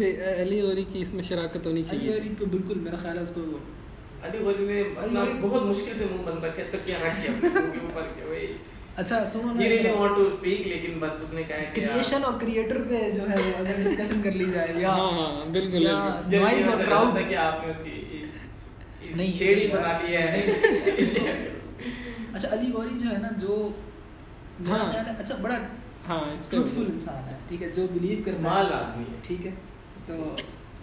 اے 0.00 0.42
علی 0.42 0.84
کی 0.84 1.00
اس 1.00 1.12
میں 1.12 1.24
شراکت 1.24 1.66
ہونی 1.66 1.80
علی 1.80 1.98
چاہیے۔ 1.98 2.14
گوری 2.14 2.34
کو 2.38 2.46
بالکل 2.46 2.78
میرا 2.78 2.96
خیال 3.02 3.18
ہے 3.18 3.22
اس 3.22 3.30
کو 3.34 3.40
علی 4.22 4.38
نے 4.58 4.82
بہت 5.40 5.62
مشکل 5.62 5.92
سے 5.98 6.04
منہ 6.04 6.22
بند 6.22 6.44
رکھا 6.44 6.62
تک 6.70 6.86
کیا 6.86 6.96
اچھا 8.96 9.18
سنو 9.32 9.52
ہی 9.60 9.68
ریلی 9.68 9.90
وانٹ 9.90 10.16
ٹو 10.16 10.26
اسپیک 10.26 10.66
لیکن 10.66 10.98
بس 11.00 11.20
اس 11.22 11.32
نے 11.32 11.42
کہا 11.42 11.56
کہ 11.74 11.80
کریشن 11.80 12.24
اور 12.24 12.32
کریٹر 12.40 12.82
پہ 12.88 13.10
جو 13.10 13.28
ہے 13.30 13.36
اگر 13.58 13.82
ڈسکشن 13.84 14.20
کر 14.22 14.32
لی 14.32 14.44
جائے 14.52 14.72
یا 14.76 14.88
ہاں 14.88 15.10
ہاں 15.12 15.44
بالکل 15.46 15.82
یا 15.82 15.94
بالکل۔ 15.96 16.36
نوائز 16.36 16.68
اور 16.68 16.84
کراؤڈ 16.84 17.18
کہ 17.28 17.36
آپ 17.38 17.64
نے 17.64 17.70
اس 17.70 17.76
کی 17.84 18.24
نہیں 19.14 19.32
چھیڑی 19.32 19.68
بنا 19.68 19.98
لی 19.98 20.16
ہے۔ 20.16 20.46
اچھا 22.34 22.48
علی 22.52 22.72
گوری 22.72 22.98
جو 22.98 23.10
ہے 23.10 23.18
نا 23.18 23.28
جو 23.38 23.68
ہاں۔ 24.68 24.92
ہے 24.92 25.12
اچھا 25.18 25.36
بڑا 25.42 25.56
ہاں 26.08 26.20
ٹروتفل 26.50 26.86
انسان 26.92 27.28
ہے 27.28 27.36
ٹھیک 27.48 27.62
ہے 27.62 27.68
جو 27.70 27.86
بلیو 27.92 28.22
کرتا 28.24 28.42
مال 28.42 28.72
آدمی 28.72 29.04
ہے۔ 29.10 29.18
ٹھیک 29.22 29.46
ہے۔ 29.46 29.50
تو 30.06 30.14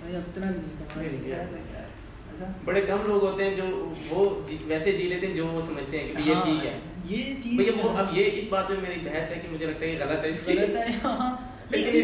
اتنا 0.07 0.51
بھی 0.51 0.59
نہیں 0.59 0.85
کمال 0.85 1.05
بڑے 2.65 2.81
کم 2.81 2.97
لوگ 3.05 3.23
ہوتے 3.23 3.43
ہیں 3.43 3.55
جو 3.55 3.93
وہ 4.09 4.47
جی- 4.47 4.57
ویسے 4.67 4.91
جی 4.91 5.03
لیتے 5.03 5.27
ہیں 5.27 5.33
جو 5.33 5.47
وہ 5.47 5.61
سمجھتے 5.61 5.99
ہیں 5.99 6.07
کہ 6.07 6.29
یہ 6.29 6.33
ہاں، 6.33 6.43
ٹھیک 6.43 6.65
ہے۔ 6.65 6.79
یہ 7.03 7.23
چیز 7.43 7.75
وہ 7.83 7.89
اب 7.97 8.17
یہ 8.17 8.29
اس 8.33 8.45
بات 8.49 8.69
میں 8.69 8.77
میری 8.81 8.99
بحث 9.03 9.31
ہے 9.31 9.39
کہ 9.41 9.47
مجھے 9.51 9.65
لگتا 9.65 9.85
ہے 9.85 9.91
کہ 9.91 10.03
غلط 10.03 10.23
ہے 10.23 10.29
اس 10.29 10.39
کی۔ 10.45 10.53
غلط 10.53 10.75
ہے 10.75 10.85
ہاں۔ 11.03 11.35
لیکن 11.69 11.95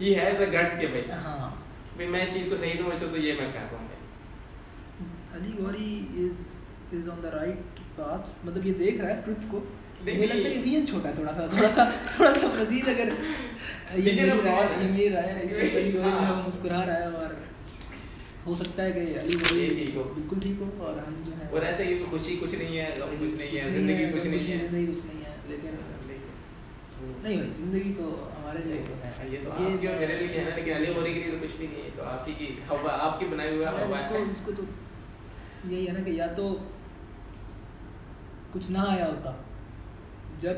یہ 0.00 0.16
ہے 0.16 0.32
گٹس 0.52 0.78
کے 0.80 0.86
بھائی 0.86 1.02
ہاں۔ 1.10 1.50
میں 1.96 2.26
چیز 2.30 2.46
کو 2.48 2.56
صحیح 2.56 2.72
سمجھتا 2.78 3.06
ہوں 3.06 3.12
تو 3.12 3.20
یہ 3.20 3.32
میں 3.32 3.46
کہتا 3.52 3.76
ہوں 3.76 3.88
علی 5.34 5.50
گوری 5.58 6.06
از 6.16 6.40
از 6.92 7.08
آن 7.08 7.22
دا 7.22 7.30
رائٹ 7.30 7.80
پاتھ 7.96 8.46
مطلب 8.46 8.66
یہ 8.66 8.72
دیکھ 8.72 9.00
رہا 9.00 9.08
ہے 9.08 9.20
ٹروتھ 9.24 9.46
کو۔ 9.48 9.60
مجھے 10.02 10.26
لگتا 10.26 10.48
ہے 10.48 10.62
ویژن 10.64 10.86
چھوٹا 10.86 11.08
ہے 11.08 11.14
تھوڑا 11.14 11.34
سا 11.34 11.46
تھوڑا 11.46 11.68
سا 11.74 11.84
تھوڑا 12.16 12.34
سا 12.40 12.46
مزید 12.54 12.88
اگر 12.88 13.08
یہ 13.94 14.12
God 14.12 14.44
ہے۔ 14.54 14.94
یہ 14.96 15.16
اس 15.42 15.52
وقت 15.52 15.76
علی 15.76 15.94
گوری۔ 15.94 16.42
مسکرا 16.46 16.86
رہا 16.86 16.98
ہے 16.98 17.04
اور 17.04 17.34
ہو 18.46 18.54
سکتا 18.54 18.84
ہے 18.84 18.92
کہ 18.92 18.98
علی 19.20 19.34
گوری 19.34 19.66
ٹھیک 19.74 19.94
ہو۔ 19.96 20.02
بالکل 20.14 20.38
ٹھیک 20.42 20.60
ہو 20.60 20.70
اور 20.78 20.94
ہم 20.98 21.22
جو 21.24 21.32
ہے 21.32 21.48
اور 21.50 21.62
ایسے 21.62 21.84
ہی 21.84 22.04
خوشی 22.10 22.36
کچھ 22.40 22.54
نہیں 22.54 22.78
ہے 22.78 22.98
غم 23.00 23.14
کچھ 23.20 23.34
نہیں 23.34 23.56
ہے 23.56 23.70
زندگی 23.70 24.18
کچھ 24.18 24.26
نہیں 24.26 24.52
ہے۔ 24.52 24.66
زندگی 24.70 24.86
کچھ 24.86 25.06
نہیں 25.06 25.24
ہے 25.24 25.36
لیکن 25.46 25.74
نہیں 27.22 27.36
بھائی 27.36 27.50
زندگی 27.56 27.92
تو 27.98 28.28
ہمارے 28.38 28.58
لیے 28.64 28.82
ہے۔ 29.04 29.28
یہ 29.28 29.38
تو 29.44 29.52
آپ 29.52 29.60
میرے 29.60 30.16
لیے 30.18 30.40
ہے 30.40 30.50
لیکن 30.56 30.72
علی 30.74 30.92
غوری 30.96 31.12
کے 31.14 31.20
لیے 31.20 31.30
تو 31.30 31.36
کچھ 31.42 31.56
بھی 31.56 31.66
نہیں 31.66 31.82
ہے 31.82 31.90
تو 31.96 32.02
آپ 32.02 32.26
کی 32.26 32.46
آپ 32.90 33.20
کی 33.20 33.26
بنائی 33.26 33.56
ہوا 33.56 33.70
ہے۔ 33.70 34.22
اس 34.30 34.42
کو 34.44 34.52
تو 34.56 34.62
یہی 35.64 35.86
ہے 35.88 35.92
نا 35.92 36.00
کہ 36.02 36.10
یا 36.10 36.26
تو 36.26 36.56
کچھ 38.52 38.70
نہ 38.70 38.78
آیا 38.78 39.06
ہوتا 39.06 39.32
جب 40.38 40.54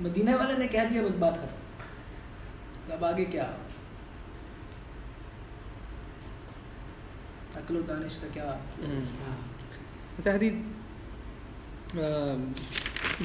مدینہ 0.00 0.30
والے 0.30 0.52
نے 0.58 0.66
کہہ 0.68 0.88
دیا 0.90 1.02
بس 1.02 1.14
بات 1.18 1.34
ختم 1.34 2.92
اب 2.92 3.04
آگے 3.04 3.24
کیا؟ 3.24 3.50
عقل 7.56 7.76
و 7.76 7.80
دانش 7.80 8.18
کا 8.18 8.26
کیا 8.32 8.58
اچھا 10.18 10.30
حدیث 10.30 10.54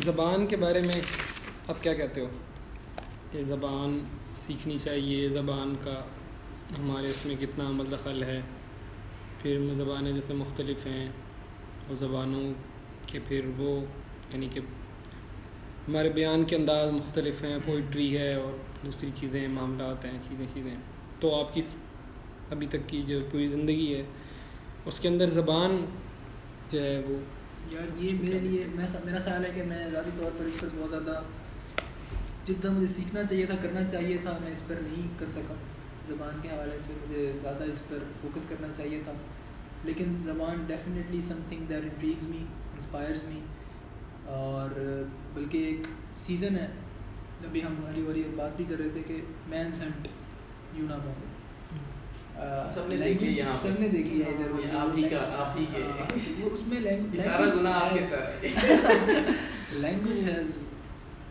زبان 0.03 0.47
کے 0.47 0.55
بارے 0.55 0.81
میں 0.81 1.01
آپ 1.67 1.83
کیا 1.83 1.93
کہتے 1.93 2.21
ہو؟ 2.21 2.27
کہ 3.31 3.43
زبان 3.43 3.99
سیکھنی 4.45 4.77
چاہیے 4.79 5.29
زبان 5.29 5.75
کا 5.83 6.03
ہمارے 6.79 7.09
اس 7.09 7.25
میں 7.25 7.35
کتنا 7.39 7.67
عمل 7.67 7.91
دخل 7.91 8.23
ہے۔ 8.23 8.41
پھر 9.41 9.67
زبانیں 9.77 10.11
جیسے 10.11 10.33
مختلف 10.33 10.85
ہیں 10.85 11.09
اور 11.87 11.95
زبانوں 11.99 12.53
کے 13.07 13.19
پھر 13.27 13.41
وہ 13.57 13.85
یعنی 14.33 14.49
کہ 14.53 14.59
ہمارے 15.87 16.09
بیان 16.09 16.43
کے 16.43 16.55
انداز 16.55 16.91
مختلف 16.91 17.43
ہیں 17.43 17.57
پوئٹری 17.65 18.17
ہے 18.17 18.33
اور 18.35 18.51
دوسری 18.85 19.09
چیزیں 19.19 19.47
معاملات 19.47 20.05
ہیں 20.05 20.19
چیزیں 20.29 20.45
چیزیں۔ 20.53 20.75
تو 21.19 21.39
آپ 21.39 21.53
کی 21.53 21.61
ابھی 22.51 22.67
تک 22.67 22.77
کی 22.87 23.01
جو 23.01 23.19
پوری 23.31 23.47
زندگی 23.47 23.95
ہے 23.95 24.03
اس 24.85 24.99
کے 24.99 25.07
اندر 25.07 25.29
زبان 25.29 25.85
جو 26.71 26.83
ہے 26.83 27.01
وہ 27.07 27.17
یار 27.69 27.97
یہ 27.97 28.09
میرے 28.21 28.39
لیے 28.39 28.63
میں 28.75 28.87
میرا 29.05 29.17
خیال 29.23 29.45
ہے 29.45 29.51
کہ 29.55 29.63
میں 29.63 29.89
ذاتی 29.91 30.09
طور 30.17 30.31
پر 30.37 30.45
اس 30.45 30.53
پر 30.59 30.67
بہت 30.75 30.89
زیادہ 30.89 31.21
جتنا 32.47 32.71
مجھے 32.71 32.87
سیکھنا 32.87 33.23
چاہیے 33.23 33.45
تھا، 33.45 33.55
کرنا 33.61 33.89
چاہیے 33.89 34.17
تھا، 34.17 34.37
میں 34.41 34.51
اس 34.51 34.61
پر 34.67 34.75
نہیں 34.81 35.07
کر 35.19 35.25
سکا۔ 35.29 35.53
زبان 36.07 36.39
کے 36.41 36.49
حوالے 36.49 36.77
سے 36.87 36.93
مجھے 37.01 37.31
زیادہ 37.41 37.63
اس 37.63 37.87
پر 37.89 37.97
فوکس 38.21 38.45
کرنا 38.49 38.67
چاہیے 38.77 39.01
تھا۔ 39.03 39.11
لیکن 39.83 40.15
زبان 40.21 40.63
definitely 40.67 41.21
something 41.49 41.65
that 41.65 41.83
intrigues 41.83 42.27
me 42.27 42.45
inspires 42.73 43.23
me 43.23 43.39
اور 44.25 44.69
بلکہ 45.33 45.57
ایک 45.57 45.87
سیزن 46.17 46.55
ہے۔ 46.55 46.67
ابھی 47.45 47.63
ہم 47.63 47.75
ہری 47.91 48.01
بھری 48.01 48.23
بات 48.35 48.57
بھی 48.57 48.65
کر 48.69 48.75
رہے 48.79 48.89
تھے 48.89 49.01
کہ 49.07 49.21
مینس 49.47 49.81
ہنٹ 49.81 50.07
یو 50.73 50.85
نا 50.85 50.97
بابو 50.97 51.30
سب 52.73 52.87
نے 52.87 52.97
دیکھی 52.97 53.37
یہاں 53.37 53.57
سب 53.61 53.79
نے 53.79 53.87
دیکھی 53.87 54.21
ہے 54.21 54.31
ادھر 54.31 54.65
یہ 54.65 54.77
آپ 54.77 54.97
ہی 54.97 55.09
کا 55.09 55.19
آپ 55.37 55.57
ہی 55.57 55.65
کے۔ 55.73 55.83
اس 56.43 56.61
میں 56.67 56.81
یہ 56.81 57.21
سارا 57.23 57.45
گناہ 57.45 57.73
آپ 57.73 57.93
کے 57.93 58.03
سر 58.03 58.45
لینگویج 59.71 60.29
ہیز 60.29 60.57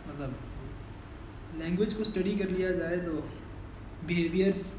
مطلب 0.06 0.30
لینگویج 1.58 1.94
کو 1.94 2.00
اسٹڈی 2.00 2.36
کر 2.38 2.48
لیا 2.48 2.70
جائے 2.70 2.96
تو 2.96 3.20
بیہیویئرس 4.06 4.74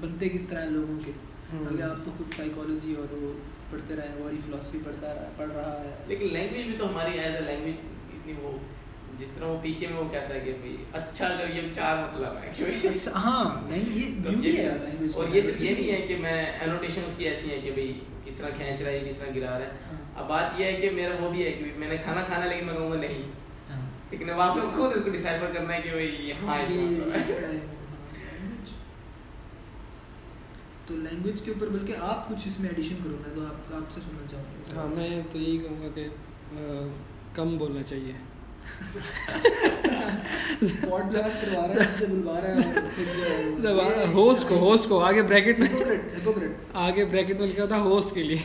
بنتے 0.00 0.28
کس 0.28 0.44
طرح 0.48 0.62
ہیں 0.62 0.70
لوگوں 0.70 0.98
کے۔ 1.04 1.12
بلکہ 1.52 1.82
آپ 1.82 2.04
تو 2.04 2.10
خود 2.16 2.36
سائیکالوجی 2.36 2.94
اور 2.94 3.12
وہ 3.12 3.32
پڑھتے 3.70 3.96
رہے 3.96 4.22
اور 4.22 4.32
فلاسفی 4.46 4.78
پڑھتا 4.84 5.14
رہا 5.14 5.30
پڑھ 5.36 5.52
رہا 5.54 5.80
ہے۔ 5.80 5.94
لیکن 6.06 6.32
لینگویج 6.32 6.66
بھی 6.66 6.76
تو 6.78 6.88
ہماری 6.88 7.18
ایز 7.18 7.34
اے 7.34 7.40
لینگویج 7.40 7.74
اتنی 8.12 8.32
وہ 8.42 8.58
جس 9.18 9.28
طرح 9.34 9.46
وہ 9.46 9.58
پی 9.62 9.72
کے 9.72 9.86
میں 9.86 9.96
وہ 9.96 10.08
کہتا 10.12 10.34
ہے 10.34 10.40
کہ 10.40 10.52
بھائی 10.60 10.76
اچھا 10.92 11.26
اگر 11.26 11.54
یہ 11.56 11.72
چار 11.74 11.96
مطلب 11.98 12.36
ہے 12.84 13.10
ہاں 13.14 13.44
یہ 13.70 14.10
بیوٹی 14.18 14.56
ہے 14.56 14.68
language 14.68 15.14
اور. 15.14 15.34
یہ 15.34 15.42
صرف 15.42 15.62
یہ 15.62 15.70
نہیں 15.70 15.90
ہے 15.92 16.00
کہ 16.06 16.16
میں 16.16 16.44
انوٹیشن 16.60 17.00
اس 17.06 17.16
کی 17.16 17.24
ایسی 17.24 17.50
ہے 17.50 17.60
کہ 17.62 17.70
بھائی 17.70 18.00
کس 18.24 18.36
طرح 18.36 18.50
کھینچ 18.56 18.82
رہا 18.82 18.90
ہے 18.90 19.04
کس 19.08 19.18
طرح 19.18 19.30
گرا 19.36 19.58
رہا 19.58 19.64
ہے 19.64 19.70
ہاں. 19.90 19.98
اب 20.16 20.28
بات 20.28 20.60
یہ 20.60 20.64
ہے 20.64 20.80
کہ 20.80 20.90
میرا 20.90 21.14
وہ 21.20 21.30
بھی 21.30 21.44
ہے 21.46 21.52
کہ 21.52 21.70
میں 21.76 21.88
نے 21.88 21.96
کھانا 22.04 22.22
کھانا 22.26 22.46
لیکن 22.46 22.66
میں 22.66 22.74
کہوں 22.74 22.90
گا 22.90 22.96
نہیں 22.96 23.22
ہاں. 23.70 23.80
لیکن 24.10 24.30
اب 24.30 24.40
آپ 24.40 24.56
لوگ 24.56 24.76
خود 24.76 24.96
اس 24.96 25.04
کو 25.04 25.10
ڈیسائفر 25.10 25.52
کرنا 25.54 25.74
ہے 25.74 25.80
کہ 25.82 25.90
بھائی 25.90 26.32
ہاں 26.32 26.58
ہاں،. 26.58 27.56
تو 30.86 30.96
لینگویج 30.96 31.42
کے 31.42 31.50
اوپر 31.50 31.68
بلکہ 31.68 31.92
آپ 32.00 32.28
کچھ 32.28 32.46
اس 32.46 32.60
میں 32.60 32.68
ایڈیشن 32.68 32.96
کرو 33.04 33.16
میں 33.22 33.34
تو 33.34 33.46
آپ 33.46 33.74
آپ 33.74 33.92
سے 33.94 34.00
سننا 34.00 34.26
چاہوں 34.30 34.76
گا 34.76 34.80
ہاں 34.80 34.88
میں 34.88 35.20
تو 35.32 35.38
یہی 35.38 35.58
کہوں 35.58 35.82
گا 35.82 35.88
کہ 35.94 36.08
کم 37.32 37.56
بولنا 37.56 37.82
چاہیے 37.82 38.12
ہوسٹ 44.12 44.48
کو 44.48 44.54
ہوسٹ 44.56 44.88
کو 44.88 45.00
آگے 45.00 45.22
بریکٹ 45.22 45.58
میں. 45.58 45.68
آگے 46.74 47.04
بریکٹ 47.04 47.40
میں 47.40 47.48
لکھا 47.48 47.64
تھا 47.64 47.80
ہوسٹ 47.80 48.14
کے 48.14 48.22
لیے۔ 48.22 48.38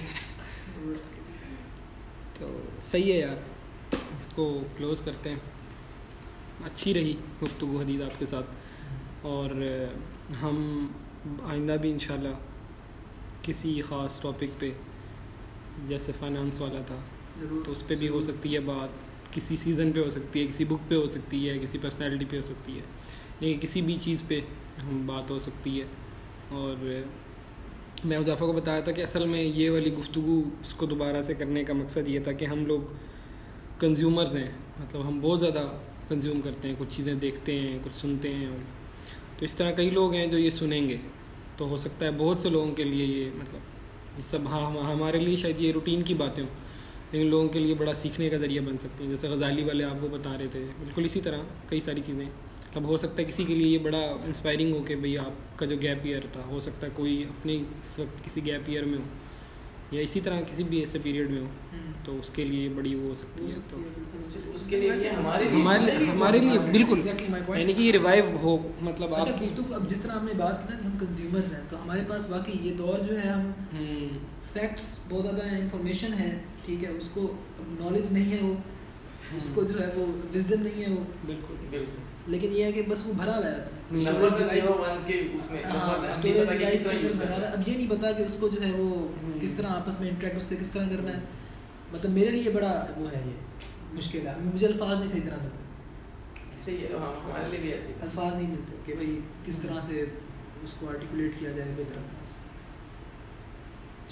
تو 2.40 2.62
صحیح 2.92 3.14
ہے 3.14 3.20
یار۔ 3.20 3.36
اس 3.92 4.36
کو 4.36 4.62
کلوز 4.78 5.02
کرتے 5.06 5.30
ہیں۔ 5.30 5.40
اچھی 6.66 6.94
رہی 6.94 7.16
گفتگو 7.44 7.80
حدید 7.80 8.02
آپ 8.02 8.20
کے 8.20 8.26
ساتھ۔ 8.26 8.46
اور 9.22 9.50
ہم 10.42 10.88
آئندہ 11.44 11.74
بھی 11.82 11.92
انشاءاللہ 11.92 12.36
کسی 13.42 13.82
خاص 13.82 14.22
ٹاپک 14.22 14.60
پہ 14.60 14.72
جیسے 15.88 16.12
فائنانس 16.20 16.62
والا 16.62 16.82
تھا 16.88 16.96
تو 17.66 17.72
اس 17.72 17.88
پہ 17.88 17.96
بھی 17.96 18.08
ہو 18.08 18.22
سکتی 18.22 18.54
ہے 18.54 18.60
بات۔ 18.60 18.90
کسی 19.32 19.56
سیزن 19.56 19.92
پہ 19.92 20.00
ہو 20.00 20.10
سکتی 20.10 20.42
ہے، 20.42 20.48
کسی 20.48 20.66
بک 20.66 20.90
پہ 20.90 20.96
ہو 20.96 21.08
سکتی 21.08 21.50
ہے، 21.50 21.58
کسی 21.58 21.78
پرسنالٹی 21.78 22.26
پہ 22.30 22.36
ہو 22.38 22.42
سکتی 22.42 22.76
ہے، 22.76 22.82
لیکن 23.40 23.60
کسی 23.60 23.82
بھی 23.82 23.98
چیز 24.04 24.24
پہ 24.28 24.40
ہم 24.84 25.08
بات 25.08 25.32
ہو 25.32 25.40
سکتی 25.40 25.80
ہے۔ 25.80 25.86
اور 26.50 27.02
میں 28.06 28.18
اضافہ 28.18 28.44
کو 28.44 28.52
بتایا 28.52 28.80
تھا 28.80 28.92
کہ 28.92 29.02
اصل 29.02 29.26
میں 29.26 29.42
یہ 29.42 29.70
والی 29.70 29.94
گفتگو 29.94 30.42
اس 30.62 30.74
کو 30.74 30.86
دوبارہ 30.86 31.22
سے 31.22 31.34
کرنے 31.34 31.64
کا 31.64 31.74
مقصد 31.74 32.08
یہ 32.08 32.20
تھا 32.20 32.32
کہ 32.32 32.46
ہم 32.46 32.66
لوگ 32.66 32.80
کنزیومرز 33.80 34.36
ہیں۔ 34.36 34.52
مطلب 34.80 35.08
ہم 35.08 35.20
بہت 35.20 35.40
زیادہ 35.40 35.68
کنزیوم 36.10 36.42
کرتے 36.42 36.68
ہیں، 36.68 36.76
کچھ 36.78 36.98
چیزیں 36.98 37.14
دیکھتے 37.14 37.60
ہیں، 37.60 37.80
کچھ 37.84 37.94
سنتے 37.94 38.34
ہیں۔ 38.34 38.48
تو 39.40 39.46
اس 39.46 39.54
طرح 39.54 39.72
کئی 39.72 39.90
لوگ 39.90 40.14
ہیں 40.14 40.28
جو 40.28 40.38
یہ 40.38 40.50
سنیں 40.50 40.90
گے۔ 40.90 40.98
تو 41.58 41.68
ہو 41.68 41.78
سکتا 41.78 42.06
ہے 42.06 42.12
بہت 42.18 42.40
سے 42.40 42.50
لوگوں 42.50 42.76
کے 42.76 42.84
لیے 42.84 43.06
یہ 43.06 43.30
مطلب 43.36 43.60
یہ 44.18 44.24
سب 44.30 44.40
ہاں 44.46 44.92
ہمارے 44.92 45.20
لیے 45.20 45.36
شاید 45.36 45.62
یہ 45.62 45.72
روٹین 45.72 46.02
کی 46.02 46.14
باتیں 46.14 46.44
ہوں۔ 46.44 46.61
لیکن 47.12 47.28
لوگوں 47.28 47.50
کے 47.50 47.60
لیے 47.60 47.74
بڑا 47.76 47.94
سیکھنے 47.94 48.30
کا 48.30 48.38
ذریعہ 48.38 48.62
بن 48.62 48.78
سکتی 48.78 49.04
ہیں۔ 49.04 49.12
جیسے 49.12 49.28
غزالی 49.28 49.64
والے 49.64 49.84
آپ 49.84 49.96
کو 50.02 50.08
بتا 50.08 50.38
رہے 50.40 50.48
تھے۔ 50.52 50.60
بالکل 50.80 51.06
اسی 51.06 51.22
طرح 51.22 51.38
کئی 51.70 51.80
ساری 51.80 52.02
چیزیں۔ 52.06 52.26
تب 52.74 52.84
ہو 52.84 52.98
سکتا 52.98 53.16
ہے 53.18 53.24
کسی 53.24 53.44
کے 53.44 53.56
لیے 53.56 53.68
یہ 53.68 53.78
بڑا 53.78 54.16
انسپائرنگ 54.26 54.74
ہو 54.76 54.84
کہ 54.84 54.96
بھئی 54.96 55.18
آپ 55.18 55.60
کا 55.60 55.66
جو 55.66 55.76
گیپ 55.82 55.98
ایئر 56.04 56.22
تھا 56.32 56.42
ہو 56.50 56.60
سکتا 56.60 56.88
ہے 56.88 56.92
کوئی 56.96 57.24
اپنے 57.24 57.54
اس 57.56 58.00
وقت 58.00 58.26
کسی 58.26 58.46
گیپ 58.46 58.62
ایئر 58.66 58.84
میں 58.84 58.98
ہو 58.98 59.04
یا 59.92 60.02
اسی 60.02 60.22
طرح 60.22 60.42
کسی 60.42 60.64
بھی 60.64 60.80
ایسے 60.80 61.00
پیریڈ 61.04 61.30
میں 61.30 61.42
ہو. 61.42 61.46
تو 62.06 62.18
اس 62.20 62.30
کے 62.30 62.44
لیے 62.46 62.70
بڑی 62.70 62.96
وہ 62.96 63.10
ہو 63.10 63.16
سکتی 63.16 63.46
ہے۔ 63.46 63.60
تو. 63.70 63.78
اس 64.54 64.66
کے 64.70 64.80
لیے 64.80 65.10
ہمارے 65.10 65.44
ہمارے 66.06 66.40
لیے 66.40 66.60
بالکل. 66.60 67.00
یعنی 67.60 67.74
کہ 67.74 67.82
یہ 67.82 67.92
ریوائو 67.92 68.24
ہو 68.44 68.58
مطلب 68.82 69.16
اچھا 69.16 69.32
آپ 69.34 69.40
کی 69.40 69.46
گفتگو 69.46 69.76
اب 69.76 69.90
جس 69.90 70.02
طرح 70.02 70.12
ہم 70.12 70.26
نے 70.26 70.34
بات 70.38 70.68
کی 70.68 70.74
نا 70.74 70.80
کہ 70.80 70.86
ہم 70.88 70.98
کنزیومرز 71.00 71.54
ہیں 71.54 71.62
تو 71.70 71.84
ہمارے 71.84 72.02
پاس 72.08 72.30
واقعی 72.30 72.68
یہ 72.68 72.74
دور 72.74 73.00
جو 73.00 73.22
ہے 73.22 73.30
ہم 73.30 73.52
فیکٹس 74.54 75.00
بہت 75.10 75.24
زیادہ 75.24 75.46
ہیں 75.46 75.62
انفارمیشن 75.62 76.14
ہے۔ 76.14 76.40
ٹھیک 76.66 76.84
ہے 76.84 76.90
اس 76.90 77.10
کو 77.14 77.34
نالج 77.60 78.14
نہیں 78.14 78.32
ہے 78.34 78.38
وہ 78.42 78.54
اس 79.38 79.52
کو 79.56 79.64
جو 79.64 79.80
ہے 79.82 79.92
وہ 79.96 80.06
وزڈم 80.36 80.62
نہیں 80.62 80.86
ہے 80.86 80.92
وہ۔ 80.94 81.04
بالکل 81.26 81.54
بالکل۔ 81.70 82.32
لیکن 82.32 82.50
یہ 82.52 82.64
ہے 82.64 82.72
کہ 82.72 82.82
بس 82.90 83.08
وہ 83.08 83.14
بھرا 83.14 83.38
ہوا 83.38 83.52
ہے۔ 83.52 83.58
ہاں، 85.66 86.00
اب 87.54 87.68
یہ 87.68 87.78
نہیں 87.78 87.90
پتا 87.90 88.12
کہ 88.12 88.24
اس 88.24 88.38
کو 88.40 88.48
جو 88.48 88.66
ہے 88.66 88.72
وہ۔ 88.72 89.08
کس 89.42 89.54
طرح 89.54 89.68
آپس 89.68 90.00
میں 90.00 90.10
انٹریکٹ 90.10 90.38
اس 90.38 90.44
سے 90.44 90.56
کس 90.60 90.70
طرح 90.70 90.84
کرنا 90.90 91.18
ہے۔ 91.18 91.20
مطلب 91.94 92.12
میرے 92.12 92.32
لیے 92.32 92.52
بڑا 92.52 92.86
وہ 92.98 93.06
ہے 93.12 93.22
یہ 93.26 93.32
مشکل 93.94 94.28
ہے۔ 94.28 94.34
مجھے 94.54 94.68
الفاظ 94.68 95.00
نہیں 95.00 95.10
صحیح 95.12 95.22
طرح 95.26 95.38
ملتے۔ 95.42 95.58
ایسے 96.52 96.72
ہی 96.72 96.86
ہمارے 96.96 97.50
لیے 97.50 97.60
بھی 97.60 97.72
ایسے 97.72 97.94
الفاظ 98.02 98.36
نہیں 98.36 98.50
ملتے 98.50 98.76
کہ 98.86 98.94
بھائی 98.94 99.20
کس 99.46 99.58
طرح 99.58 99.82
سے 99.82 100.06
اس 100.64 100.74
کو 100.80 100.90
آرٹیکولیٹ 100.90 101.32
کیا 101.40 101.52
جائے 101.52 101.70
بہتر 101.78 101.98
انداز 101.98 102.32
سے۔ 102.32 102.41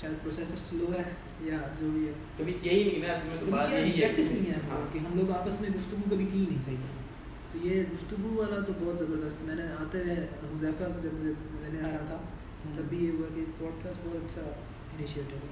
شاید 0.02 0.24
پروسیسر 0.24 0.56
سلو 0.70 0.86
ہے 0.97 1.04
یا 1.41 1.58
جو 1.80 1.89
بھی 1.89 2.08
ہے؟ 2.08 2.14
کبھی 2.38 2.54
یہی 2.62 2.84
نہیں 2.84 3.08
نا 3.08 3.14
اصل 3.14 3.28
میں 3.28 3.38
تو 3.39 3.45
بات 3.45 3.70
کیا 3.70 3.80
یہی 3.80 4.04
ہے 4.04 4.08
پریکٹس 4.08 4.32
نہیں 4.32 4.45
ہے 4.52 4.60
ہاں۔ 4.70 4.93
کہ 4.93 5.00
ہم 5.00 5.20
لوگ 5.20 5.32
آپس 5.32 5.62
میں 5.62 5.70
گفتگو 5.70 5.97
کبھی 6.10 6.26
کی 6.26 6.39
ہی 6.39 6.45
نہیں 6.50 6.62
صحیح 6.66 6.76
طرح۔ 6.82 7.00
تو 7.52 7.68
یہ 7.68 7.84
گفتگو 7.93 8.36
والا 8.36 8.60
تو 8.60 8.74
بہت 8.80 9.00
زبردست۔ 9.00 9.41
میں 9.41 9.56
نے 9.56 9.64
آتے 9.64 9.97
ہوئے 9.97 10.14
حذیفہ 10.54 10.84
سے 10.84 11.02
جب 11.02 11.14
مجھے 11.14 11.34
لینے 11.62 11.88
آ 11.88 11.91
رہا 11.91 12.06
تھا 12.06 12.18
تب 12.76 12.84
بھی 12.84 13.06
یہ 13.06 13.12
ہوا 13.12 13.28
کہ 13.36 13.43
پوڈ 13.58 13.84
کاسٹ 13.84 13.97
بہت 14.06 14.16
اچھا 14.16 14.41
انیشیٹو 14.97 15.36
ہے۔ 15.36 15.50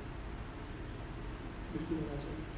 بالکل 1.71 1.95
ہونا 1.95 2.21
چاہیے۔ 2.21 2.57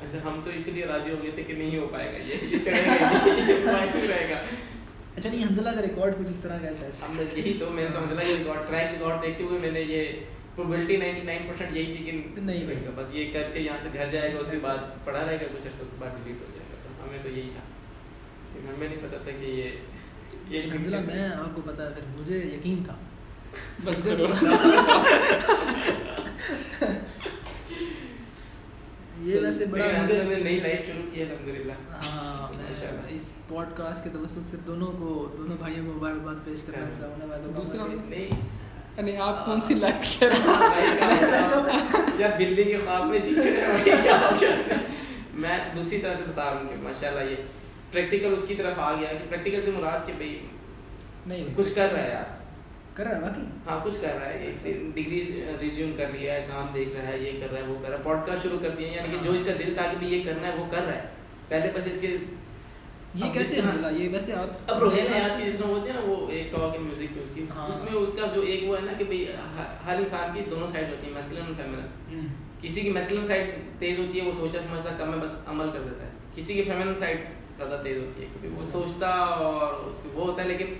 ایسے 0.00 0.18
ہم 0.18 0.40
تو 0.44 0.50
اسی 0.50 0.70
لیے 0.70 0.86
راضی 0.86 1.10
ہو 1.10 1.16
گئے 1.22 1.30
تھے 1.30 1.42
کہ 1.42 1.52
نہیں 1.52 1.78
ہو 1.78 1.88
پائے 1.92 2.12
گا 2.12 2.18
یہ۔ 2.18 2.58
چڑھے 2.64 2.82
گا 2.86 3.84
یہ 3.84 4.08
رہے 4.08 4.26
گا۔ 4.30 4.44
اچھا 5.16 5.30
نہیں 5.30 5.44
حنزلہ 5.44 5.70
کا 5.70 5.82
ریکارڈ 5.82 6.14
کچھ 6.18 6.30
اس 6.30 6.36
طرح 6.42 6.58
کا 6.58 6.68
شاید۔ 6.80 7.02
ہم 7.02 7.16
نے 7.16 7.24
یہی 7.34 7.56
تو 7.60 7.70
میں 7.70 7.84
نے 7.84 7.90
تو 7.94 8.02
حنزلہ 8.02 8.20
کے 8.20 8.34
ریکارڈ 8.38 8.68
ٹریک 8.68 8.92
ریکارڈ 8.92 9.22
دیکھتے 9.22 9.44
ہوئے 9.44 9.60
میں 9.60 9.70
نے 9.70 9.80
یہ 9.80 10.12
پروبلٹی 10.54 10.96
99% 10.96 11.72
یہی 11.72 11.96
تھی 11.96 12.04
کہ 12.04 12.40
نہیں 12.40 12.64
بھائی 12.64 12.78
بس 12.94 13.06
یہ 13.12 13.32
کر 13.32 13.50
کے 13.54 13.60
یہاں 13.60 13.78
سے 13.82 13.88
گھر 13.94 14.08
جائے 14.12 14.34
گا 14.34 14.38
اس 14.38 14.46
کے 14.50 14.58
بعد 14.62 14.78
پڑھا 15.04 15.26
رہے 15.26 15.36
گا 15.36 15.40
کچھ 15.40 15.66
عرصہ 15.66 15.82
اس 15.82 15.90
کے 15.90 15.96
بعد 15.98 16.10
ڈیلیٹ 16.10 16.40
ہو 16.40 16.46
جائے 16.54 16.66
گا۔ 16.70 16.76
تو 16.82 17.04
ہمیں 17.04 17.18
تو 17.22 17.28
یہی 17.28 17.50
تھا۔ 17.54 17.62
ہمیں 18.74 18.88
نہیں 18.88 18.98
پتا 19.02 19.18
تھا 19.18 19.30
کہ 19.40 19.70
یہ 20.48 20.62
حنزلہ 20.72 20.96
میں 21.06 21.28
آپ 21.28 21.54
کو 21.54 21.62
پتا 21.64 21.84
ہے 21.84 21.90
پھر 21.94 22.20
مجھے 22.20 22.38
یقین 22.38 22.84
تھا۔ 22.84 22.94
بس 23.84 24.06
یہ 29.22 29.40
ویسے 29.40 29.66
بڑا 29.66 29.86
مجھے 29.92 30.22
نے 30.24 30.36
نئی 30.36 30.60
لائف 30.60 30.86
شروع 30.86 31.02
کی 31.10 31.20
ہے 31.20 31.24
الحمدللہ 31.24 31.72
ہاں 31.94 32.48
ماشاءاللہ 32.52 33.14
اس 33.14 33.30
پوڈ 33.48 33.76
کاسٹ 33.76 34.04
کے 34.04 34.10
توسط 34.12 34.50
سے 34.50 34.56
دونوں 34.66 34.90
کو 34.98 35.28
دونوں 35.36 35.56
بھائیوں 35.56 35.84
کو 35.86 35.92
مبارکباد 35.92 36.44
پیش 36.44 36.62
کرنا 36.62 36.90
چاہوں 36.98 37.30
گا 37.30 37.38
دوسرا 37.56 37.86
نہیں 37.86 38.40
یعنی 38.96 39.16
آپ 39.18 39.44
کون 39.44 39.60
سی 39.68 39.74
لائف 39.74 40.18
کہہ 40.18 40.28
رہے 40.28 40.80
ہیں 40.80 42.02
یا 42.18 42.28
بلی 42.38 42.64
کے 42.64 42.76
خواب 42.76 43.06
میں 43.06 43.20
چیزیں 43.20 43.52
کیا 43.84 44.18
ہو 44.20 44.34
گیا 44.40 44.78
میں 45.36 45.58
دوسری 45.74 45.98
طرح 45.98 46.14
سے 46.14 46.24
بتا 46.24 46.44
رہا 46.44 46.58
ہوں 46.58 46.68
کہ 46.68 46.82
ماشاءاللہ 46.82 47.30
یہ 47.30 47.36
پریکٹیکل 47.92 48.34
اس 48.34 48.44
کی 48.48 48.54
طرف 48.54 48.78
آ 48.78 48.92
گیا 48.94 49.08
کہ 49.12 49.24
پریکٹیکل 49.28 49.60
سے 49.60 49.70
مراد 49.70 50.06
کہ 50.06 50.12
بھائی 50.16 50.38
نہیں 51.26 51.48
کچھ 51.56 51.74
کر 51.74 51.88
رہا 51.92 52.02
ہے 52.02 52.08
یار 52.08 52.31
کر 52.94 53.04
رہا 53.04 53.16
ہے 53.16 53.20
باقی؟ 53.20 53.42
ہاں 53.66 53.78
کچھ 53.84 54.00
کر 54.00 54.16
رہا 54.20 54.28
ہے۔ 54.28 54.52
ڈگری 54.94 55.44
ریزیوم 55.60 55.92
کر 55.96 56.06
لیا 56.12 56.34
ہے 56.34 56.46
کام 56.48 56.66
دیکھ 56.74 56.90
رہا 56.96 57.06
ہے 57.08 57.18
یہ 57.18 57.40
کر 57.40 57.52
رہا 57.52 57.58
ہے 57.58 57.66
وہ 57.66 57.74
کر 57.82 57.88
رہا 57.88 57.98
ہے 57.98 58.02
پوڈ 58.02 58.26
کاسٹ 58.26 58.42
شروع 58.42 58.58
کر 58.62 58.70
دیا 58.70 58.88
یعنی 58.88 59.08
کہ 59.10 59.22
جو 59.22 59.32
اس 59.32 59.42
کا 59.46 59.52
دل 59.58 59.74
تھا 59.74 59.86
کہ 59.90 59.96
بھی 59.98 60.06
یہ 60.06 60.22
کرنا 60.24 60.48
ہے 60.48 60.52
وہ 60.58 60.64
کر 60.70 60.82
رہا 60.86 60.94
ہے۔ 60.94 61.06
پہلے 61.48 61.70
بس 61.74 61.86
اس 61.86 62.00
کے 62.00 62.16
یہ 63.14 63.32
کیسے 63.32 63.60
حملہ؟ 63.60 63.86
یہ 63.92 64.08
ویسے 64.12 64.32
آپ 64.32 64.70
اب 64.72 64.78
روحے 64.78 65.00
حیات 65.00 65.38
کی 65.38 65.50
جس 65.50 65.58
طرح 65.58 65.66
ہوتی 65.66 65.88
ہے 65.88 65.94
نا 65.94 66.00
وہ 66.00 66.30
ایک 66.30 66.50
کہا 66.50 66.68
کہ 66.72 66.78
میوزک 66.78 67.18
اس 67.22 67.30
کی 67.34 67.44
ہاں۔ 67.56 67.68
اس 67.68 67.82
میں 67.84 67.92
اس 67.92 68.08
کا 68.20 68.26
جو 68.34 68.40
ایک 68.40 68.62
وہ 68.68 68.76
ہے 68.76 68.82
نا 68.82 68.92
کہ 68.98 69.04
بھئی 69.04 69.24
ہر 69.86 69.98
انسان 69.98 70.30
کی 70.34 70.40
دونوں 70.50 70.66
سائڈ 70.66 70.88
ہوتی 70.90 71.10
میسکلن 71.10 71.42
اور 71.46 71.54
فیمنن 71.56 72.26
کسی 72.60 72.80
کی 72.80 72.90
میسکلن 72.90 73.26
سائڈ 73.26 73.50
تیز 73.78 73.98
ہوتی 73.98 74.20
ہے 74.20 74.24
وہ 74.24 74.32
سوچا 74.38 74.60
سمجھتا 74.60 74.90
کم 74.98 75.14
ہے 75.14 75.18
بس 75.18 75.36
عمل 75.46 75.70
کر 75.72 75.82
دیتا 75.82 76.04
ہے۔ 76.04 76.10
کسی 76.34 76.54
کی 76.54 76.62
فیمنن 76.62 76.94
سائڈ 76.94 77.24
زیادہ 77.56 77.80
تیز 77.84 77.96
ہوتی 77.96 78.22
ہے 78.22 78.48
وہ 78.48 78.70
سوچتا 78.72 79.08
اور 79.08 79.74
وہ 80.14 80.26
ہوتا 80.26 80.42
ہے 80.42 80.48
لیکن 80.48 80.74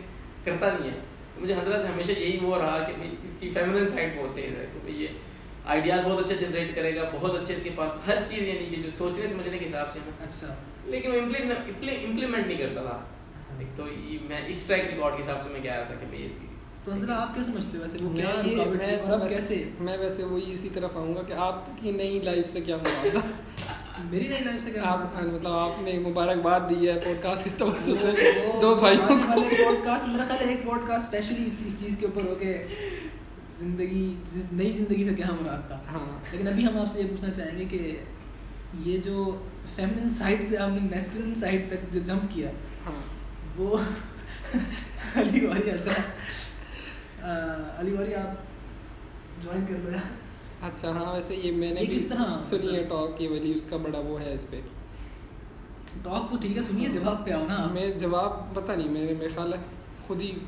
کرتا 0.45 0.71
نہیں 0.79 0.91
ہے۔ 0.91 1.01
مجھے 1.39 1.55
حضرت 1.55 1.83
سے 1.83 1.89
ہمیشہ 1.89 2.13
یہی 2.13 2.39
وہ 2.43 2.57
رہا 2.57 2.85
کہ 2.87 2.93
بھائی 2.93 3.11
اس 3.25 3.31
کی 3.41 3.51
فیمنن 3.51 3.87
سائڈ 3.87 4.17
بہت 4.17 4.37
تیز 4.37 4.59
ہے 4.59 4.67
کہ 4.87 4.91
یہ 4.91 5.07
آئیڈیاز 5.65 6.01
بہت 6.05 6.25
اچھا 6.25 6.35
جنریٹ 6.41 6.75
کرے 6.75 6.97
گا 6.97 7.11
بہت 7.13 7.41
اچھے 7.41 7.55
اس 7.55 7.63
کے 7.63 7.71
پاس 7.75 7.93
ہر 8.07 8.15
چیز 8.27 8.43
یعنی 8.43 8.67
کہ 8.67 8.83
جو 8.83 8.91
سوچنے 8.91 9.27
سمجھنے 9.27 9.59
کے 9.59 9.67
حساب 9.67 9.91
سے 9.93 9.99
ہے۔ 10.07 10.25
اچھا۔ 10.25 10.55
لیکن 10.85 11.11
وہ 11.11 11.17
امپلیمنٹ 11.17 12.47
نہیں 12.47 12.59
کرتا 12.59 12.83
تھا۔ 12.83 13.05
ایک 13.59 13.77
تو 13.77 13.85
میں 14.23 14.41
اس 14.47 14.65
ٹریک 14.67 14.85
ریکارڈ 14.95 15.17
کے 15.17 15.23
حساب 15.23 15.41
سے 15.41 15.51
میں 15.51 15.61
کہہ 15.61 15.75
رہا 15.75 15.83
تھا 15.83 15.95
کہ 15.95 16.07
بھئی 16.07 16.25
اس 16.25 16.33
کی 16.41 16.47
تو 16.85 16.93
اندر 16.93 17.09
آپ 17.09 17.35
کیا 17.35 17.45
سمجھتے 17.45 17.79
ہو 17.79 17.83
ویسے 17.83 17.99
وہ 18.01 18.11
میں 18.11 18.17
کیا 18.17 18.29
اور 18.29 18.67
اب 18.67 19.23
ویسے- 19.23 19.29
کیسے؟ 19.29 19.69
میں 19.81 19.99
ویسے 19.99 20.25
وہی 20.25 20.53
اسی 20.55 20.69
طرف 20.75 20.97
آؤں 20.97 21.15
گا 21.15 21.23
کہ 21.23 21.33
آپ 21.33 21.67
کی 21.81 21.91
نئی 21.91 22.19
لائف 22.19 22.53
سے 22.53 22.61
کیا 22.61 22.77
ہے؟ 22.77 23.11
میری 24.11 24.29
نئی 24.29 24.45
لائف 24.45 24.65
سے 24.65 24.71
کیا 24.71 24.83
آپ؟ 24.85 25.23
مطلب 25.23 25.53
آپ 25.53 25.83
نے 25.83 25.99
مبارکباد 25.99 26.61
دی 26.71 26.89
ہے 26.89 26.99
پوڈ 27.05 27.23
کاسٹ 27.23 27.49
توسط 27.59 27.85
سے۔ 27.85 28.51
دو 28.63 28.75
بھائیوں 28.75 29.09
کو۔ 29.09 29.41
پوڈ 29.43 29.85
کاسٹ 29.85 30.09
میرا 30.09 30.25
خیال 30.29 30.49
ہے 30.49 30.55
ایک 30.55 30.65
پوڈ 30.65 30.79
کاسٹ 30.89 31.15
اسپیشلی 31.15 31.49
اس 31.67 31.81
چیز 31.81 31.97
کے 31.99 32.07
اوپر 32.07 32.23
ہو 32.29 32.35
کہ 32.35 32.65
زندگی 33.59 34.15
نئی 34.53 34.73
زندگی 34.73 35.09
سے 35.09 35.15
کیا 35.15 35.27
مراد 35.43 35.69
تھا؟ 35.69 35.79
ہاں۔ 35.93 36.19
لیکن 36.33 36.49
ابھی 36.49 36.67
ہم 36.67 36.79
آپ 36.79 36.93
سے 36.93 37.03
یہ 37.03 37.09
پوچھنا 37.11 37.31
چاہیں 37.31 37.59
گے 37.59 37.65
کہ 37.65 37.97
یہ 38.79 38.99
جو 38.99 39.37
فیمنن 39.77 40.11
سائڈ 40.11 40.45
سے 40.49 40.57
آپ 40.57 40.69
نے 40.69 40.89
میسکولن 40.91 41.35
سائڈ 41.35 41.69
تک 41.69 41.95
جو 41.95 42.01
جمپ 42.01 42.23
کیا 42.31 42.51
ہاں۔ 42.87 43.03
وہ 43.57 43.77
علی 45.17 45.47
واری 45.47 45.71
ایسا 45.71 45.91
علی 47.23 47.93
واری 47.93 48.15
آپ 48.15 48.31
جوائن 49.45 49.65
کر 49.69 49.75
لو۔ 49.85 49.91
یار 49.91 50.23
اچھا 50.63 50.91
ہاں 50.91 51.13
ویسے 51.13 51.35
یہ 51.35 51.53
میں 51.53 51.71
نے 51.73 51.85
بھی 51.85 51.97
کس 51.97 52.07
طرح؟ 52.09 52.43
سنی 52.51 52.77
ہے 52.77 52.83
ٹاک 52.83 53.23
یہ 53.23 53.29
والی 53.29 53.53
اس 53.55 53.63
کا 53.71 53.77
بڑا 53.77 53.99
وہ 53.99 54.21
ہے 54.21 54.33
اس 54.33 54.47
پہ۔ 54.51 54.61
ٹاک 56.03 56.31
تو 56.31 56.37
ٹھیک 56.41 56.57
ہے 56.57 56.63
سنیے 56.63 56.89
جواب 56.89 57.27
پہ 57.27 57.31
آؤ 57.31 57.45
نا۔ 57.49 57.67
میں 57.73 57.91
جواب 57.91 58.55
پتہ 58.55 58.73
نہیں 58.73 58.89
میرے 58.89 59.15
میرے 59.19 59.29
خیال 59.29 59.53
ہے 59.53 59.59
خود 60.07 60.21
ہی 60.21 60.39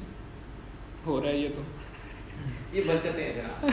ہو 1.06 1.22
رہا 1.22 1.28
ہے 1.28 1.36
یہ 1.36 1.48
تو۔ 1.56 1.62
یہ 2.72 2.82
برکتیں 2.86 3.24
ہیں 3.24 3.32
جناب۔ 3.34 3.66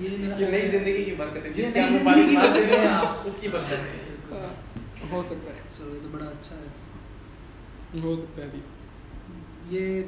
یہ 0.00 0.46
نئی 0.46 0.68
زندگی 0.68 1.04
کی 1.04 1.14
برکتیں 1.14 1.50
جس 1.52 1.70
کے 1.74 1.80
آپ 1.80 1.90
رہے 1.90 2.36
برکتیں 2.36 2.66
ہیں 2.66 2.78
ہیں 2.78 2.88
آپ 2.88 3.16
اس 3.24 3.38
کی 3.40 3.48
برکتیں 3.48 3.76
ہیں۔ 3.76 4.16
ہاں، 4.30 4.78
ہو 5.10 5.22
سکتا 5.26 5.50
ہے۔ 5.50 5.60
چلو 5.78 5.94
یہ 5.94 6.00
تو 6.02 6.08
بڑا 6.10 6.24
اچھا 6.24 6.56
ہے۔ 6.56 8.00
ہو 8.00 8.16
سکتا 8.16 8.42
ہے 8.42 8.48
یہ 9.70 10.02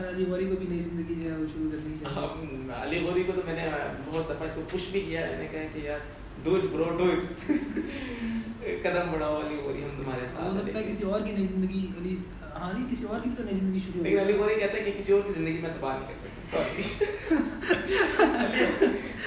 علی 0.00 0.24
غوری 0.24 0.46
کو 0.46 0.56
بھی 0.56 0.66
نئی 0.68 0.78
زندگی 0.80 1.14
جو 1.14 1.30
ہے 1.30 1.36
وہ 1.36 1.46
شروع 1.52 1.70
کرنی 1.70 1.94
چاہیے۔ 2.00 2.14
ہم 2.16 2.70
علی 2.76 2.98
غوری 3.00 3.22
کو 3.22 3.32
تو 3.34 3.42
میں 3.46 3.54
نے 3.54 3.68
بہت 4.06 4.28
دفعہ 4.28 4.46
اس 4.46 4.54
کو 4.54 4.62
پش 4.68 4.88
بھی 4.92 5.00
کیا 5.00 5.20
میں 5.30 5.38
نے 5.38 5.46
کہا 5.50 5.62
کہ 5.72 5.78
یار 5.78 5.98
do 6.44 6.54
it 6.54 6.64
bro 6.72 6.84
do 6.98 7.04
it 7.04 7.50
قدم 8.82 9.10
بڑھاؤ 9.12 9.40
علی 9.40 9.56
غوری 9.56 9.82
ہم 9.84 10.02
تمہارے 10.02 10.26
ساتھ 10.26 10.42
ہو 10.44 10.58
سکتا 10.58 10.78
ہے 10.78 10.84
کسی 10.84 11.04
اور 11.04 11.20
کی 11.20 11.32
نئی 11.32 11.46
زندگی 11.46 11.86
علی 11.98 12.14
ہاں 12.54 12.72
نہیں 12.72 12.86
کسی 12.90 13.04
اور 13.04 13.20
کی 13.20 13.28
بھی 13.28 13.36
تو 13.36 13.44
نئی 13.44 13.54
زندگی 13.54 13.80
شروع 13.80 14.02
لیکن 14.04 14.18
علی 14.18 14.32
غوری 14.32 14.54
کہتا 14.54 14.76
ہے 14.76 14.82
کہ 14.82 14.92
کسی 14.98 15.12
اور 15.12 15.20
کی 15.26 15.32
زندگی 15.32 15.58
میں 15.58 15.70
تباہ 15.70 15.98
نہیں 15.98 16.08
کر 16.08 16.16
سکتا۔ 16.18 16.40
سوری 16.50 16.82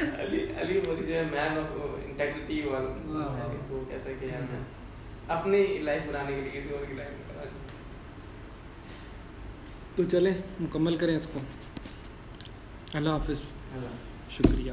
علی 0.19 0.45
علی 0.61 0.79
غوری 0.85 1.05
جو 1.05 1.13
ہے 1.15 1.23
مین 1.31 1.57
آف 1.57 1.71
انٹیگریٹی 2.05 2.61
والا۔ 2.61 2.89
وہ 3.69 3.83
کہتا 3.89 4.09
ہے 4.09 4.15
کہ 4.19 4.25
یار 4.25 4.41
میں 4.51 4.59
اپنی 5.27 5.65
لائف 5.81 6.01
بنانے 6.07 6.35
کے 6.35 6.41
لیے 6.41 6.59
کسی 6.59 6.69
اور 6.69 6.85
کی 6.85 6.93
لائف 6.93 7.22
تو 9.95 10.03
چلیں 10.11 10.33
مکمل 10.59 10.97
کریں 10.97 11.17
اس 11.17 11.27
کو۔ 11.33 11.39
اللہ 12.93 13.09
حافظ۔ 13.09 13.39
اللہ 13.73 14.31
شکریہ۔ 14.31 14.71